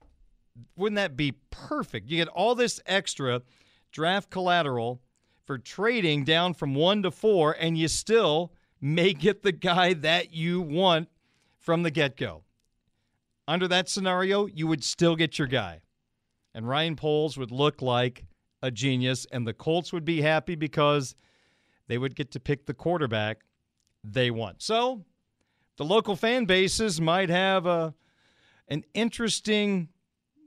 Wouldn't 0.76 0.98
that 0.98 1.18
be 1.18 1.34
perfect? 1.50 2.10
You 2.10 2.18
get 2.18 2.28
all 2.28 2.56
this 2.56 2.80
extra 2.86 3.42
draft 3.92 4.30
collateral 4.30 5.02
for 5.46 5.58
trading 5.58 6.24
down 6.24 6.54
from 6.54 6.76
one 6.76 7.04
to 7.04 7.12
four, 7.12 7.56
and 7.60 7.78
you 7.78 7.88
still 7.88 8.54
may 8.80 9.14
get 9.14 9.44
the 9.44 9.52
guy 9.52 9.94
that 9.94 10.34
you 10.34 10.62
want 10.62 11.10
from 11.60 11.84
the 11.84 11.92
get 11.92 12.18
go. 12.18 12.44
Under 13.48 13.68
that 13.68 13.90
scenario, 13.90 14.46
you 14.46 14.68
would 14.68 14.84
still 14.84 15.16
get 15.16 15.38
your 15.38 15.48
guy. 15.48 15.82
And 16.54 16.68
Ryan 16.68 16.96
Poles 16.96 17.38
would 17.38 17.52
look 17.52 17.82
like 17.82 18.26
a 18.62 18.72
genius, 18.72 19.26
and 19.32 19.48
the 19.48 19.54
Colts 19.54 19.92
would 19.92 20.06
be 20.06 20.22
happy 20.22 20.56
because 20.56 21.16
they 21.88 21.98
would 21.98 22.16
get 22.16 22.32
to 22.32 22.40
pick 22.40 22.66
the 22.66 22.74
quarterback 22.74 23.42
they 24.04 24.32
want. 24.32 24.62
So 24.62 25.04
the 25.78 25.86
local 25.86 26.16
fan 26.16 26.46
bases 26.46 27.02
might 27.02 27.30
have 27.30 27.66
a, 27.66 27.94
an 28.68 28.84
interesting 28.94 29.90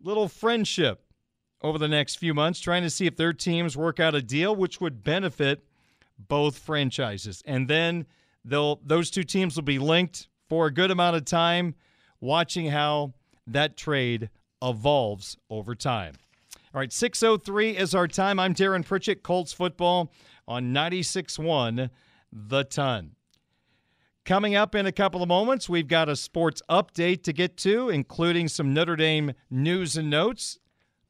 little 0.05 0.29
friendship 0.29 1.03
over 1.63 1.79
the 1.79 1.89
next 1.89 2.17
few 2.17 2.35
months, 2.35 2.61
trying 2.61 2.83
to 2.83 2.91
see 2.91 3.07
if 3.07 3.17
their 3.17 3.33
teams 3.33 3.77
work 3.77 3.99
out 3.99 4.15
a 4.15 4.23
deal 4.23 4.55
which 4.55 4.81
would 4.81 5.03
benefit 5.03 5.65
both 6.19 6.59
franchises. 6.59 7.43
And 7.47 7.69
then 7.69 8.07
they'll 8.45 8.81
those 8.85 9.11
two 9.11 9.25
teams 9.25 9.57
will 9.57 9.63
be 9.63 9.79
linked 9.79 10.29
for 10.49 10.67
a 10.67 10.71
good 10.71 10.91
amount 10.91 11.17
of 11.17 11.25
time, 11.25 11.75
watching 12.21 12.67
how 12.67 13.15
that 13.47 13.77
trade 13.77 14.31
evolves 14.63 15.37
over 15.51 15.75
time. 15.75 16.15
All 16.75 16.81
right, 16.81 16.93
603 16.93 17.77
is 17.77 17.95
our 17.95 18.09
time. 18.09 18.39
I'm 18.39 18.55
Darren 18.55 18.85
Pritchett, 18.85 19.23
Colts 19.23 19.53
football 19.53 20.13
on 20.47 20.75
96.1 20.75 21.89
The 22.33 22.65
Ton. 22.65 23.13
Coming 24.25 24.55
up 24.55 24.75
in 24.75 24.87
a 24.87 24.93
couple 24.93 25.23
of 25.23 25.29
moments, 25.29 25.69
we've 25.69 25.87
got 25.87 26.09
a 26.09 26.17
sports 26.17 26.63
update 26.71 27.25
to 27.25 27.33
get 27.35 27.59
to, 27.59 27.91
including 27.91 28.49
some 28.49 28.73
Notre 28.73 28.97
Dame 28.97 29.35
news 29.51 29.99
and 29.99 30.09
notes, 30.09 30.59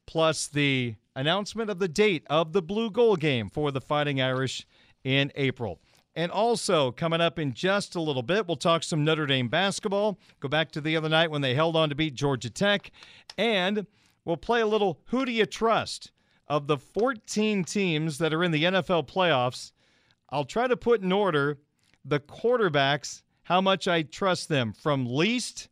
plus 0.05 0.47
the 0.47 0.95
announcement 1.15 1.69
of 1.69 1.79
the 1.79 1.87
date 1.87 2.25
of 2.29 2.51
the 2.51 2.61
Blue-Gold 2.61 3.21
game 3.21 3.49
for 3.49 3.71
the 3.71 3.79
Fighting 3.79 4.21
Irish 4.21 4.67
in 5.05 5.31
April. 5.35 5.79
And 6.13 6.29
also, 6.29 6.91
coming 6.91 7.21
up 7.21 7.39
in 7.39 7.53
just 7.53 7.95
a 7.95 8.01
little 8.01 8.21
bit, 8.21 8.47
we'll 8.47 8.57
talk 8.57 8.83
some 8.83 9.05
Notre 9.05 9.27
Dame 9.27 9.47
basketball, 9.47 10.19
go 10.41 10.49
back 10.49 10.69
to 10.71 10.81
the 10.81 10.97
other 10.97 11.07
night 11.07 11.31
when 11.31 11.41
they 11.41 11.55
held 11.55 11.77
on 11.77 11.87
to 11.87 11.95
beat 11.95 12.15
Georgia 12.15 12.49
Tech, 12.49 12.91
and 13.37 13.87
we'll 14.25 14.35
play 14.35 14.59
a 14.59 14.67
little 14.67 14.99
Who 15.05 15.23
Do 15.23 15.31
You 15.31 15.45
Trust? 15.45 16.11
Of 16.49 16.67
the 16.67 16.77
14 16.77 17.63
teams 17.63 18.17
that 18.17 18.33
are 18.33 18.43
in 18.43 18.51
the 18.51 18.65
NFL 18.65 19.07
playoffs, 19.07 19.71
I'll 20.29 20.43
try 20.43 20.67
to 20.67 20.75
put 20.75 21.01
in 21.01 21.13
order 21.13 21.59
the 22.05 22.19
quarterbacks, 22.19 23.23
how 23.43 23.61
much 23.61 23.87
I 23.87 24.03
trust 24.03 24.47
them 24.47 24.73
from 24.73 25.05
least 25.05 25.69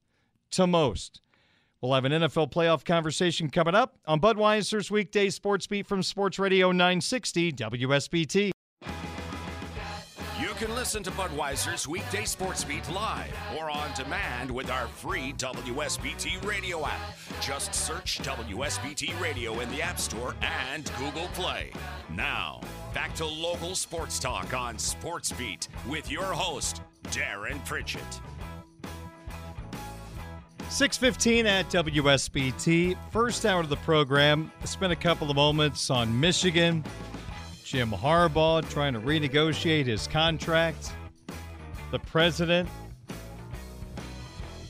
to 0.52 0.68
most. 0.68 1.22
We'll 1.82 1.94
have 1.94 2.06
an 2.06 2.14
NFL 2.14 2.52
playoff 2.52 2.86
conversation 2.86 3.50
coming 3.50 3.76
up 3.76 3.98
on 4.06 4.22
Budweiser's 4.22 4.90
weekday 4.90 5.30
sports 5.30 5.68
beat 5.68 5.86
from 5.86 6.02
Sports 6.02 6.40
Radio 6.40 6.72
960 6.72 7.52
WSBT. 7.52 8.53
Can 10.64 10.76
listen 10.76 11.03
to 11.03 11.11
Budweiser's 11.11 11.89
weekday 11.89 12.24
sports 12.24 12.64
beat 12.64 12.89
live 12.89 13.36
or 13.59 13.70
on 13.70 13.93
demand 13.95 14.49
with 14.49 14.72
our 14.72 14.88
free 14.88 15.34
WSBT 15.34 16.41
radio 16.47 16.86
app. 16.86 17.01
Just 17.41 17.76
search 17.76 18.20
WSBT 18.20 19.20
Radio 19.20 19.59
in 19.59 19.70
the 19.72 19.82
App 19.82 19.99
Store 19.99 20.34
and 20.41 20.89
Google 20.97 21.28
Play. 21.34 21.72
Now, 22.16 22.61
back 22.93 23.14
to 23.16 23.26
local 23.26 23.76
sports 23.76 24.20
talk 24.20 24.53
on 24.53 24.80
Sports 24.80 25.34
Beat 25.34 25.68
with 25.89 26.09
your 26.09 26.32
host, 26.32 26.82
Darren 27.07 27.59
Pritchett. 27.66 28.22
615 30.70 31.45
at 31.45 31.70
WSBT. 31.72 32.97
First 33.11 33.45
hour 33.45 33.59
of 33.59 33.68
the 33.68 33.76
program. 33.78 34.49
Spent 34.64 34.93
a 34.93 34.95
couple 34.95 35.30
of 35.30 35.36
moments 35.36 35.89
on 35.89 36.18
Michigan. 36.18 36.86
Jim 37.74 37.89
Harbaugh 37.89 38.69
trying 38.69 38.93
to 38.93 38.99
renegotiate 38.99 39.88
his 39.88 40.05
contract. 40.05 40.93
The 41.89 41.97
president, 41.97 42.69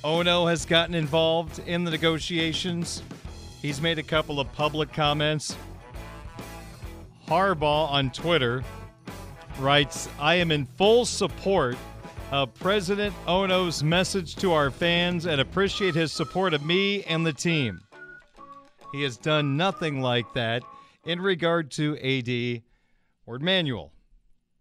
Ono, 0.05 0.45
has 0.45 0.65
gotten 0.65 0.95
involved 0.95 1.59
in 1.67 1.83
the 1.83 1.91
negotiations. 1.91 3.03
He's 3.61 3.81
made 3.81 3.99
a 3.99 4.03
couple 4.03 4.39
of 4.39 4.49
public 4.53 4.93
comments. 4.93 5.57
Harbaugh 7.27 7.91
on 7.91 8.09
Twitter 8.11 8.63
writes, 9.59 10.07
I 10.17 10.35
am 10.35 10.49
in 10.49 10.65
full 10.65 11.03
support 11.03 11.75
of 12.31 12.53
President 12.53 13.13
Ono's 13.27 13.83
message 13.83 14.37
to 14.37 14.53
our 14.53 14.71
fans 14.71 15.25
and 15.25 15.41
appreciate 15.41 15.93
his 15.93 16.13
support 16.13 16.53
of 16.53 16.65
me 16.65 17.03
and 17.03 17.25
the 17.25 17.33
team. 17.33 17.81
He 18.93 19.03
has 19.03 19.17
done 19.17 19.57
nothing 19.57 19.99
like 19.99 20.33
that 20.35 20.63
in 21.05 21.19
regard 21.19 21.69
to 21.71 21.97
AD 21.97 22.63
or 23.25 23.39
Manuel. 23.39 23.91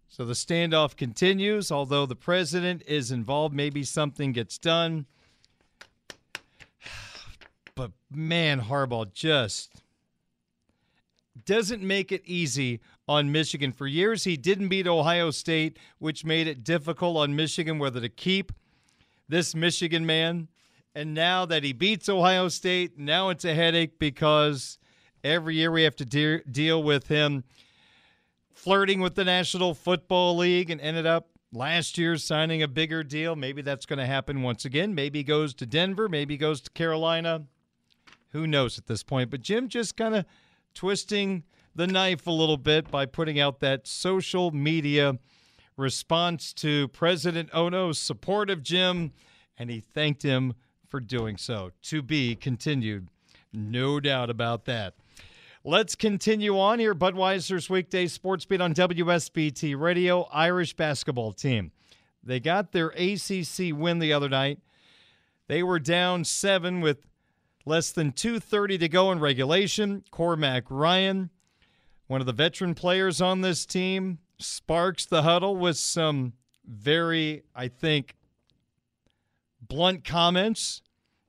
So 0.07 0.25
the 0.25 0.33
standoff 0.33 0.95
continues, 0.95 1.71
although 1.71 2.05
the 2.05 2.15
president 2.15 2.83
is 2.85 3.11
involved. 3.11 3.55
Maybe 3.55 3.83
something 3.83 4.31
gets 4.31 4.57
done. 4.57 5.05
But 7.75 7.93
man, 8.11 8.61
Harbaugh 8.61 9.11
just 9.11 9.81
doesn't 11.43 11.81
make 11.81 12.11
it 12.11 12.21
easy 12.25 12.81
on 13.07 13.31
Michigan. 13.31 13.71
For 13.71 13.87
years, 13.87 14.23
he 14.23 14.37
didn't 14.37 14.67
beat 14.67 14.87
Ohio 14.87 15.31
State, 15.31 15.77
which 15.97 16.23
made 16.23 16.45
it 16.45 16.63
difficult 16.63 17.17
on 17.17 17.35
Michigan 17.35 17.79
whether 17.79 17.99
to 17.99 18.09
keep 18.09 18.51
this 19.27 19.55
Michigan 19.55 20.05
man. 20.05 20.47
And 20.93 21.15
now 21.15 21.45
that 21.47 21.63
he 21.63 21.73
beats 21.73 22.07
Ohio 22.07 22.49
State, 22.49 22.99
now 22.99 23.29
it's 23.29 23.45
a 23.45 23.55
headache 23.55 23.97
because 23.97 24.77
every 25.23 25.55
year 25.55 25.71
we 25.71 25.83
have 25.83 25.95
to 25.95 26.05
de- 26.05 26.43
deal 26.43 26.83
with 26.83 27.07
him 27.07 27.43
flirting 28.63 29.01
with 29.01 29.15
the 29.15 29.25
National 29.25 29.73
Football 29.73 30.37
League 30.37 30.69
and 30.69 30.79
ended 30.79 31.05
up 31.05 31.27
last 31.51 31.97
year 31.97 32.15
signing 32.15 32.63
a 32.63 32.67
bigger 32.67 33.03
deal. 33.03 33.35
Maybe 33.35 33.61
that's 33.61 33.85
going 33.85 33.99
to 33.99 34.05
happen 34.05 34.41
once 34.41 34.63
again. 34.63 34.95
Maybe 34.95 35.19
he 35.19 35.23
goes 35.23 35.53
to 35.55 35.65
Denver. 35.65 36.07
Maybe 36.07 36.35
he 36.35 36.37
goes 36.37 36.61
to 36.61 36.71
Carolina. 36.71 37.43
Who 38.31 38.47
knows 38.47 38.77
at 38.77 38.87
this 38.87 39.03
point? 39.03 39.29
But 39.29 39.41
Jim 39.41 39.67
just 39.67 39.97
kind 39.97 40.15
of 40.15 40.25
twisting 40.73 41.43
the 41.75 41.87
knife 41.87 42.25
a 42.25 42.31
little 42.31 42.57
bit 42.57 42.89
by 42.89 43.05
putting 43.05 43.37
out 43.37 43.59
that 43.59 43.85
social 43.85 44.51
media 44.51 45.19
response 45.75 46.53
to 46.53 46.87
President 46.87 47.49
Ono's 47.53 47.99
support 47.99 48.49
of 48.49 48.63
Jim, 48.63 49.11
and 49.57 49.69
he 49.69 49.81
thanked 49.81 50.23
him 50.23 50.53
for 50.87 51.01
doing 51.01 51.35
so. 51.35 51.71
To 51.83 52.01
be 52.01 52.35
continued. 52.35 53.09
No 53.51 53.99
doubt 53.99 54.29
about 54.29 54.65
that. 54.65 54.93
Let's 55.65 55.95
continue 55.95 56.59
on 56.59 56.79
here. 56.79 56.93
Budweiser's 56.93 57.69
weekday 57.69 58.07
sports 58.07 58.43
beat 58.43 58.59
on 58.59 58.73
WSBT 58.73 59.79
Radio. 59.79 60.23
Irish 60.23 60.73
basketball 60.73 61.31
team. 61.31 61.71
They 62.21 62.41
got 62.41 62.73
their 62.73 62.89
ACC 62.89 63.73
win 63.73 63.99
the 63.99 64.11
other 64.11 64.27
night. 64.27 64.59
They 65.47 65.63
were 65.63 65.79
down 65.79 66.25
seven 66.25 66.81
with 66.81 67.07
less 67.65 67.93
than 67.93 68.11
2.30 68.11 68.77
to 68.81 68.89
go 68.89 69.09
in 69.13 69.21
regulation. 69.21 70.03
Cormac 70.11 70.65
Ryan, 70.69 71.29
one 72.07 72.19
of 72.19 72.27
the 72.27 72.33
veteran 72.33 72.75
players 72.75 73.21
on 73.21 73.39
this 73.39 73.65
team, 73.65 74.19
sparks 74.37 75.05
the 75.05 75.21
huddle 75.21 75.55
with 75.55 75.77
some 75.77 76.33
very, 76.65 77.43
I 77.55 77.69
think, 77.69 78.17
blunt 79.61 80.03
comments. 80.03 80.81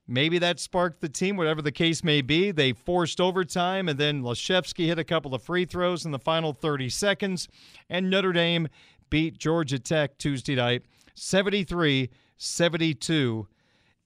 Maybe 0.06 0.38
that 0.38 0.60
sparked 0.60 1.00
the 1.00 1.08
team, 1.08 1.36
whatever 1.36 1.62
the 1.62 1.72
case 1.72 2.04
may 2.04 2.20
be. 2.20 2.50
They 2.50 2.72
forced 2.72 3.20
overtime, 3.20 3.88
and 3.88 3.98
then 3.98 4.22
Laszewski 4.22 4.86
hit 4.86 4.98
a 4.98 5.04
couple 5.04 5.34
of 5.34 5.42
free 5.42 5.64
throws 5.64 6.04
in 6.04 6.10
the 6.10 6.18
final 6.18 6.52
30 6.52 6.90
seconds. 6.90 7.48
And 7.88 8.10
Notre 8.10 8.32
Dame 8.32 8.68
beat 9.08 9.38
Georgia 9.38 9.78
Tech 9.78 10.18
Tuesday 10.18 10.56
night 10.56 10.82
73 11.14 12.10
72 12.36 13.48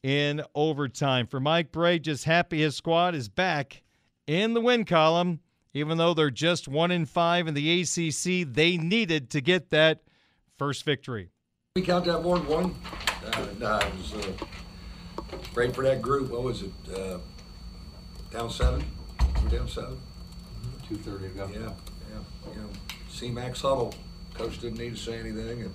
in 0.05 0.42
overtime. 0.55 1.26
For 1.26 1.40
Mike 1.40 1.72
Brey, 1.72 1.99
just 1.99 2.24
happy 2.24 2.61
his 2.61 2.76
squad 2.76 3.16
is 3.16 3.28
back 3.28 3.82
in 4.26 4.55
the 4.55 4.61
win 4.61 4.84
column. 4.84 5.40
Even 5.74 5.99
though 5.99 6.14
they're 6.14 6.30
just 6.30 6.68
one 6.68 6.90
in 6.90 7.07
five 7.07 7.49
in 7.49 7.55
the 7.55 7.80
ACC, 7.80 8.53
they 8.53 8.76
needed 8.76 9.30
to 9.30 9.40
get 9.40 9.70
that 9.70 10.03
first 10.57 10.84
victory. 10.84 11.30
We 11.74 11.82
count 11.82 12.05
that 12.07 12.22
more 12.22 12.38
than 12.38 12.49
one. 12.49 12.74
Uh, 13.24 13.46
nah, 13.59 13.78
it 13.78 13.96
was 13.96 14.14
uh, 14.14 14.32
great 15.55 15.74
for 15.74 15.83
that 15.83 16.03
group. 16.03 16.31
What 16.31 16.43
was 16.43 16.62
it? 16.62 16.72
Uh, 16.95 17.18
down 18.31 18.51
seven. 18.51 18.85
We're 19.43 19.59
down 19.59 19.68
seven. 19.68 19.99
Two 20.89 20.97
thirty 20.97 21.26
ago. 21.26 21.49
Yeah, 21.53 21.61
yeah. 21.61 22.53
You 22.55 22.61
know, 22.61 22.68
Cormac's 23.11 23.61
Huddle. 23.61 23.95
Coach 24.35 24.61
didn't 24.61 24.79
need 24.79 24.95
to 24.97 25.01
say 25.01 25.18
anything, 25.18 25.62
and 25.62 25.74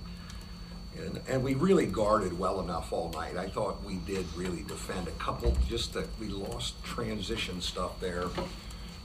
and, 0.96 1.20
and 1.28 1.42
we 1.42 1.54
really 1.54 1.86
guarded 1.86 2.38
well 2.38 2.60
enough 2.60 2.92
all 2.92 3.10
night. 3.10 3.36
I 3.36 3.48
thought 3.48 3.82
we 3.84 3.96
did 3.96 4.24
really 4.36 4.62
defend 4.62 5.08
a 5.08 5.12
couple, 5.12 5.56
just 5.68 5.92
that 5.94 6.06
we 6.18 6.28
lost 6.28 6.82
transition 6.84 7.60
stuff 7.60 8.00
there 8.00 8.26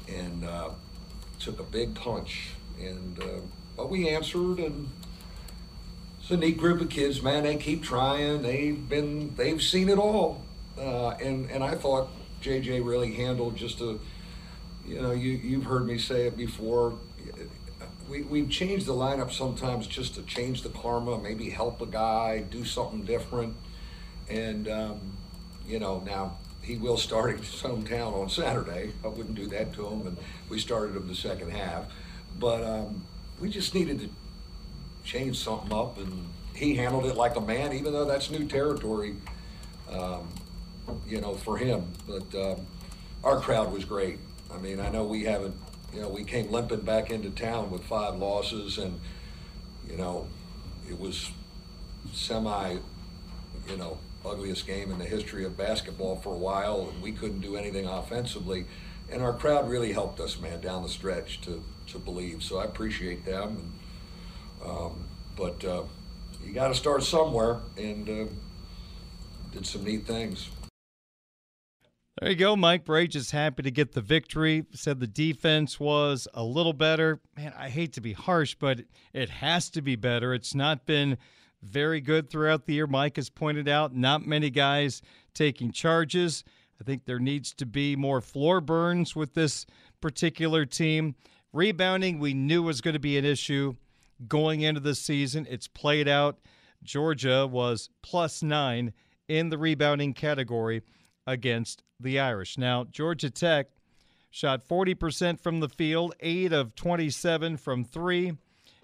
and 0.08 0.46
uh, 0.46 0.70
took 1.40 1.60
a 1.60 1.64
big 1.64 1.96
punch. 1.96 2.52
And 2.80 3.20
uh, 3.20 3.42
but 3.76 3.90
we 3.90 4.10
answered, 4.10 4.60
and 4.60 4.90
it's 6.30 6.36
a 6.36 6.38
neat 6.38 6.60
group 6.60 6.80
of 6.80 6.90
kids, 6.90 7.24
man. 7.24 7.42
They 7.42 7.56
keep 7.56 7.82
trying. 7.82 8.44
They've 8.44 8.88
been, 8.88 9.34
they've 9.36 9.60
seen 9.60 9.90
it 9.90 9.98
all. 9.98 10.44
Uh, 10.78 11.10
and 11.20 11.50
and 11.50 11.64
I 11.64 11.74
thought 11.74 12.08
JJ 12.44 12.86
really 12.86 13.16
handled 13.16 13.56
just 13.56 13.82
a, 13.82 13.98
you 14.86 15.02
know, 15.02 15.10
you 15.10 15.32
you've 15.32 15.64
heard 15.64 15.88
me 15.88 15.98
say 15.98 16.28
it 16.28 16.38
before 16.38 16.94
we, 18.08 18.22
we've 18.22 18.48
changed 18.48 18.86
the 18.86 18.94
lineup 18.94 19.32
sometimes 19.32 19.88
just 19.88 20.14
to 20.16 20.22
change 20.22 20.62
the 20.62 20.70
karma, 20.70 21.18
maybe 21.18 21.50
help 21.50 21.82
a 21.82 21.88
guy, 21.88 22.46
do 22.52 22.64
something 22.64 23.06
different. 23.06 23.56
And, 24.30 24.68
um, 24.68 25.00
you 25.66 25.80
know, 25.80 26.04
now 26.06 26.38
he 26.62 26.78
will 26.78 26.98
start 26.98 27.32
his 27.40 27.60
hometown 27.60 28.14
on 28.14 28.30
Saturday. 28.30 28.92
I 29.04 29.08
wouldn't 29.08 29.34
do 29.34 29.48
that 29.48 29.74
to 29.74 29.88
him. 29.88 30.06
And 30.06 30.18
we 30.48 30.60
started 30.60 30.96
him 30.96 31.08
the 31.08 31.16
second 31.16 31.54
half. 31.54 31.86
But 32.38 32.64
um, 32.64 33.04
we 33.40 33.50
just 33.50 33.74
needed 33.74 34.00
to 34.02 34.10
change 35.10 35.38
something 35.38 35.74
up. 35.74 35.98
And 35.98 36.28
he 36.56 36.76
handled 36.76 37.06
it 37.06 37.16
like 37.16 37.36
a 37.36 37.42
man, 37.42 37.74
even 37.74 37.94
though 37.94 38.06
that's 38.06 38.30
new 38.30 38.46
territory, 38.46 39.16
um, 39.92 40.30
you 41.08 41.22
know, 41.22 41.36
for 41.36 41.58
him. 41.58 41.92
But 42.08 42.36
um, 42.36 42.68
our 43.24 43.40
crowd 43.40 43.72
was 43.72 43.86
great. 43.86 44.20
I 44.54 44.58
mean, 44.58 44.80
I 44.80 44.90
know 44.90 45.04
we 45.04 45.24
haven't 45.24 45.56
you 45.94 46.02
know, 46.02 46.10
we 46.10 46.24
came 46.24 46.52
limping 46.52 46.82
back 46.82 47.10
into 47.10 47.30
town 47.30 47.72
with 47.72 47.84
five 47.84 48.16
losses, 48.16 48.78
and 48.78 49.00
you 49.90 49.98
know, 49.98 50.28
it 50.88 51.00
was 51.00 51.32
semi, 52.14 52.78
you 53.68 53.78
know, 53.78 53.98
ugliest 54.26 54.68
game 54.68 54.92
in 54.92 55.00
the 55.00 55.06
history 55.06 55.46
of 55.46 55.58
basketball 55.58 56.18
for 56.18 56.34
a 56.34 56.38
while, 56.38 56.90
and 56.92 57.02
we 57.02 57.12
couldn't 57.12 57.42
do 57.42 57.56
anything 57.56 57.86
offensively. 57.86 58.66
And 59.12 59.24
our 59.24 59.34
crowd 59.34 59.68
really 59.68 59.92
helped 59.92 60.20
us, 60.20 60.40
man, 60.40 60.62
down 60.62 60.84
the 60.84 60.90
stretch 60.90 61.42
to 61.42 61.64
to 61.88 61.98
believe. 61.98 62.44
So 62.44 62.60
I 62.60 62.66
appreciate 62.66 63.26
them. 63.26 63.50
And, 63.50 63.74
um, 64.66 65.04
but 65.36 65.64
uh, 65.64 65.84
you 66.44 66.54
got 66.54 66.70
to 66.70 66.76
start 66.76 67.04
somewhere, 67.04 67.60
and 67.78 68.10
uh, 68.10 68.26
did 69.52 69.66
some 69.66 69.84
neat 69.84 70.06
things. 70.06 70.50
There 72.20 72.32
you 72.32 72.36
go. 72.36 72.58
Mike 72.58 72.84
Brey 72.84 73.08
just 73.08 73.32
happy 73.32 73.64
to 73.64 73.72
get 73.72 73.94
the 73.94 74.02
victory. 74.02 74.66
Said 74.74 75.00
the 75.00 75.08
defense 75.08 75.80
was 75.80 76.28
a 76.34 76.44
little 76.44 76.74
better. 76.74 77.22
Man, 77.38 77.54
I 77.58 77.70
hate 77.70 77.94
to 77.94 78.02
be 78.02 78.12
harsh, 78.12 78.56
but 78.60 78.82
it 79.14 79.30
has 79.30 79.70
to 79.70 79.82
be 79.82 79.96
better. 79.96 80.34
It's 80.34 80.54
not 80.54 80.86
been 80.86 81.18
very 81.62 82.02
good 82.02 82.30
throughout 82.30 82.66
the 82.66 82.74
year. 82.74 82.88
Mike 82.88 83.16
has 83.16 83.30
pointed 83.30 83.70
out 83.70 83.96
not 83.96 84.26
many 84.26 84.50
guys 84.50 85.02
taking 85.34 85.72
charges. 85.72 86.44
I 86.82 86.84
think 86.84 87.06
there 87.06 87.20
needs 87.20 87.54
to 87.54 87.66
be 87.66 87.96
more 87.96 88.20
floor 88.20 88.60
burns 88.60 89.16
with 89.16 89.34
this 89.34 89.66
particular 90.02 90.66
team. 90.66 91.16
Rebounding, 91.54 92.20
we 92.20 92.34
knew 92.34 92.64
was 92.64 92.82
going 92.82 92.94
to 92.94 93.00
be 93.00 93.18
an 93.18 93.26
issue. 93.26 93.76
Going 94.28 94.62
into 94.62 94.80
the 94.80 94.96
season. 94.96 95.48
It's 95.50 95.68
played 95.68 96.08
out. 96.08 96.40
Georgia 96.84 97.48
was 97.48 97.90
plus 98.02 98.42
nine 98.42 98.94
in 99.28 99.50
the 99.50 99.58
rebounding 99.58 100.14
category 100.14 100.82
against 101.28 101.84
the 102.00 102.20
Irish. 102.20 102.58
Now, 102.58 102.86
Georgia 102.86 103.30
Tech 103.30 103.68
shot 104.32 104.68
40% 104.68 105.40
from 105.40 105.60
the 105.60 105.70
field, 105.70 106.16
8 106.20 106.54
of 106.54 106.76
27 106.76 107.58
from 107.58 107.84
3, 107.84 108.34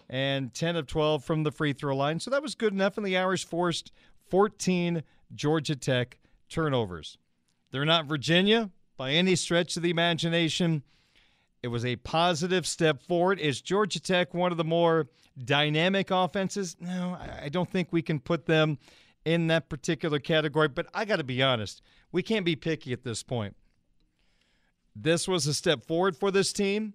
and 0.09 0.53
10 0.53 0.75
of 0.75 0.87
12 0.87 1.23
from 1.23 1.43
the 1.43 1.51
free 1.51 1.73
throw 1.73 1.95
line. 1.95 2.19
So 2.19 2.31
that 2.31 2.43
was 2.43 2.55
good 2.55 2.73
enough, 2.73 2.97
and 2.97 3.05
the 3.05 3.17
Irish 3.17 3.45
forced 3.45 3.91
14 4.29 5.03
Georgia 5.33 5.75
Tech 5.75 6.19
turnovers. 6.49 7.17
They're 7.71 7.85
not 7.85 8.05
Virginia 8.05 8.69
by 8.97 9.11
any 9.11 9.35
stretch 9.35 9.75
of 9.75 9.83
the 9.83 9.89
imagination. 9.89 10.83
It 11.65 11.69
was 11.69 11.83
a 11.83 11.95
positive 11.95 12.67
step 12.67 13.01
forward. 13.01 13.39
Is 13.39 13.59
Georgia 13.59 13.99
Tech 13.99 14.35
one 14.35 14.51
of 14.51 14.57
the 14.59 14.63
more 14.63 15.07
dynamic 15.43 16.11
offenses? 16.11 16.77
No, 16.79 17.17
I 17.41 17.49
don't 17.49 17.71
think 17.71 17.87
we 17.89 18.03
can 18.03 18.19
put 18.19 18.45
them 18.45 18.77
in 19.25 19.47
that 19.47 19.67
particular 19.67 20.19
category, 20.19 20.67
but 20.67 20.85
I 20.93 21.05
got 21.05 21.15
to 21.15 21.23
be 21.23 21.41
honest. 21.41 21.81
We 22.11 22.21
can't 22.21 22.45
be 22.45 22.55
picky 22.55 22.93
at 22.93 23.03
this 23.03 23.23
point. 23.23 23.55
This 24.95 25.27
was 25.27 25.47
a 25.47 25.55
step 25.55 25.83
forward 25.87 26.15
for 26.15 26.29
this 26.29 26.53
team. 26.53 26.93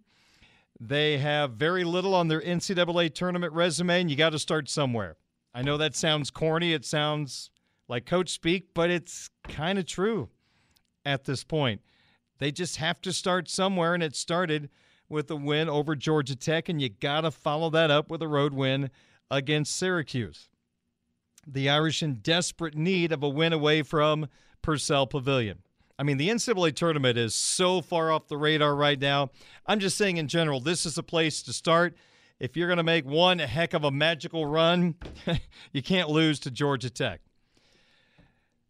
They 0.78 1.18
have 1.18 1.54
very 1.54 1.82
little 1.82 2.14
on 2.14 2.28
their 2.28 2.40
NCAA 2.40 3.12
tournament 3.12 3.52
resume, 3.52 4.02
and 4.02 4.08
you 4.08 4.16
got 4.16 4.30
to 4.30 4.38
start 4.38 4.70
somewhere. 4.70 5.16
I 5.52 5.62
know 5.62 5.78
that 5.78 5.96
sounds 5.96 6.30
corny. 6.30 6.74
It 6.74 6.84
sounds 6.84 7.50
like 7.88 8.06
coach 8.06 8.28
speak, 8.28 8.68
but 8.72 8.88
it's 8.88 9.30
kind 9.48 9.80
of 9.80 9.86
true 9.86 10.28
at 11.04 11.24
this 11.24 11.42
point. 11.42 11.80
They 12.40 12.50
just 12.50 12.76
have 12.76 13.00
to 13.02 13.12
start 13.12 13.48
somewhere, 13.48 13.94
and 13.94 14.02
it 14.02 14.16
started 14.16 14.70
with 15.10 15.30
a 15.30 15.36
win 15.36 15.68
over 15.68 15.94
Georgia 15.94 16.34
Tech, 16.34 16.68
and 16.68 16.80
you 16.80 16.88
got 16.88 17.20
to 17.20 17.30
follow 17.30 17.68
that 17.70 17.90
up 17.90 18.10
with 18.10 18.22
a 18.22 18.28
road 18.28 18.54
win 18.54 18.90
against 19.30 19.76
Syracuse. 19.76 20.48
The 21.46 21.68
Irish 21.68 22.02
in 22.02 22.16
desperate 22.16 22.74
need 22.74 23.12
of 23.12 23.22
a 23.22 23.28
win 23.28 23.52
away 23.52 23.82
from 23.82 24.26
Purcell 24.62 25.06
Pavilion. 25.06 25.58
I 25.98 26.02
mean, 26.02 26.16
the 26.16 26.30
NCAA 26.30 26.74
tournament 26.74 27.18
is 27.18 27.34
so 27.34 27.82
far 27.82 28.10
off 28.10 28.28
the 28.28 28.38
radar 28.38 28.74
right 28.74 28.98
now. 28.98 29.30
I'm 29.66 29.78
just 29.78 29.98
saying, 29.98 30.16
in 30.16 30.26
general, 30.26 30.60
this 30.60 30.86
is 30.86 30.96
a 30.96 31.02
place 31.02 31.42
to 31.42 31.52
start. 31.52 31.94
If 32.38 32.56
you're 32.56 32.68
going 32.68 32.78
to 32.78 32.82
make 32.82 33.04
one 33.04 33.38
heck 33.38 33.74
of 33.74 33.84
a 33.84 33.90
magical 33.90 34.46
run, 34.46 34.94
you 35.72 35.82
can't 35.82 36.08
lose 36.08 36.40
to 36.40 36.50
Georgia 36.50 36.88
Tech. 36.88 37.20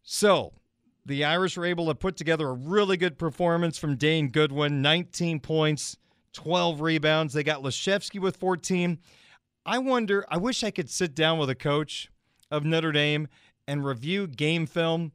So, 0.03 0.51
the 1.05 1.25
Irish 1.25 1.57
were 1.57 1.65
able 1.65 1.87
to 1.87 1.95
put 1.95 2.15
together 2.15 2.47
a 2.47 2.53
really 2.53 2.97
good 2.97 3.17
performance 3.17 3.77
from 3.77 3.95
Dane 3.95 4.29
Goodwin 4.29 4.81
19 4.81 5.39
points, 5.39 5.97
12 6.33 6.81
rebounds. 6.81 7.33
They 7.33 7.43
got 7.43 7.63
Laszewski 7.63 8.19
with 8.19 8.37
14. 8.37 8.99
I 9.65 9.79
wonder, 9.79 10.25
I 10.29 10.37
wish 10.37 10.63
I 10.63 10.71
could 10.71 10.89
sit 10.89 11.15
down 11.15 11.39
with 11.39 11.49
a 11.49 11.55
coach 11.55 12.09
of 12.49 12.65
Notre 12.65 12.91
Dame 12.91 13.27
and 13.67 13.85
review 13.85 14.27
game 14.27 14.65
film. 14.65 15.11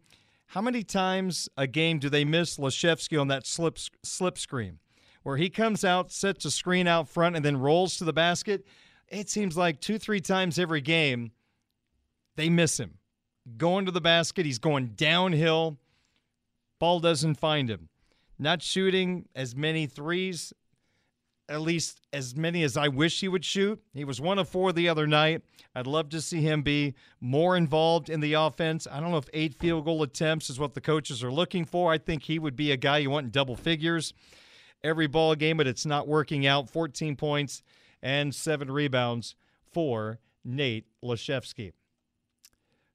How 0.47 0.61
many 0.61 0.82
times 0.82 1.49
a 1.57 1.66
game 1.66 1.99
do 1.99 2.09
they 2.09 2.24
miss 2.24 2.57
Laszewski 2.57 3.20
on 3.20 3.28
that 3.28 3.47
slip, 3.47 3.78
slip 4.03 4.39
screen 4.39 4.78
where 5.22 5.37
he 5.37 5.51
comes 5.51 5.84
out, 5.84 6.12
sets 6.12 6.45
a 6.45 6.51
screen 6.51 6.87
out 6.87 7.09
front, 7.09 7.37
and 7.37 7.45
then 7.45 7.57
rolls 7.57 7.97
to 7.99 8.05
the 8.05 8.12
basket? 8.12 8.64
It 9.09 9.28
seems 9.28 9.57
like 9.57 9.80
two, 9.80 9.99
three 9.99 10.20
times 10.20 10.59
every 10.59 10.80
game 10.80 11.32
they 12.37 12.49
miss 12.49 12.78
him 12.78 12.99
going 13.57 13.86
to 13.86 13.92
the 13.92 14.01
basket. 14.01 14.47
He's 14.47 14.59
going 14.59 14.88
downhill. 14.97 15.78
Ball 16.78 17.01
doesn't 17.01 17.36
find 17.36 17.70
him. 17.70 17.88
Not 18.38 18.62
shooting 18.62 19.28
as 19.34 19.57
many 19.57 19.86
threes, 19.86 20.53
at 21.49 21.61
least 21.61 22.01
as 22.12 22.36
many 22.36 22.62
as 22.62 22.76
I 22.76 22.88
wish 22.88 23.20
he 23.20 23.28
would 23.28 23.44
shoot. 23.44 23.80
He 23.94 24.05
was 24.05 24.20
one 24.20 24.38
of 24.38 24.49
four 24.49 24.72
the 24.72 24.88
other 24.88 25.07
night. 25.07 25.42
I'd 25.74 25.86
love 25.86 26.11
to 26.11 26.20
see 26.20 26.42
him 26.42 26.62
be 26.62 26.94
more 27.20 27.57
involved 27.57 28.11
in 28.11 28.20
the 28.20 28.34
offense. 28.34 28.86
I 28.90 29.01
don't 29.01 29.11
know 29.11 29.16
if 29.16 29.30
eight 29.32 29.55
field 29.55 29.84
goal 29.86 30.03
attempts 30.03 30.51
is 30.51 30.59
what 30.59 30.74
the 30.74 30.80
coaches 30.80 31.22
are 31.24 31.32
looking 31.32 31.64
for. 31.64 31.92
I 31.92 31.99
think 31.99 32.24
he 32.24 32.38
would 32.38 32.57
be 32.57 32.72
a 32.72 32.76
guy 32.76 32.99
you 32.99 33.11
want 33.11 33.24
in 33.24 33.30
double 33.30 33.57
figures 33.57 34.12
every 34.84 35.07
ball 35.07 35.34
game, 35.34 35.57
but 35.57 35.66
it's 35.66 35.86
not 35.86 36.07
working 36.07 36.47
out. 36.47 36.68
14 36.68 37.16
points 37.16 37.62
and 38.03 38.34
seven 38.34 38.70
rebounds 38.70 39.34
for 39.72 40.18
Nate 40.44 40.86
Laszewski. 41.03 41.72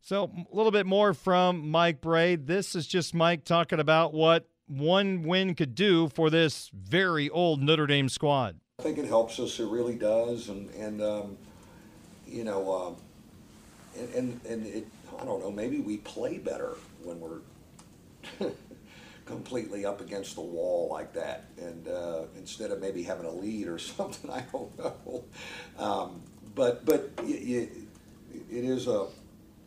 So, 0.04 0.32
a 0.52 0.56
little 0.56 0.72
bit 0.72 0.88
more 0.88 1.14
from 1.14 1.70
Mike 1.70 2.02
Brey. 2.02 2.36
This 2.36 2.74
is 2.76 2.88
just 2.88 3.14
Mike 3.14 3.46
talking 3.46 3.80
about 3.80 4.14
what 4.14 4.50
one 4.68 5.22
win 5.22 5.54
could 5.54 5.76
do 5.76 6.10
for 6.10 6.32
this 6.32 6.72
very 6.74 7.30
old 7.30 7.62
Notre 7.62 7.86
Dame 7.86 8.10
squad. 8.10 8.60
I 8.80 8.84
think 8.84 8.98
it 8.98 9.06
helps 9.06 9.40
us. 9.40 9.60
It 9.60 9.70
really 9.70 9.94
does, 9.94 10.50
and 10.50 10.72
and 10.72 11.04
um, 11.04 11.38
you 12.28 12.44
know, 12.44 12.74
um, 12.74 12.96
and 13.96 14.14
and, 14.16 14.46
and 14.48 14.66
it, 14.66 14.88
I 15.20 15.24
don't 15.24 15.40
know. 15.40 15.52
Maybe 15.52 15.80
we 15.80 15.98
play 15.98 16.40
better 16.40 16.78
when 17.04 17.20
we're 17.20 17.42
completely 19.26 19.86
up 19.86 20.02
against 20.02 20.34
the 20.34 20.42
wall 20.42 20.90
like 20.92 21.14
that, 21.14 21.46
and 21.60 21.88
uh, 21.88 22.24
instead 22.36 22.72
of 22.72 22.82
maybe 22.82 23.04
having 23.04 23.28
a 23.28 23.32
lead 23.32 23.68
or 23.68 23.78
something. 23.78 24.32
I 24.32 24.44
don't 24.52 24.80
know. 24.80 25.26
Um, 25.78 26.24
but 26.56 26.86
but 26.86 27.12
it 27.24 27.86
is 28.50 28.88
a 28.88 29.06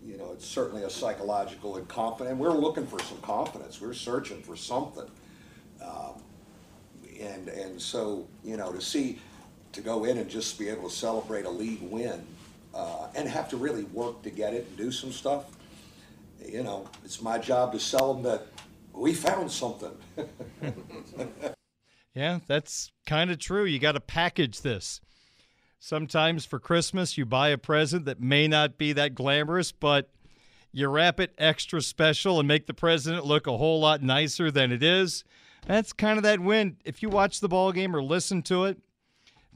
you 0.04 0.18
know, 0.18 0.32
it's 0.32 0.46
certainly 0.46 0.82
a 0.82 0.90
psychological 0.90 1.76
and 1.76 1.88
confident. 1.88 2.36
We're 2.36 2.50
looking 2.50 2.86
for 2.86 3.00
some 3.00 3.18
confidence. 3.18 3.80
We're 3.80 3.94
searching 3.94 4.42
for 4.42 4.54
something, 4.54 5.08
um, 5.80 6.22
and 7.20 7.48
and 7.48 7.80
so 7.80 8.26
you 8.44 8.56
know 8.56 8.70
to 8.72 8.80
see 8.80 9.18
to 9.72 9.80
go 9.80 10.04
in 10.04 10.18
and 10.18 10.28
just 10.28 10.58
be 10.58 10.68
able 10.68 10.88
to 10.88 10.94
celebrate 10.94 11.46
a 11.46 11.50
league 11.50 11.82
win 11.82 12.24
uh, 12.74 13.08
and 13.14 13.28
have 13.28 13.48
to 13.48 13.56
really 13.56 13.84
work 13.84 14.22
to 14.22 14.30
get 14.30 14.52
it 14.52 14.66
and 14.68 14.76
do 14.76 14.92
some 14.92 15.10
stuff. 15.10 15.46
You 16.44 16.62
know, 16.62 16.88
it's 17.04 17.22
my 17.22 17.38
job 17.38 17.72
to 17.72 17.80
sell 17.80 18.12
them 18.12 18.22
that 18.24 18.46
we 18.92 19.14
found 19.14 19.50
something. 19.50 19.96
yeah, 22.14 22.40
that's 22.46 22.92
kind 23.06 23.30
of 23.30 23.38
true. 23.38 23.64
You 23.64 23.78
got 23.78 23.92
to 23.92 24.00
package 24.00 24.60
this. 24.60 25.00
Sometimes 25.86 26.46
for 26.46 26.58
Christmas, 26.58 27.18
you 27.18 27.26
buy 27.26 27.50
a 27.50 27.58
present 27.58 28.06
that 28.06 28.18
may 28.18 28.48
not 28.48 28.78
be 28.78 28.94
that 28.94 29.14
glamorous, 29.14 29.70
but 29.70 30.08
you 30.72 30.88
wrap 30.88 31.20
it 31.20 31.34
extra 31.36 31.82
special 31.82 32.38
and 32.38 32.48
make 32.48 32.66
the 32.66 32.72
president 32.72 33.26
look 33.26 33.46
a 33.46 33.58
whole 33.58 33.80
lot 33.80 34.02
nicer 34.02 34.50
than 34.50 34.72
it 34.72 34.82
is. 34.82 35.24
That's 35.66 35.92
kind 35.92 36.16
of 36.16 36.22
that 36.22 36.40
win. 36.40 36.78
If 36.86 37.02
you 37.02 37.10
watch 37.10 37.40
the 37.40 37.50
ball 37.50 37.70
game 37.70 37.94
or 37.94 38.02
listen 38.02 38.40
to 38.44 38.64
it, 38.64 38.78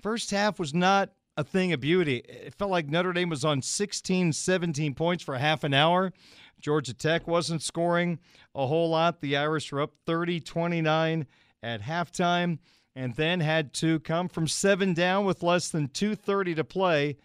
first 0.03 0.31
half 0.31 0.59
was 0.59 0.75
not 0.75 1.13
a 1.39 1.45
thing 1.45 1.73
of 1.73 1.81
beauty. 1.81 2.19
It 2.19 2.53
felt 2.53 2.71
like 2.71 2.91
Notre 2.91 3.15
Dame 3.15 3.31
was 3.31 3.47
on 3.47 3.63
16, 3.63 4.35
17 4.35 4.95
points 4.95 5.25
for 5.25 5.39
half 5.39 5.65
an 5.65 5.73
hour. 5.73 6.13
Georgia 6.61 6.93
Tech 6.93 7.27
wasn't 7.27 7.63
scoring 7.63 8.19
a 8.55 8.67
whole 8.67 8.91
lot. 8.91 9.23
The 9.23 9.39
Irish 9.39 9.73
were 9.73 9.81
up 9.81 9.95
30 10.05 10.41
29 10.41 11.27
at 11.63 11.81
halftime 11.81 12.59
and 12.99 13.15
then 13.15 13.39
had 13.39 13.73
to 13.73 14.01
come 14.01 14.29
from 14.29 14.49
seven 14.49 14.93
down 14.93 15.25
with 15.25 15.45
less 15.45 15.69
than 15.69 15.87
2.30 15.87 16.57
to 16.57 16.65
play 16.65 17.17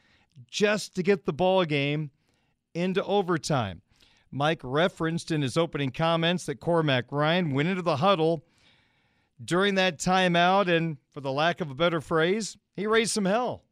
just 0.48 0.94
to 0.94 1.02
get 1.02 1.26
the 1.26 1.34
ball 1.34 1.66
game 1.66 2.12
into 2.76 3.04
overtime. 3.04 3.82
Mike 4.30 4.62
referenced 4.64 5.32
in 5.32 5.42
his 5.42 5.58
opening 5.58 5.90
comments 5.90 6.46
that 6.46 6.60
Cormac 6.60 7.06
Ryan 7.10 7.56
went 7.56 7.70
into 7.70 7.82
the 7.82 7.96
huddle 7.96 8.46
during 9.44 9.74
that 9.74 9.98
timeout, 9.98 10.68
and 10.68 10.98
for 11.12 11.22
the 11.22 11.32
lack 11.32 11.60
of 11.60 11.72
a 11.72 11.76
better 11.76 12.02
phrase, 12.02 12.56
he 12.76 12.86
raised 12.86 13.12
some 13.12 13.26
hell. 13.26 13.64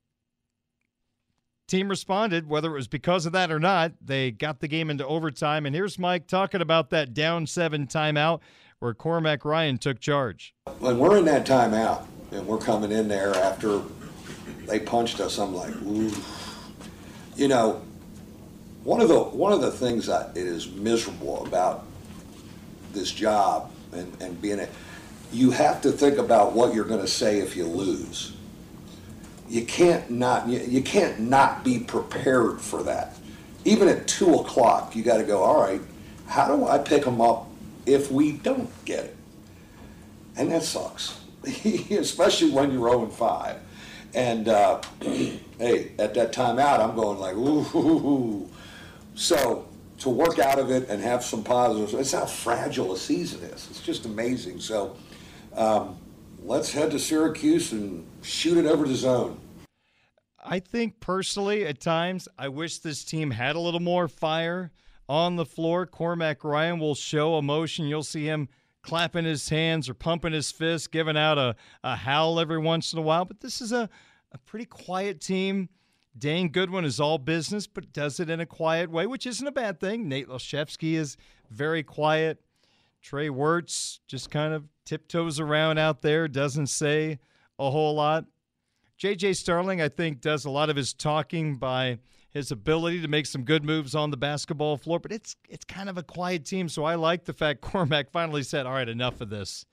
Team 1.67 1.87
responded, 1.87 2.49
whether 2.49 2.71
it 2.71 2.77
was 2.77 2.87
because 2.87 3.27
of 3.27 3.33
that 3.33 3.51
or 3.51 3.59
not, 3.59 3.93
they 4.03 4.31
got 4.31 4.59
the 4.59 4.67
game 4.67 4.89
into 4.89 5.05
overtime. 5.05 5.67
And 5.67 5.75
here's 5.75 5.99
Mike 5.99 6.25
talking 6.25 6.61
about 6.61 6.89
that 6.89 7.13
down 7.13 7.45
seven 7.45 7.85
timeout 7.85 8.39
where 8.81 8.95
Cormac 8.95 9.45
Ryan 9.45 9.77
took 9.77 9.99
charge. 9.99 10.55
When 10.79 10.97
we're 10.97 11.17
in 11.19 11.25
that 11.25 11.45
timeout 11.45 12.03
and 12.31 12.47
we're 12.47 12.57
coming 12.57 12.91
in 12.91 13.07
there 13.07 13.33
after 13.35 13.79
they 14.65 14.79
punched 14.79 15.19
us, 15.19 15.37
I'm 15.37 15.53
like, 15.53 15.73
ooh. 15.83 16.11
You 17.35 17.47
know, 17.47 17.83
one 18.83 18.99
of 18.99 19.07
the 19.07 19.19
one 19.19 19.53
of 19.53 19.61
the 19.61 19.71
things 19.71 20.07
that 20.07 20.35
it 20.35 20.47
is 20.47 20.67
miserable 20.67 21.45
about 21.45 21.85
this 22.91 23.11
job 23.11 23.71
and, 23.93 24.19
and 24.19 24.41
being 24.41 24.57
it, 24.57 24.71
you 25.31 25.51
have 25.51 25.81
to 25.83 25.91
think 25.91 26.17
about 26.17 26.53
what 26.53 26.73
you're 26.73 26.85
going 26.85 27.01
to 27.01 27.07
say 27.07 27.37
if 27.39 27.55
you 27.55 27.65
lose. 27.65 28.35
You 29.47 29.63
can't 29.63 30.09
not 30.09 30.47
you, 30.47 30.59
you 30.59 30.81
can't 30.81 31.19
not 31.19 31.63
be 31.63 31.77
prepared 31.77 32.59
for 32.59 32.81
that. 32.83 33.15
Even 33.63 33.87
at 33.87 34.07
two 34.07 34.33
o'clock, 34.33 34.95
you 34.95 35.03
got 35.03 35.17
to 35.17 35.23
go. 35.23 35.43
All 35.43 35.61
right, 35.61 35.81
how 36.25 36.47
do 36.47 36.65
I 36.65 36.79
pick 36.79 37.05
them 37.05 37.21
up 37.21 37.50
if 37.93 38.11
we 38.11 38.33
don't 38.33 38.69
get 38.85 39.05
it. 39.05 39.17
And 40.35 40.51
that 40.51 40.63
sucks, 40.63 41.19
especially 41.91 42.51
when 42.51 42.71
you're 42.71 42.89
0 42.89 43.03
and 43.03 43.13
5. 43.13 43.57
And 44.13 44.47
uh, 44.47 44.81
hey, 45.01 45.91
at 45.99 46.13
that 46.13 46.33
timeout, 46.33 46.79
I'm 46.79 46.95
going 46.95 47.19
like, 47.19 47.35
ooh. 47.35 48.49
So 49.15 49.67
to 49.99 50.09
work 50.09 50.39
out 50.39 50.59
of 50.59 50.71
it 50.71 50.89
and 50.89 51.01
have 51.01 51.23
some 51.23 51.43
positives, 51.43 51.93
it's 51.93 52.11
how 52.11 52.25
fragile 52.25 52.93
a 52.93 52.97
season 52.97 53.41
is. 53.43 53.67
It's 53.69 53.81
just 53.81 54.05
amazing. 54.05 54.59
So 54.59 54.95
um, 55.55 55.97
let's 56.43 56.71
head 56.71 56.91
to 56.91 56.99
Syracuse 56.99 57.71
and 57.71 58.05
shoot 58.21 58.57
it 58.57 58.65
over 58.65 58.87
the 58.87 58.95
zone. 58.95 59.39
I 60.43 60.59
think 60.59 60.99
personally, 60.99 61.65
at 61.67 61.79
times, 61.79 62.27
I 62.37 62.47
wish 62.47 62.79
this 62.79 63.03
team 63.03 63.29
had 63.29 63.55
a 63.55 63.59
little 63.59 63.79
more 63.79 64.07
fire 64.07 64.71
on 65.11 65.35
the 65.35 65.45
floor. 65.45 65.85
Cormac 65.85 66.41
Ryan 66.41 66.79
will 66.79 66.95
show 66.95 67.37
emotion. 67.37 67.85
You'll 67.85 68.01
see 68.01 68.23
him 68.23 68.47
clapping 68.81 69.25
his 69.25 69.49
hands 69.49 69.89
or 69.89 69.93
pumping 69.93 70.31
his 70.31 70.51
fists, 70.53 70.87
giving 70.87 71.17
out 71.17 71.37
a, 71.37 71.53
a 71.83 71.97
howl 71.97 72.39
every 72.39 72.57
once 72.57 72.93
in 72.93 72.99
a 72.99 73.01
while. 73.01 73.25
But 73.25 73.41
this 73.41 73.59
is 73.59 73.73
a, 73.73 73.89
a 74.31 74.37
pretty 74.37 74.65
quiet 74.65 75.19
team. 75.19 75.67
Dane 76.17 76.47
Goodwin 76.47 76.85
is 76.85 77.01
all 77.01 77.17
business, 77.17 77.67
but 77.67 77.91
does 77.91 78.21
it 78.21 78.29
in 78.29 78.39
a 78.39 78.45
quiet 78.45 78.89
way, 78.89 79.05
which 79.05 79.27
isn't 79.27 79.45
a 79.45 79.51
bad 79.51 79.81
thing. 79.81 80.07
Nate 80.07 80.29
Laszewski 80.29 80.93
is 80.93 81.17
very 81.49 81.83
quiet. 81.83 82.41
Trey 83.01 83.29
Wertz 83.29 83.99
just 84.07 84.31
kind 84.31 84.53
of 84.53 84.63
tiptoes 84.85 85.41
around 85.41 85.77
out 85.77 86.01
there, 86.01 86.29
doesn't 86.29 86.67
say 86.67 87.19
a 87.59 87.69
whole 87.69 87.95
lot. 87.95 88.25
JJ 88.97 89.35
Starling, 89.35 89.81
I 89.81 89.89
think, 89.89 90.21
does 90.21 90.45
a 90.45 90.49
lot 90.49 90.69
of 90.69 90.77
his 90.77 90.93
talking 90.93 91.57
by 91.57 91.99
his 92.31 92.51
ability 92.51 93.01
to 93.01 93.07
make 93.07 93.25
some 93.25 93.43
good 93.43 93.63
moves 93.63 93.93
on 93.93 94.09
the 94.09 94.17
basketball 94.17 94.77
floor, 94.77 94.99
but 94.99 95.11
it's 95.11 95.35
it's 95.49 95.65
kind 95.65 95.89
of 95.89 95.97
a 95.97 96.03
quiet 96.03 96.45
team. 96.45 96.69
So 96.69 96.83
I 96.83 96.95
like 96.95 97.25
the 97.25 97.33
fact 97.33 97.61
Cormac 97.61 98.11
finally 98.11 98.43
said, 98.43 98.65
All 98.65 98.73
right, 98.73 98.87
enough 98.87 99.21
of 99.21 99.29
this. 99.29 99.65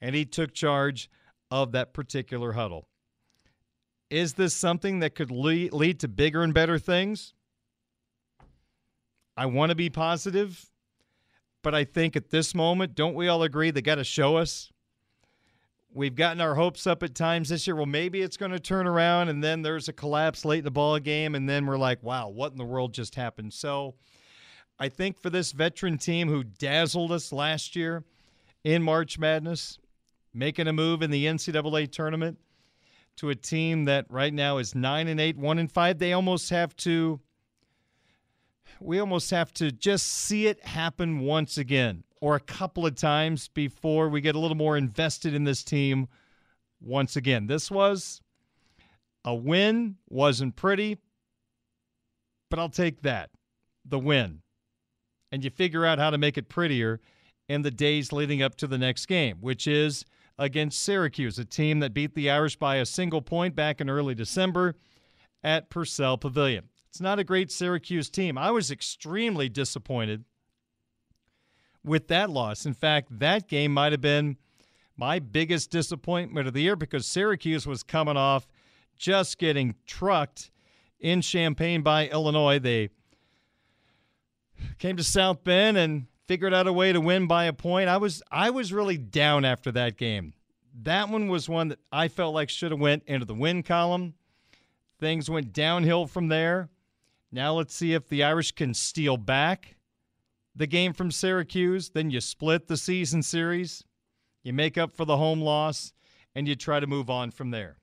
And 0.00 0.14
he 0.14 0.24
took 0.24 0.52
charge 0.52 1.10
of 1.50 1.72
that 1.72 1.92
particular 1.92 2.52
huddle. 2.52 2.88
Is 4.08 4.34
this 4.34 4.54
something 4.54 5.00
that 5.00 5.14
could 5.14 5.30
lead, 5.30 5.72
lead 5.72 6.00
to 6.00 6.08
bigger 6.08 6.42
and 6.42 6.52
better 6.52 6.78
things? 6.78 7.32
I 9.36 9.46
want 9.46 9.70
to 9.70 9.76
be 9.76 9.88
positive, 9.88 10.70
but 11.62 11.74
I 11.74 11.84
think 11.84 12.16
at 12.16 12.30
this 12.30 12.54
moment, 12.54 12.94
don't 12.94 13.14
we 13.14 13.28
all 13.28 13.42
agree 13.42 13.70
they 13.70 13.82
got 13.82 13.96
to 13.96 14.04
show 14.04 14.36
us? 14.36 14.70
We've 15.92 16.14
gotten 16.14 16.40
our 16.40 16.54
hopes 16.54 16.86
up 16.86 17.02
at 17.02 17.16
times 17.16 17.48
this 17.48 17.66
year. 17.66 17.74
Well, 17.74 17.86
maybe 17.86 18.22
it's 18.22 18.36
going 18.36 18.52
to 18.52 18.60
turn 18.60 18.86
around, 18.86 19.28
and 19.28 19.42
then 19.42 19.62
there's 19.62 19.88
a 19.88 19.92
collapse 19.92 20.44
late 20.44 20.58
in 20.58 20.64
the 20.64 20.70
ball 20.70 21.00
game, 21.00 21.34
and 21.34 21.48
then 21.48 21.66
we're 21.66 21.78
like, 21.78 22.00
wow, 22.02 22.28
what 22.28 22.52
in 22.52 22.58
the 22.58 22.64
world 22.64 22.94
just 22.94 23.16
happened? 23.16 23.52
So 23.52 23.94
I 24.78 24.88
think 24.88 25.18
for 25.18 25.30
this 25.30 25.50
veteran 25.50 25.98
team 25.98 26.28
who 26.28 26.44
dazzled 26.44 27.10
us 27.10 27.32
last 27.32 27.74
year 27.74 28.04
in 28.62 28.84
March 28.84 29.18
Madness, 29.18 29.78
making 30.32 30.68
a 30.68 30.72
move 30.72 31.02
in 31.02 31.10
the 31.10 31.26
NCAA 31.26 31.90
tournament 31.90 32.38
to 33.16 33.30
a 33.30 33.34
team 33.34 33.86
that 33.86 34.06
right 34.08 34.32
now 34.32 34.58
is 34.58 34.76
nine 34.76 35.08
and 35.08 35.20
eight, 35.20 35.36
one 35.36 35.58
and 35.58 35.72
five, 35.72 35.98
they 35.98 36.12
almost 36.12 36.50
have 36.50 36.76
to. 36.76 37.20
We 38.80 39.00
almost 39.00 39.30
have 39.32 39.52
to 39.54 39.72
just 39.72 40.06
see 40.06 40.46
it 40.46 40.64
happen 40.64 41.20
once 41.20 41.58
again 41.58 42.04
or 42.20 42.36
a 42.36 42.40
couple 42.40 42.86
of 42.86 42.94
times 42.94 43.48
before 43.48 44.08
we 44.08 44.20
get 44.20 44.34
a 44.34 44.38
little 44.38 44.56
more 44.56 44.76
invested 44.76 45.34
in 45.34 45.44
this 45.44 45.64
team 45.64 46.08
once 46.80 47.16
again. 47.16 47.46
This 47.46 47.70
was 47.70 48.20
a 49.24 49.34
win, 49.34 49.96
wasn't 50.08 50.56
pretty, 50.56 50.98
but 52.50 52.58
I'll 52.58 52.68
take 52.68 53.02
that. 53.02 53.30
The 53.84 53.98
win. 53.98 54.42
And 55.32 55.44
you 55.44 55.50
figure 55.50 55.86
out 55.86 55.98
how 55.98 56.10
to 56.10 56.18
make 56.18 56.36
it 56.36 56.48
prettier 56.48 57.00
in 57.48 57.62
the 57.62 57.70
days 57.70 58.12
leading 58.12 58.42
up 58.42 58.56
to 58.56 58.66
the 58.66 58.78
next 58.78 59.06
game, 59.06 59.38
which 59.40 59.66
is 59.66 60.04
against 60.38 60.82
Syracuse, 60.82 61.38
a 61.38 61.44
team 61.44 61.80
that 61.80 61.94
beat 61.94 62.14
the 62.14 62.30
Irish 62.30 62.56
by 62.56 62.76
a 62.76 62.86
single 62.86 63.22
point 63.22 63.54
back 63.54 63.80
in 63.80 63.90
early 63.90 64.14
December 64.14 64.74
at 65.42 65.70
Purcell 65.70 66.18
Pavilion. 66.18 66.68
It's 66.88 67.00
not 67.00 67.18
a 67.18 67.24
great 67.24 67.52
Syracuse 67.52 68.10
team. 68.10 68.36
I 68.36 68.50
was 68.50 68.70
extremely 68.70 69.48
disappointed 69.48 70.24
with 71.84 72.08
that 72.08 72.30
loss. 72.30 72.66
In 72.66 72.74
fact, 72.74 73.18
that 73.18 73.48
game 73.48 73.72
might 73.72 73.92
have 73.92 74.00
been 74.00 74.36
my 74.96 75.18
biggest 75.18 75.70
disappointment 75.70 76.46
of 76.46 76.54
the 76.54 76.62
year 76.62 76.76
because 76.76 77.06
Syracuse 77.06 77.66
was 77.66 77.82
coming 77.82 78.16
off 78.16 78.46
just 78.98 79.38
getting 79.38 79.74
trucked 79.86 80.50
in 80.98 81.22
Champaign 81.22 81.82
by 81.82 82.08
Illinois. 82.08 82.58
They 82.58 82.90
came 84.78 84.96
to 84.96 85.04
South 85.04 85.42
Bend 85.42 85.78
and 85.78 86.06
figured 86.26 86.52
out 86.52 86.66
a 86.66 86.72
way 86.72 86.92
to 86.92 87.00
win 87.00 87.26
by 87.26 87.44
a 87.44 87.52
point. 87.52 87.88
I 87.88 87.96
was 87.96 88.22
I 88.30 88.50
was 88.50 88.72
really 88.72 88.98
down 88.98 89.44
after 89.44 89.72
that 89.72 89.96
game. 89.96 90.34
That 90.82 91.08
one 91.08 91.28
was 91.28 91.48
one 91.48 91.68
that 91.68 91.78
I 91.90 92.08
felt 92.08 92.34
like 92.34 92.50
should 92.50 92.70
have 92.70 92.80
went 92.80 93.02
into 93.06 93.24
the 93.24 93.34
win 93.34 93.62
column. 93.62 94.14
Things 95.00 95.30
went 95.30 95.52
downhill 95.52 96.06
from 96.06 96.28
there. 96.28 96.68
Now 97.32 97.54
let's 97.54 97.74
see 97.74 97.94
if 97.94 98.08
the 98.08 98.22
Irish 98.22 98.52
can 98.52 98.74
steal 98.74 99.16
back 99.16 99.76
the 100.54 100.66
game 100.66 100.92
from 100.92 101.10
Syracuse, 101.10 101.90
then 101.90 102.10
you 102.10 102.20
split 102.20 102.68
the 102.68 102.76
season 102.76 103.22
series, 103.22 103.84
you 104.42 104.52
make 104.52 104.76
up 104.76 104.92
for 104.92 105.04
the 105.04 105.16
home 105.16 105.40
loss, 105.40 105.92
and 106.34 106.48
you 106.48 106.54
try 106.54 106.80
to 106.80 106.86
move 106.86 107.10
on 107.10 107.30
from 107.30 107.50
there. 107.50 107.76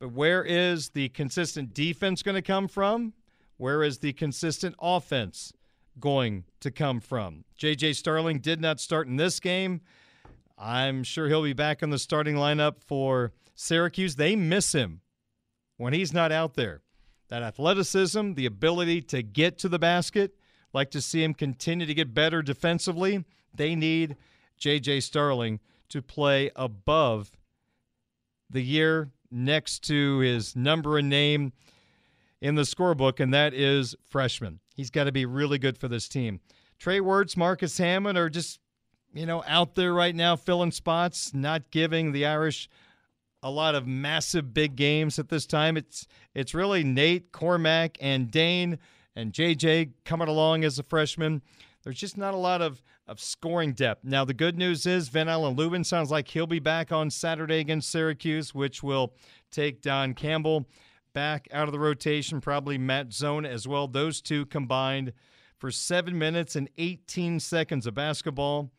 But 0.00 0.12
where 0.12 0.44
is 0.44 0.90
the 0.90 1.08
consistent 1.08 1.74
defense 1.74 2.22
going 2.22 2.36
to 2.36 2.42
come 2.42 2.68
from? 2.68 3.14
Where 3.56 3.82
is 3.82 3.98
the 3.98 4.12
consistent 4.12 4.76
offense 4.80 5.52
going 5.98 6.44
to 6.60 6.70
come 6.70 7.00
from? 7.00 7.44
JJ 7.58 7.96
Starling 7.96 8.38
did 8.38 8.60
not 8.60 8.78
start 8.78 9.08
in 9.08 9.16
this 9.16 9.40
game. 9.40 9.80
I'm 10.56 11.02
sure 11.02 11.28
he'll 11.28 11.42
be 11.42 11.52
back 11.52 11.82
in 11.82 11.90
the 11.90 11.98
starting 11.98 12.36
lineup 12.36 12.82
for 12.84 13.32
Syracuse. 13.54 14.16
They 14.16 14.36
miss 14.36 14.72
him 14.72 15.00
when 15.76 15.92
he's 15.92 16.12
not 16.12 16.30
out 16.30 16.54
there. 16.54 16.82
That 17.28 17.42
athleticism, 17.42 18.34
the 18.34 18.46
ability 18.46 19.02
to 19.02 19.22
get 19.22 19.58
to 19.58 19.68
the 19.68 19.78
basket, 19.78 20.34
like 20.72 20.90
to 20.90 21.00
see 21.00 21.22
him 21.22 21.34
continue 21.34 21.86
to 21.86 21.94
get 21.94 22.14
better 22.14 22.42
defensively. 22.42 23.24
They 23.54 23.74
need 23.74 24.16
J.J. 24.56 25.00
Starling 25.00 25.60
to 25.88 26.02
play 26.02 26.50
above 26.54 27.32
the 28.50 28.62
year 28.62 29.10
next 29.30 29.80
to 29.84 30.18
his 30.18 30.56
number 30.56 30.98
and 30.98 31.08
name 31.08 31.52
in 32.40 32.54
the 32.54 32.62
scorebook, 32.62 33.20
and 33.20 33.32
that 33.34 33.54
is 33.54 33.94
freshman. 34.08 34.60
He's 34.74 34.90
got 34.90 35.04
to 35.04 35.12
be 35.12 35.26
really 35.26 35.58
good 35.58 35.78
for 35.78 35.88
this 35.88 36.08
team. 36.08 36.40
Trey 36.78 37.00
Wertz, 37.00 37.36
Marcus 37.36 37.76
Hammond 37.78 38.16
are 38.16 38.30
just, 38.30 38.60
you 39.12 39.26
know, 39.26 39.42
out 39.46 39.74
there 39.74 39.92
right 39.92 40.14
now 40.14 40.36
filling 40.36 40.70
spots, 40.70 41.34
not 41.34 41.70
giving 41.70 42.12
the 42.12 42.26
Irish 42.26 42.68
a 43.42 43.50
lot 43.50 43.74
of 43.74 43.86
massive 43.86 44.54
big 44.54 44.76
games 44.76 45.18
at 45.18 45.28
this 45.28 45.46
time. 45.46 45.76
It's 45.76 46.06
it's 46.34 46.54
really 46.54 46.84
Nate, 46.84 47.32
Cormac, 47.32 47.96
and 48.00 48.30
Dane 48.30 48.78
and 49.18 49.32
JJ 49.32 49.90
coming 50.04 50.28
along 50.28 50.62
as 50.62 50.78
a 50.78 50.84
freshman. 50.84 51.42
There's 51.82 51.98
just 51.98 52.16
not 52.16 52.34
a 52.34 52.38
lot 52.38 52.62
of, 52.62 52.80
of 53.08 53.20
scoring 53.20 53.72
depth. 53.72 54.04
Now, 54.04 54.24
the 54.24 54.32
good 54.32 54.56
news 54.56 54.86
is 54.86 55.08
Ven-Allen 55.08 55.56
Lubin 55.56 55.82
sounds 55.82 56.12
like 56.12 56.28
he'll 56.28 56.46
be 56.46 56.60
back 56.60 56.92
on 56.92 57.10
Saturday 57.10 57.58
against 57.58 57.90
Syracuse, 57.90 58.54
which 58.54 58.80
will 58.80 59.12
take 59.50 59.82
Dom 59.82 60.14
Campbell 60.14 60.68
back 61.14 61.48
out 61.52 61.66
of 61.66 61.72
the 61.72 61.80
rotation, 61.80 62.40
probably 62.40 62.78
Matt 62.78 63.12
Zona 63.12 63.48
as 63.48 63.66
well. 63.66 63.88
Those 63.88 64.20
two 64.20 64.46
combined 64.46 65.12
for 65.56 65.72
seven 65.72 66.16
minutes 66.16 66.54
and 66.54 66.70
18 66.78 67.40
seconds 67.40 67.88
of 67.88 67.94
basketball. 67.94 68.70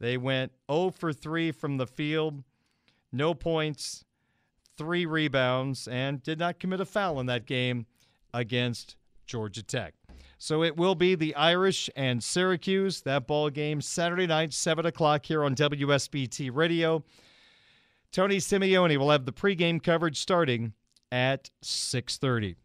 They 0.00 0.18
went 0.18 0.52
0 0.70 0.90
for 0.90 1.14
3 1.14 1.50
from 1.50 1.78
the 1.78 1.86
field, 1.86 2.44
no 3.10 3.32
points, 3.32 4.04
three 4.76 5.06
rebounds, 5.06 5.88
and 5.88 6.22
did 6.22 6.38
not 6.38 6.60
commit 6.60 6.82
a 6.82 6.84
foul 6.84 7.18
in 7.20 7.26
that 7.26 7.46
game 7.46 7.86
against 8.34 8.96
Georgia 9.32 9.62
Tech. 9.62 9.94
So 10.36 10.62
it 10.62 10.76
will 10.76 10.94
be 10.94 11.14
the 11.14 11.34
Irish 11.34 11.88
and 11.96 12.22
Syracuse. 12.22 13.00
That 13.00 13.26
ball 13.26 13.48
game 13.48 13.80
Saturday 13.80 14.26
night, 14.26 14.52
7 14.52 14.84
o'clock 14.84 15.24
here 15.24 15.42
on 15.42 15.54
WSBT 15.54 16.50
Radio. 16.52 17.02
Tony 18.12 18.36
Simeone 18.36 18.98
will 18.98 19.10
have 19.10 19.24
the 19.24 19.32
pregame 19.32 19.82
coverage 19.82 20.18
starting 20.18 20.74
at 21.10 21.48
6:30. 21.62 22.56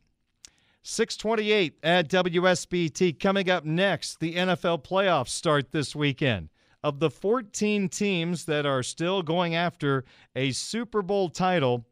628 0.82 1.78
at 1.84 2.10
WSBT. 2.10 3.18
Coming 3.18 3.50
up 3.50 3.64
next, 3.64 4.20
the 4.20 4.36
NFL 4.36 4.84
playoffs 4.84 5.30
start 5.30 5.72
this 5.72 5.96
weekend. 5.96 6.50
Of 6.84 7.00
the 7.00 7.10
14 7.10 7.88
teams 7.88 8.44
that 8.44 8.66
are 8.66 8.84
still 8.84 9.22
going 9.24 9.56
after 9.56 10.04
a 10.36 10.52
Super 10.52 11.02
Bowl 11.02 11.30
title, 11.30 11.88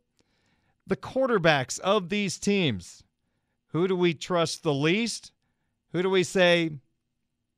the 0.86 0.98
quarterbacks 0.98 1.80
of 1.80 2.10
these 2.10 2.38
teams 2.38 3.05
who 3.76 3.90
do 3.90 3.96
we 3.98 4.14
trust 4.14 4.64
the 4.64 4.74
least? 4.74 5.34
Who 5.92 6.02
do 6.02 6.10
we 6.10 6.24
say 6.24 6.80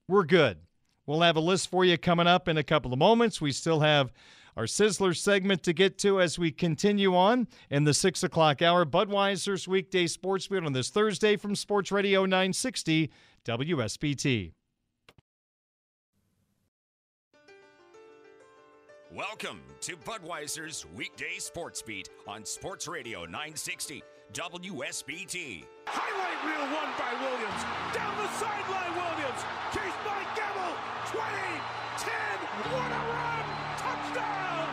we're 0.07 0.23
good? 0.23 0.57
We'll 1.05 1.21
have 1.21 1.35
a 1.35 1.39
list 1.39 1.69
for 1.69 1.85
you 1.85 1.95
coming 1.95 2.25
up 2.25 2.47
in 2.47 2.57
a 2.57 2.63
couple 2.63 2.91
of 2.91 2.97
moments. 2.97 3.39
We 3.39 3.51
still 3.51 3.81
have 3.81 4.11
our 4.55 4.63
Sizzler 4.63 5.15
segment 5.15 5.61
to 5.61 5.73
get 5.73 5.99
to 5.99 6.19
as 6.19 6.39
we 6.39 6.49
continue 6.49 7.15
on 7.15 7.47
in 7.69 7.83
the 7.83 7.93
six 7.93 8.23
o'clock 8.23 8.63
hour. 8.63 8.83
Budweiser's 8.83 9.67
weekday 9.67 10.07
sports 10.07 10.47
beat 10.47 10.63
on 10.63 10.73
this 10.73 10.89
Thursday 10.89 11.35
from 11.35 11.55
Sports 11.55 11.91
Radio 11.91 12.21
960 12.21 13.11
WSBT. 13.45 14.53
Welcome 19.13 19.61
to 19.81 19.95
Budweiser's 19.97 20.83
weekday 20.95 21.37
sports 21.37 21.83
beat 21.83 22.09
on 22.27 22.43
Sports 22.43 22.87
Radio 22.87 23.25
960 23.25 24.01
WSBT. 24.33 25.63
Highlight 25.87 26.39
reel 26.43 26.67
one 26.75 26.91
by 26.99 27.11
Williams. 27.15 27.61
Down 27.95 28.11
the 28.19 28.27
sideline, 28.35 28.91
Williams. 28.91 29.41
Chased 29.71 30.01
by 30.03 30.19
Gamble. 30.35 30.75
20, 31.15 31.23
10. 31.95 32.11
What 32.75 32.91
a 32.91 33.01
run! 33.07 33.45
Touchdown! 33.79 34.67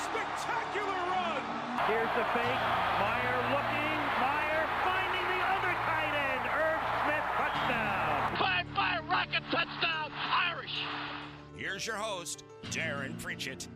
Spectacular 0.00 0.96
run! 1.12 1.42
Here's 1.84 2.08
the 2.16 2.24
fake. 2.32 2.62
Meyer 2.96 3.40
looking. 3.52 4.00
Meyer 4.16 4.64
finding 4.80 5.26
the 5.28 5.42
other 5.44 5.74
tight 5.84 6.14
end. 6.16 6.44
Irv 6.56 6.80
Smith, 7.04 7.26
touchdown. 7.36 8.36
Five 8.40 8.66
by 8.74 8.98
rocket 9.12 9.44
touchdown. 9.52 10.10
Irish. 10.50 10.72
Here's 11.54 11.86
your 11.86 11.96
host, 11.96 12.44
Darren 12.72 13.20
Pritchett. 13.20 13.68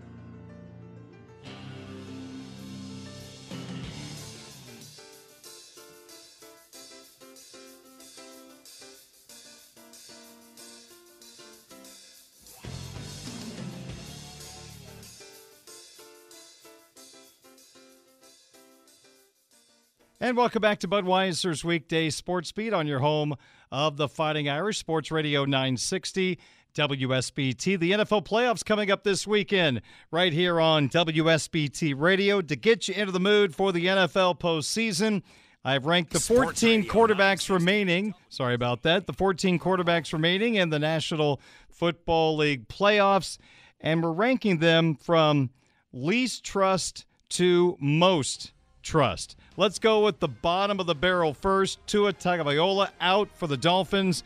And 20.23 20.37
welcome 20.37 20.61
back 20.61 20.81
to 20.81 20.87
Budweiser's 20.87 21.64
weekday 21.64 22.11
sports 22.11 22.53
beat 22.53 22.75
on 22.75 22.87
your 22.87 22.99
home 22.99 23.37
of 23.73 23.97
the 23.97 24.07
Fighting 24.07 24.51
Irish 24.51 24.77
Sports 24.77 25.11
Radio 25.11 25.47
960 25.47 26.39
WSBT. 26.75 27.81
The 27.81 27.93
NFL 27.93 28.27
playoffs 28.27 28.62
coming 28.62 28.91
up 28.91 29.03
this 29.03 29.27
weekend 29.27 29.81
right 30.11 30.31
here 30.31 30.61
on 30.61 30.91
WSBT 30.91 31.99
Radio 31.99 32.43
to 32.43 32.55
get 32.55 32.87
you 32.87 32.97
into 32.97 33.12
the 33.12 33.18
mood 33.18 33.55
for 33.55 33.73
the 33.73 33.87
NFL 33.87 34.39
postseason. 34.39 35.23
I've 35.64 35.87
ranked 35.87 36.12
the 36.12 36.21
14 36.21 36.85
quarterbacks 36.85 37.49
remaining. 37.49 38.12
Sorry 38.29 38.53
about 38.53 38.83
that. 38.83 39.07
The 39.07 39.14
14 39.14 39.59
quarterbacks 39.59 40.12
remaining 40.12 40.57
in 40.57 40.68
the 40.68 40.79
National 40.79 41.41
Football 41.71 42.37
League 42.37 42.68
playoffs, 42.68 43.39
and 43.81 44.03
we're 44.03 44.12
ranking 44.12 44.59
them 44.59 44.97
from 44.97 45.49
least 45.95 46.45
trust 46.45 47.07
to 47.31 47.79
most 47.81 48.53
trust. 48.83 49.35
Let's 49.57 49.78
go 49.78 50.05
with 50.05 50.20
the 50.20 50.28
bottom 50.28 50.78
of 50.80 50.86
the 50.86 50.94
barrel 50.94 51.34
first. 51.34 51.84
Tua 51.86 52.12
Tagovailoa 52.12 52.90
out 53.01 53.28
for 53.34 53.46
the 53.46 53.57
Dolphins. 53.57 54.22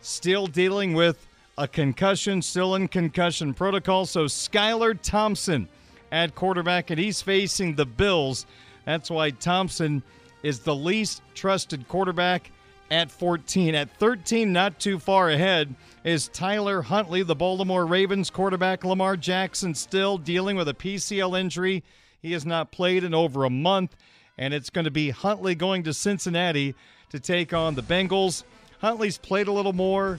Still 0.00 0.46
dealing 0.46 0.92
with 0.94 1.26
a 1.56 1.68
concussion, 1.68 2.42
still 2.42 2.74
in 2.74 2.88
concussion 2.88 3.54
protocol. 3.54 4.06
So 4.06 4.24
Skylar 4.24 4.98
Thompson 5.00 5.68
at 6.10 6.34
quarterback, 6.34 6.90
and 6.90 6.98
he's 6.98 7.22
facing 7.22 7.74
the 7.74 7.86
Bills. 7.86 8.44
That's 8.84 9.08
why 9.08 9.30
Thompson 9.30 10.02
is 10.42 10.60
the 10.60 10.74
least 10.74 11.22
trusted 11.34 11.86
quarterback 11.88 12.50
at 12.90 13.10
14. 13.10 13.74
At 13.74 13.96
13, 13.98 14.52
not 14.52 14.78
too 14.78 14.98
far 14.98 15.30
ahead, 15.30 15.74
is 16.02 16.28
Tyler 16.28 16.82
Huntley, 16.82 17.22
the 17.22 17.34
Baltimore 17.34 17.86
Ravens 17.86 18.30
quarterback. 18.30 18.84
Lamar 18.84 19.16
Jackson 19.16 19.74
still 19.74 20.18
dealing 20.18 20.56
with 20.56 20.68
a 20.68 20.74
PCL 20.74 21.38
injury. 21.38 21.82
He 22.20 22.32
has 22.32 22.44
not 22.44 22.72
played 22.72 23.04
in 23.04 23.14
over 23.14 23.44
a 23.44 23.50
month 23.50 23.96
and 24.38 24.52
it's 24.52 24.70
going 24.70 24.84
to 24.84 24.90
be 24.90 25.10
Huntley 25.10 25.54
going 25.54 25.82
to 25.84 25.94
Cincinnati 25.94 26.74
to 27.10 27.20
take 27.20 27.52
on 27.52 27.74
the 27.74 27.82
Bengals. 27.82 28.44
Huntley's 28.80 29.18
played 29.18 29.48
a 29.48 29.52
little 29.52 29.72
more. 29.72 30.18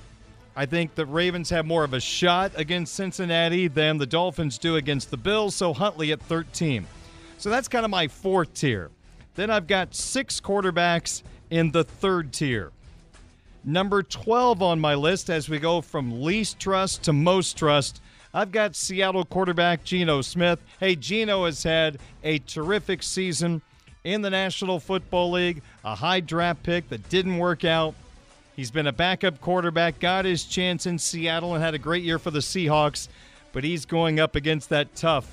I 0.55 0.66
think 0.66 0.95
the 0.95 1.05
Ravens 1.05 1.49
have 1.49 1.66
more 1.66 1.84
of 1.84 1.93
a 1.93 1.99
shot 1.99 2.53
against 2.55 2.93
Cincinnati 2.93 3.68
than 3.68 3.97
the 3.97 4.05
Dolphins 4.05 4.57
do 4.57 4.78
against 4.78 5.11
the 5.11 5.18
Bills, 5.18 5.53
so 5.53 5.74
Huntley 5.74 6.13
at 6.13 6.22
13. 6.22 6.88
So 7.38 7.49
that's 7.49 7.68
kind 7.68 7.84
of 7.84 7.91
my 7.91 8.07
fourth 8.07 8.53
tier. 8.53 8.89
Then 9.36 9.49
I've 9.49 9.68
got 9.68 9.93
six 9.93 10.39
quarterbacks 10.39 11.24
in 11.49 11.72
the 11.72 11.84
third 11.84 12.32
tier. 12.32 12.72
Number 13.66 14.01
12 14.01 14.61
on 14.61 14.80
my 14.80 14.95
list 14.95 15.30
as 15.30 15.49
we 15.49 15.59
go 15.59 15.82
from 15.82 16.22
least 16.22 16.59
trust 16.59 17.03
to 17.03 17.13
most 17.13 17.57
trust. 17.57 17.99
I've 18.34 18.51
got 18.51 18.76
Seattle 18.76 19.26
quarterback 19.26 19.84
Geno 19.84 20.22
Smith. 20.22 20.59
Hey, 20.80 20.95
Geno 20.95 21.45
has 21.45 21.63
had 21.63 21.97
a 22.24 22.39
terrific 22.39 23.03
season 23.03 23.61
in 24.06 24.22
the 24.22 24.30
National 24.30 24.80
Football 24.80 25.32
League, 25.32 25.62
a 25.84 25.95
high 25.95 26.22
draft 26.22 26.64
pick 26.64 26.88
that 26.89 27.10
didn't 27.10 27.38
work 27.38 27.66
out. 27.66 27.95
He's 28.56 28.72
been 28.72 28.88
a 28.88 28.93
backup 28.93 29.41
quarterback, 29.41 29.99
got 29.99 30.24
his 30.24 30.45
chance 30.45 30.86
in 30.86 30.97
Seattle, 30.97 31.56
and 31.56 31.64
had 31.64 31.74
a 31.74 31.80
great 31.80 32.03
year 32.03 32.20
for 32.20 32.32
the 32.32 32.39
Seahawks, 32.39 33.10
but 33.51 33.66
he's 33.66 33.86
going 33.86 34.20
up 34.20 34.36
against 34.36 34.70
that 34.70 34.95
tough 34.95 35.28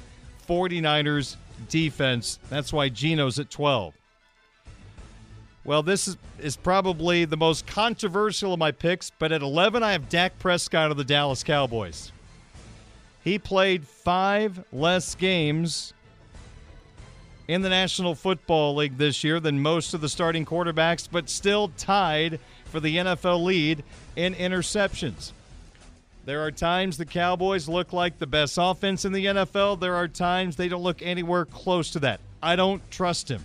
49ers 0.49 1.37
defense. 1.69 2.41
That's 2.49 2.73
why 2.73 2.89
Geno's 2.89 3.39
at 3.39 3.51
12. 3.51 3.95
Well, 5.65 5.85
this 5.85 6.09
is, 6.09 6.17
is 6.41 6.57
probably 6.57 7.25
the 7.25 7.37
most 7.37 7.67
controversial 7.69 8.55
of 8.55 8.59
my 8.59 8.73
picks, 8.73 9.11
but 9.11 9.31
at 9.31 9.43
11, 9.43 9.85
I 9.85 9.93
have 9.93 10.09
Dak 10.09 10.37
Prescott 10.41 10.91
of 10.91 10.97
the 10.97 11.05
Dallas 11.05 11.45
Cowboys. 11.45 12.11
He 13.23 13.39
played 13.39 13.87
five 13.87 14.65
less 14.73 15.15
games 15.15 15.93
in 17.53 17.61
the 17.61 17.69
National 17.69 18.15
Football 18.15 18.77
League 18.77 18.97
this 18.97 19.23
year 19.23 19.39
than 19.39 19.61
most 19.61 19.93
of 19.93 20.01
the 20.01 20.09
starting 20.09 20.47
quarterbacks, 20.47 21.07
but 21.11 21.29
still 21.29 21.69
tied 21.77 22.41
for 22.65 22.81
the 22.81 22.97
NFL 22.97 23.45
lead 23.45 23.85
in 24.17 24.35
interceptions. 24.35 25.33
There 26.25 26.41
are 26.41 26.51
times 26.51 26.97
the 26.97 27.05
Cowboys 27.05 27.69
look 27.69 27.93
like 27.93 28.19
the 28.19 28.27
best 28.27 28.57
offense 28.59 29.05
in 29.05 29.13
the 29.13 29.27
NFL. 29.27 29.81
There 29.81 29.95
are 29.95 30.09
times 30.09 30.57
they 30.57 30.69
don't 30.69 30.83
look 30.83 31.03
anywhere 31.03 31.45
close 31.45 31.91
to 31.91 31.99
that. 31.99 32.21
I 32.43 32.57
don't 32.57 32.91
trust 32.91 33.31
him. 33.31 33.45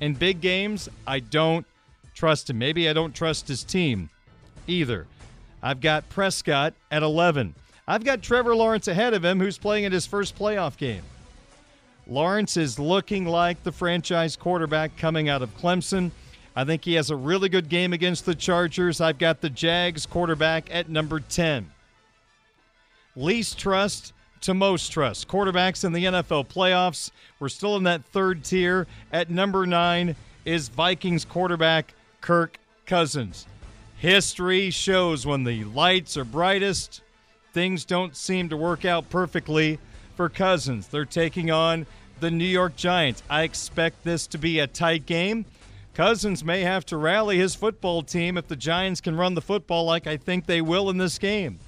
In 0.00 0.14
big 0.14 0.40
games, 0.40 0.88
I 1.04 1.18
don't 1.18 1.66
trust 2.14 2.50
him. 2.50 2.58
Maybe 2.58 2.88
I 2.88 2.92
don't 2.92 3.16
trust 3.16 3.48
his 3.48 3.64
team 3.64 4.10
either. 4.68 5.08
I've 5.60 5.80
got 5.80 6.08
Prescott 6.08 6.74
at 6.88 7.02
11. 7.02 7.56
I've 7.88 8.04
got 8.04 8.22
Trevor 8.22 8.54
Lawrence 8.54 8.86
ahead 8.86 9.12
of 9.12 9.24
him, 9.24 9.40
who's 9.40 9.58
playing 9.58 9.84
in 9.84 9.90
his 9.90 10.06
first 10.06 10.38
playoff 10.38 10.76
game. 10.76 11.02
Lawrence 12.06 12.56
is 12.56 12.78
looking 12.78 13.26
like 13.26 13.62
the 13.62 13.72
franchise 13.72 14.36
quarterback 14.36 14.96
coming 14.96 15.28
out 15.28 15.42
of 15.42 15.56
Clemson. 15.56 16.10
I 16.54 16.64
think 16.64 16.84
he 16.84 16.94
has 16.94 17.10
a 17.10 17.16
really 17.16 17.48
good 17.48 17.68
game 17.68 17.92
against 17.92 18.26
the 18.26 18.34
Chargers. 18.34 19.00
I've 19.00 19.18
got 19.18 19.40
the 19.40 19.50
Jags 19.50 20.04
quarterback 20.04 20.68
at 20.74 20.88
number 20.88 21.20
10. 21.20 21.70
Least 23.14 23.58
trust 23.58 24.12
to 24.42 24.54
most 24.54 24.90
trust. 24.90 25.28
Quarterbacks 25.28 25.84
in 25.84 25.92
the 25.92 26.04
NFL 26.04 26.48
playoffs. 26.48 27.10
We're 27.38 27.48
still 27.48 27.76
in 27.76 27.84
that 27.84 28.04
third 28.06 28.44
tier. 28.44 28.86
At 29.12 29.30
number 29.30 29.66
nine 29.66 30.16
is 30.44 30.68
Vikings 30.68 31.24
quarterback 31.24 31.94
Kirk 32.20 32.58
Cousins. 32.84 33.46
History 33.96 34.70
shows 34.70 35.24
when 35.24 35.44
the 35.44 35.64
lights 35.64 36.16
are 36.16 36.24
brightest, 36.24 37.02
things 37.52 37.84
don't 37.84 38.16
seem 38.16 38.48
to 38.48 38.56
work 38.56 38.84
out 38.84 39.08
perfectly 39.08 39.78
for 40.14 40.28
Cousins. 40.28 40.88
They're 40.88 41.04
taking 41.04 41.50
on 41.50 41.86
the 42.20 42.30
New 42.30 42.44
York 42.44 42.76
Giants. 42.76 43.22
I 43.28 43.42
expect 43.42 44.04
this 44.04 44.26
to 44.28 44.38
be 44.38 44.58
a 44.58 44.66
tight 44.66 45.06
game. 45.06 45.44
Cousins 45.94 46.44
may 46.44 46.62
have 46.62 46.86
to 46.86 46.96
rally 46.96 47.38
his 47.38 47.54
football 47.54 48.02
team 48.02 48.38
if 48.38 48.48
the 48.48 48.56
Giants 48.56 49.00
can 49.00 49.16
run 49.16 49.34
the 49.34 49.42
football 49.42 49.84
like 49.84 50.06
I 50.06 50.16
think 50.16 50.46
they 50.46 50.62
will 50.62 50.88
in 50.88 50.96
this 50.96 51.18
game. 51.18 51.58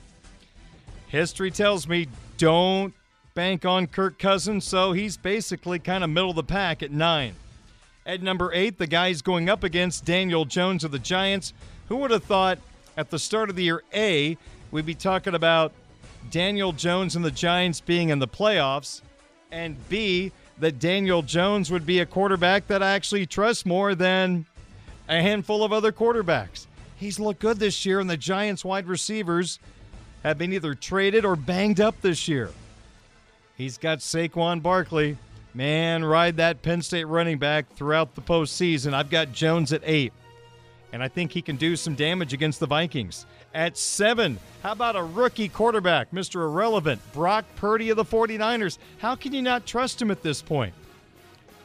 History 1.08 1.50
tells 1.50 1.86
me 1.86 2.08
don't 2.38 2.94
bank 3.34 3.64
on 3.64 3.86
Kirk 3.86 4.18
Cousins, 4.18 4.64
so 4.64 4.92
he's 4.92 5.16
basically 5.16 5.78
kind 5.78 6.02
of 6.02 6.10
middle 6.10 6.30
of 6.30 6.36
the 6.36 6.42
pack 6.42 6.82
at 6.82 6.90
nine. 6.90 7.34
At 8.06 8.22
number 8.22 8.52
eight, 8.52 8.78
the 8.78 8.86
guy's 8.86 9.22
going 9.22 9.48
up 9.48 9.64
against 9.64 10.04
Daniel 10.04 10.44
Jones 10.44 10.84
of 10.84 10.90
the 10.90 10.98
Giants. 10.98 11.52
Who 11.88 11.96
would 11.96 12.10
have 12.10 12.24
thought 12.24 12.58
at 12.96 13.10
the 13.10 13.18
start 13.18 13.50
of 13.50 13.56
the 13.56 13.64
year, 13.64 13.82
A, 13.92 14.38
we'd 14.70 14.86
be 14.86 14.94
talking 14.94 15.34
about 15.34 15.72
Daniel 16.30 16.72
Jones 16.72 17.16
and 17.16 17.24
the 17.24 17.30
Giants 17.30 17.80
being 17.80 18.08
in 18.08 18.18
the 18.18 18.28
playoffs, 18.28 19.02
and 19.52 19.76
B, 19.88 20.32
that 20.58 20.78
Daniel 20.78 21.22
Jones 21.22 21.70
would 21.70 21.86
be 21.86 22.00
a 22.00 22.06
quarterback 22.06 22.66
that 22.68 22.82
I 22.82 22.92
actually 22.92 23.26
trust 23.26 23.66
more 23.66 23.94
than 23.94 24.46
a 25.08 25.20
handful 25.20 25.64
of 25.64 25.72
other 25.72 25.92
quarterbacks. 25.92 26.66
He's 26.96 27.20
looked 27.20 27.40
good 27.40 27.58
this 27.58 27.84
year, 27.84 28.00
and 28.00 28.08
the 28.08 28.16
Giants 28.16 28.64
wide 28.64 28.86
receivers 28.86 29.58
have 30.22 30.38
been 30.38 30.52
either 30.52 30.74
traded 30.74 31.24
or 31.24 31.36
banged 31.36 31.80
up 31.80 32.00
this 32.00 32.28
year. 32.28 32.50
He's 33.56 33.78
got 33.78 33.98
Saquon 33.98 34.62
Barkley. 34.62 35.18
Man, 35.52 36.04
ride 36.04 36.38
that 36.38 36.62
Penn 36.62 36.82
State 36.82 37.04
running 37.04 37.38
back 37.38 37.72
throughout 37.74 38.14
the 38.14 38.22
postseason. 38.22 38.94
I've 38.94 39.10
got 39.10 39.32
Jones 39.32 39.72
at 39.72 39.82
eight, 39.84 40.12
and 40.92 41.02
I 41.02 41.08
think 41.08 41.30
he 41.30 41.42
can 41.42 41.56
do 41.56 41.76
some 41.76 41.94
damage 41.94 42.32
against 42.32 42.58
the 42.58 42.66
Vikings 42.66 43.26
at 43.54 43.78
seven. 43.78 44.38
How 44.62 44.72
about 44.72 44.96
a 44.96 45.02
rookie 45.02 45.48
quarterback, 45.48 46.10
Mr. 46.10 46.42
Irrelevant, 46.42 47.00
Brock 47.12 47.44
Purdy 47.56 47.90
of 47.90 47.96
the 47.96 48.04
49ers? 48.04 48.78
How 48.98 49.14
can 49.14 49.32
you 49.32 49.42
not 49.42 49.66
trust 49.66 50.02
him 50.02 50.10
at 50.10 50.22
this 50.22 50.42
point? 50.42 50.74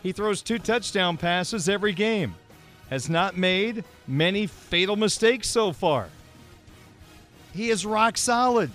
He 0.03 0.11
throws 0.11 0.41
two 0.41 0.60
touchdown 0.60 1.18
passes 1.18 1.68
every 1.68 1.94
game, 1.94 2.36
has 2.90 3.10
not 3.10 3.36
made 3.36 3.84
many 4.07 4.48
fatal 4.48 4.95
mistakes 4.95 5.49
so 5.49 5.74
far. 5.74 6.10
He 7.53 7.70
is 7.70 7.86
rock 7.86 8.18
solid. 8.18 8.72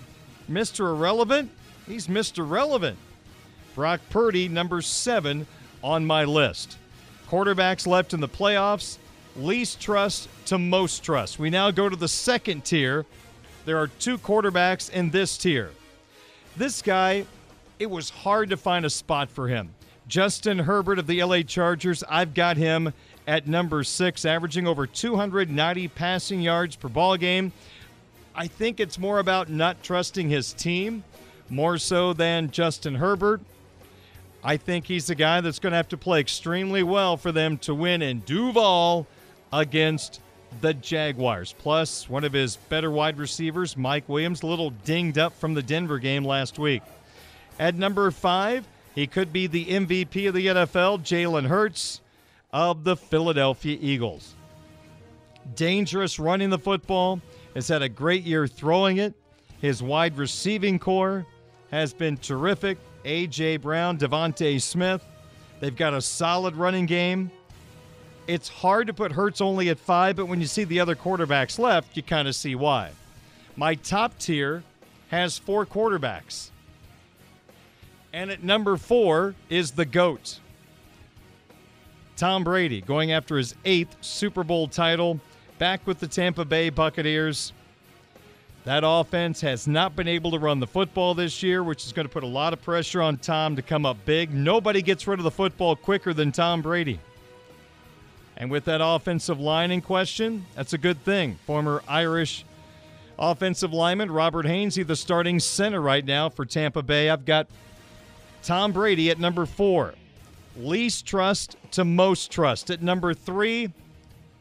Mr. 0.51 0.91
Irrelevant, 0.91 1.51
he's 1.87 2.09
Mr. 2.09 2.49
Relevant. 2.49 2.99
Brock 3.75 4.01
Purdy, 4.11 4.49
number 4.49 4.83
seven 4.83 5.47
on 5.83 6.05
my 6.05 6.25
list. 6.25 6.77
Quarterbacks 7.29 7.87
left 7.87 8.13
in 8.13 8.21
the 8.21 8.29
playoffs 8.29 8.99
least 9.37 9.81
trust 9.81 10.29
to 10.47 10.59
most 10.59 11.03
trust. 11.03 11.39
We 11.39 11.51
now 11.51 11.71
go 11.71 11.89
to 11.89 11.97
the 11.97 12.09
second 12.09 12.65
tier. 12.65 13.07
There 13.65 13.79
are 13.79 13.89
two 13.89 14.19
quarterbacks 14.19 14.91
in 14.91 15.11
this 15.11 15.39
tier. 15.39 15.71
This 16.57 16.83
guy, 16.83 17.27
it 17.79 17.91
was 17.91 18.11
hard 18.11 18.51
to 18.51 18.57
find 18.57 18.85
a 18.85 18.91
spot 18.91 19.31
for 19.31 19.49
him. 19.49 19.75
Justin 20.07 20.59
Herbert 20.59 20.99
of 20.99 21.07
the 21.07 21.23
LA 21.23 21.43
Chargers, 21.43 22.05
I've 22.09 22.35
got 22.35 22.57
him 22.57 22.93
at 23.27 23.49
number 23.49 23.83
six, 23.85 24.25
averaging 24.25 24.67
over 24.67 24.87
290 24.87 25.89
passing 25.89 26.41
yards 26.41 26.77
per 26.77 26.89
ball 26.89 27.17
game. 27.17 27.53
I 28.35 28.47
think 28.47 28.81
it's 28.81 28.99
more 28.99 29.19
about 29.19 29.49
not 29.49 29.83
trusting 29.83 30.29
his 30.29 30.53
team 30.53 31.05
more 31.49 31.79
so 31.79 32.13
than 32.13 32.51
Justin 32.51 32.97
Herbert. 32.97 33.41
I 34.43 34.59
think 34.59 34.87
he's 34.87 35.07
the 35.07 35.15
guy 35.15 35.41
that's 35.41 35.59
going 35.59 35.71
to 35.71 35.77
have 35.77 35.89
to 35.89 35.97
play 35.97 36.21
extremely 36.21 36.83
well 36.83 37.17
for 37.17 37.33
them 37.33 37.57
to 37.59 37.75
win 37.75 38.03
in 38.03 38.21
Duval 38.21 39.07
against 39.61 40.21
the 40.61 40.75
Jaguars. 40.75 41.55
Plus, 41.59 42.09
one 42.09 42.25
of 42.25 42.33
his 42.33 42.57
better 42.57 42.91
wide 42.91 43.19
receivers, 43.19 43.77
Mike 43.77 44.09
Williams, 44.09 44.43
a 44.43 44.47
little 44.47 44.71
dinged 44.71 45.19
up 45.19 45.33
from 45.39 45.55
the 45.55 45.63
Denver 45.63 45.99
game 45.99 46.25
last 46.25 46.59
week. 46.59 46.83
At 47.59 47.77
number 47.77 48.11
five, 48.11 48.67
he 48.95 49.07
could 49.07 49.33
be 49.33 49.47
the 49.47 49.67
MVP 49.67 50.29
of 50.29 50.35
the 50.35 50.47
NFL, 50.47 51.01
Jalen 51.01 51.47
Hurts 51.47 52.01
of 52.53 52.85
the 52.85 52.97
Philadelphia 52.97 53.79
Eagles. 53.81 54.35
Dangerous 55.55 56.19
running 56.19 56.51
the 56.51 56.59
football, 56.59 57.21
has 57.55 57.69
had 57.69 57.83
a 57.83 57.89
great 57.89 58.25
year 58.25 58.47
throwing 58.47 58.97
it. 58.99 59.15
His 59.61 59.83
wide 59.83 60.17
receiving 60.19 60.79
corps 60.79 61.27
has 61.71 61.93
been 61.93 62.17
terrific. 62.17 62.79
A.J. 63.05 63.59
Brown, 63.59 63.99
DeVonta 63.99 64.61
Smith. 64.61 65.05
They've 65.61 65.77
got 65.77 65.95
a 65.95 66.01
solid 66.01 66.57
running 66.57 66.87
game. 66.87 67.31
It's 68.27 68.49
hard 68.49 68.87
to 68.87 68.95
put 68.95 69.13
Hurts 69.13 69.41
only 69.41 69.69
at 69.69 69.79
five, 69.79 70.17
but 70.17 70.27
when 70.27 70.41
you 70.41 70.47
see 70.47 70.65
the 70.65 70.81
other 70.81 70.97
quarterbacks 70.97 71.59
left, 71.59 71.97
you 71.97 72.03
kind 72.03 72.27
of 72.27 72.35
see 72.35 72.55
why. 72.55 72.91
My 73.57 73.75
top 73.75 74.19
tier 74.19 74.63
has 75.09 75.39
four 75.39 75.67
quarterbacks. 75.67 76.51
And 78.13 78.31
at 78.31 78.43
number 78.43 78.77
four 78.77 79.35
is 79.51 79.73
the 79.73 79.85
GOAT. 79.85 80.39
Tom 82.17 82.45
Brady 82.45 82.81
going 82.81 83.13
after 83.13 83.37
his 83.37 83.55
eighth 83.65 83.97
Super 84.01 84.45
Bowl 84.45 84.69
title, 84.69 85.21
back 85.59 85.87
with 85.87 85.99
the 85.99 86.07
Tampa 86.07 86.45
Bay 86.45 86.71
Buccaneers. 86.71 87.53
That 88.65 88.83
offense 88.87 89.43
has 89.43 89.69
not 89.69 89.95
been 89.95 90.09
able 90.09 90.31
to 90.31 90.39
run 90.39 90.59
the 90.59 90.67
football 90.67 91.15
this 91.15 91.43
year, 91.43 91.63
which 91.63 91.85
is 91.85 91.93
going 91.93 92.07
to 92.07 92.13
put 92.13 92.23
a 92.23 92.27
lot 92.27 92.55
of 92.55 92.63
pressure 92.63 93.03
on 93.03 93.19
Tom 93.19 93.57
to 93.57 93.63
come 93.63 93.85
up 93.85 93.99
big. 94.07 94.33
Nobody 94.33 94.81
gets 94.81 95.07
rid 95.07 95.21
of 95.21 95.25
the 95.25 95.31
football 95.31 95.77
quicker 95.77 96.15
than 96.15 96.33
Tom 96.33 96.63
Brady. 96.63 96.99
And 98.37 98.51
with 98.51 98.65
that 98.65 98.81
offensive 98.83 99.39
line 99.39 99.71
in 99.71 99.81
question, 99.81 100.47
that's 100.55 100.73
a 100.73 100.79
good 100.79 101.03
thing. 101.05 101.37
Former 101.47 101.83
Irish 101.87 102.45
offensive 103.19 103.73
lineman 103.73 104.11
Robert 104.11 104.45
Hainsey, 104.45 104.87
the 104.87 104.97
starting 104.97 105.39
center 105.39 105.81
right 105.81 106.05
now 106.05 106.29
for 106.29 106.45
Tampa 106.45 106.83
Bay. 106.83 107.11
I've 107.11 107.25
got 107.25 107.47
Tom 108.43 108.73
Brady 108.73 109.11
at 109.11 109.19
number 109.19 109.47
four. 109.47 109.95
Least 110.57 111.07
trust 111.07 111.57
to 111.73 111.85
most 111.85 112.31
trust. 112.31 112.71
At 112.71 112.83
number 112.83 113.15
three, 113.15 113.73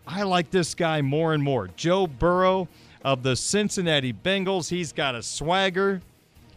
I 0.06 0.24
like 0.24 0.52
this 0.52 0.76
guy 0.76 1.02
more 1.02 1.34
and 1.34 1.42
more. 1.42 1.70
Joe 1.76 2.08
Burrow 2.08 2.68
of 3.04 3.24
the 3.24 3.36
Cincinnati 3.36 4.14
Bengals. 4.14 4.70
He's 4.70 4.92
got 4.92 5.16
a 5.16 5.24
swagger, 5.24 6.02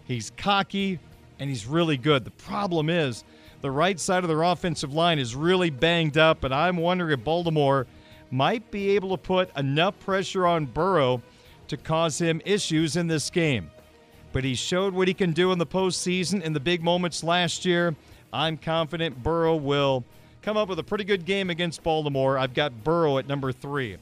he's 0.05 0.33
cocky, 0.37 0.99
and 1.39 1.49
he's 1.49 1.67
really 1.67 1.97
good. 1.97 2.25
The 2.25 2.31
problem 2.33 2.91
is 2.91 3.25
the 3.67 3.71
right 3.73 3.99
side 3.99 4.23
of 4.23 4.29
their 4.29 4.45
offensive 4.45 4.95
line 4.95 5.19
is 5.19 5.35
really 5.35 5.71
banged 5.71 6.17
up, 6.17 6.45
and 6.45 6.55
I'm 6.55 6.77
wondering 6.77 7.19
if 7.19 7.25
Baltimore 7.25 7.89
might 8.31 8.71
be 8.71 8.91
able 8.91 9.11
to 9.11 9.17
put 9.17 9.51
enough 9.57 9.99
pressure 9.99 10.47
on 10.47 10.67
Burrow 10.67 11.21
to 11.67 11.77
cause 11.77 12.17
him 12.21 12.41
issues 12.45 12.95
in 12.95 13.09
this 13.09 13.29
game. 13.29 13.69
But 14.33 14.45
he 14.45 14.55
showed 14.55 14.95
what 14.95 15.09
he 15.09 15.15
can 15.15 15.33
do 15.33 15.51
in 15.51 15.59
the 15.59 15.67
postseason 15.67 16.43
in 16.43 16.53
the 16.53 16.61
big 16.61 16.81
moments 16.81 17.25
last 17.25 17.65
year. 17.65 17.97
I'm 18.33 18.57
confident 18.57 19.21
Burrow 19.21 19.57
will 19.57 20.05
come 20.43 20.57
up 20.57 20.69
with 20.69 20.79
a 20.79 20.85
pretty 20.85 21.03
good 21.03 21.25
game 21.25 21.51
against 21.51 21.83
Baltimore. 21.83 22.39
I've 22.39 22.55
got 22.55 22.85
Burrow 22.85 23.19
at 23.19 23.27
number 23.27 23.51
three. 23.51 23.97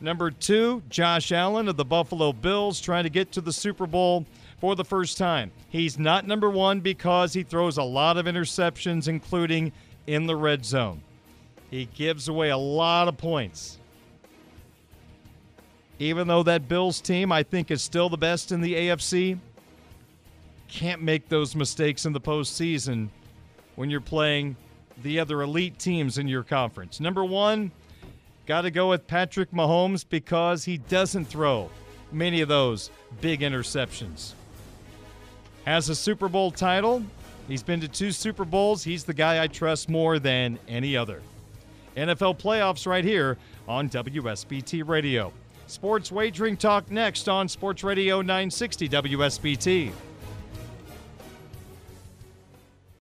Number 0.00 0.32
two, 0.32 0.82
Josh 0.88 1.30
Allen 1.30 1.68
of 1.68 1.76
the 1.76 1.84
Buffalo 1.84 2.32
Bills 2.32 2.80
trying 2.80 3.04
to 3.04 3.10
get 3.10 3.30
to 3.30 3.40
the 3.40 3.52
Super 3.52 3.86
Bowl 3.86 4.26
for 4.62 4.76
the 4.76 4.84
first 4.84 5.18
time. 5.18 5.50
He's 5.70 5.98
not 5.98 6.24
number 6.24 6.48
one 6.48 6.78
because 6.78 7.32
he 7.32 7.42
throws 7.42 7.78
a 7.78 7.82
lot 7.82 8.16
of 8.16 8.26
interceptions, 8.26 9.08
including 9.08 9.72
in 10.06 10.26
the 10.26 10.36
red 10.36 10.64
zone. 10.64 11.02
He 11.68 11.86
gives 11.86 12.28
away 12.28 12.50
a 12.50 12.56
lot 12.56 13.08
of 13.08 13.18
points. 13.18 13.80
Even 15.98 16.28
though 16.28 16.44
that 16.44 16.68
Bills 16.68 17.00
team, 17.00 17.32
I 17.32 17.42
think, 17.42 17.72
is 17.72 17.82
still 17.82 18.08
the 18.08 18.16
best 18.16 18.52
in 18.52 18.60
the 18.60 18.74
AFC, 18.74 19.36
can't 20.68 21.02
make 21.02 21.28
those 21.28 21.56
mistakes 21.56 22.06
in 22.06 22.12
the 22.12 22.20
postseason 22.20 23.08
when 23.74 23.90
you're 23.90 24.00
playing 24.00 24.54
the 25.02 25.18
other 25.18 25.42
elite 25.42 25.80
teams 25.80 26.18
in 26.18 26.28
your 26.28 26.44
conference. 26.44 27.00
Number 27.00 27.24
one, 27.24 27.72
Got 28.44 28.62
to 28.62 28.70
go 28.72 28.88
with 28.88 29.06
Patrick 29.06 29.52
Mahomes 29.52 30.04
because 30.08 30.64
he 30.64 30.78
doesn't 30.78 31.26
throw 31.26 31.70
many 32.10 32.40
of 32.40 32.48
those 32.48 32.90
big 33.20 33.40
interceptions. 33.40 34.34
Has 35.64 35.88
a 35.88 35.94
Super 35.94 36.28
Bowl 36.28 36.50
title. 36.50 37.02
He's 37.48 37.62
been 37.62 37.80
to 37.80 37.88
two 37.88 38.12
Super 38.12 38.44
Bowls. 38.44 38.82
He's 38.84 39.04
the 39.04 39.14
guy 39.14 39.42
I 39.42 39.46
trust 39.46 39.88
more 39.88 40.18
than 40.18 40.58
any 40.68 40.96
other. 40.96 41.22
NFL 41.96 42.38
playoffs 42.40 42.86
right 42.86 43.04
here 43.04 43.36
on 43.68 43.88
WSBT 43.88 44.86
Radio. 44.86 45.32
Sports 45.66 46.10
wagering 46.10 46.56
talk 46.56 46.90
next 46.90 47.28
on 47.28 47.48
Sports 47.48 47.84
Radio 47.84 48.20
960 48.20 48.88
WSBT. 48.88 49.92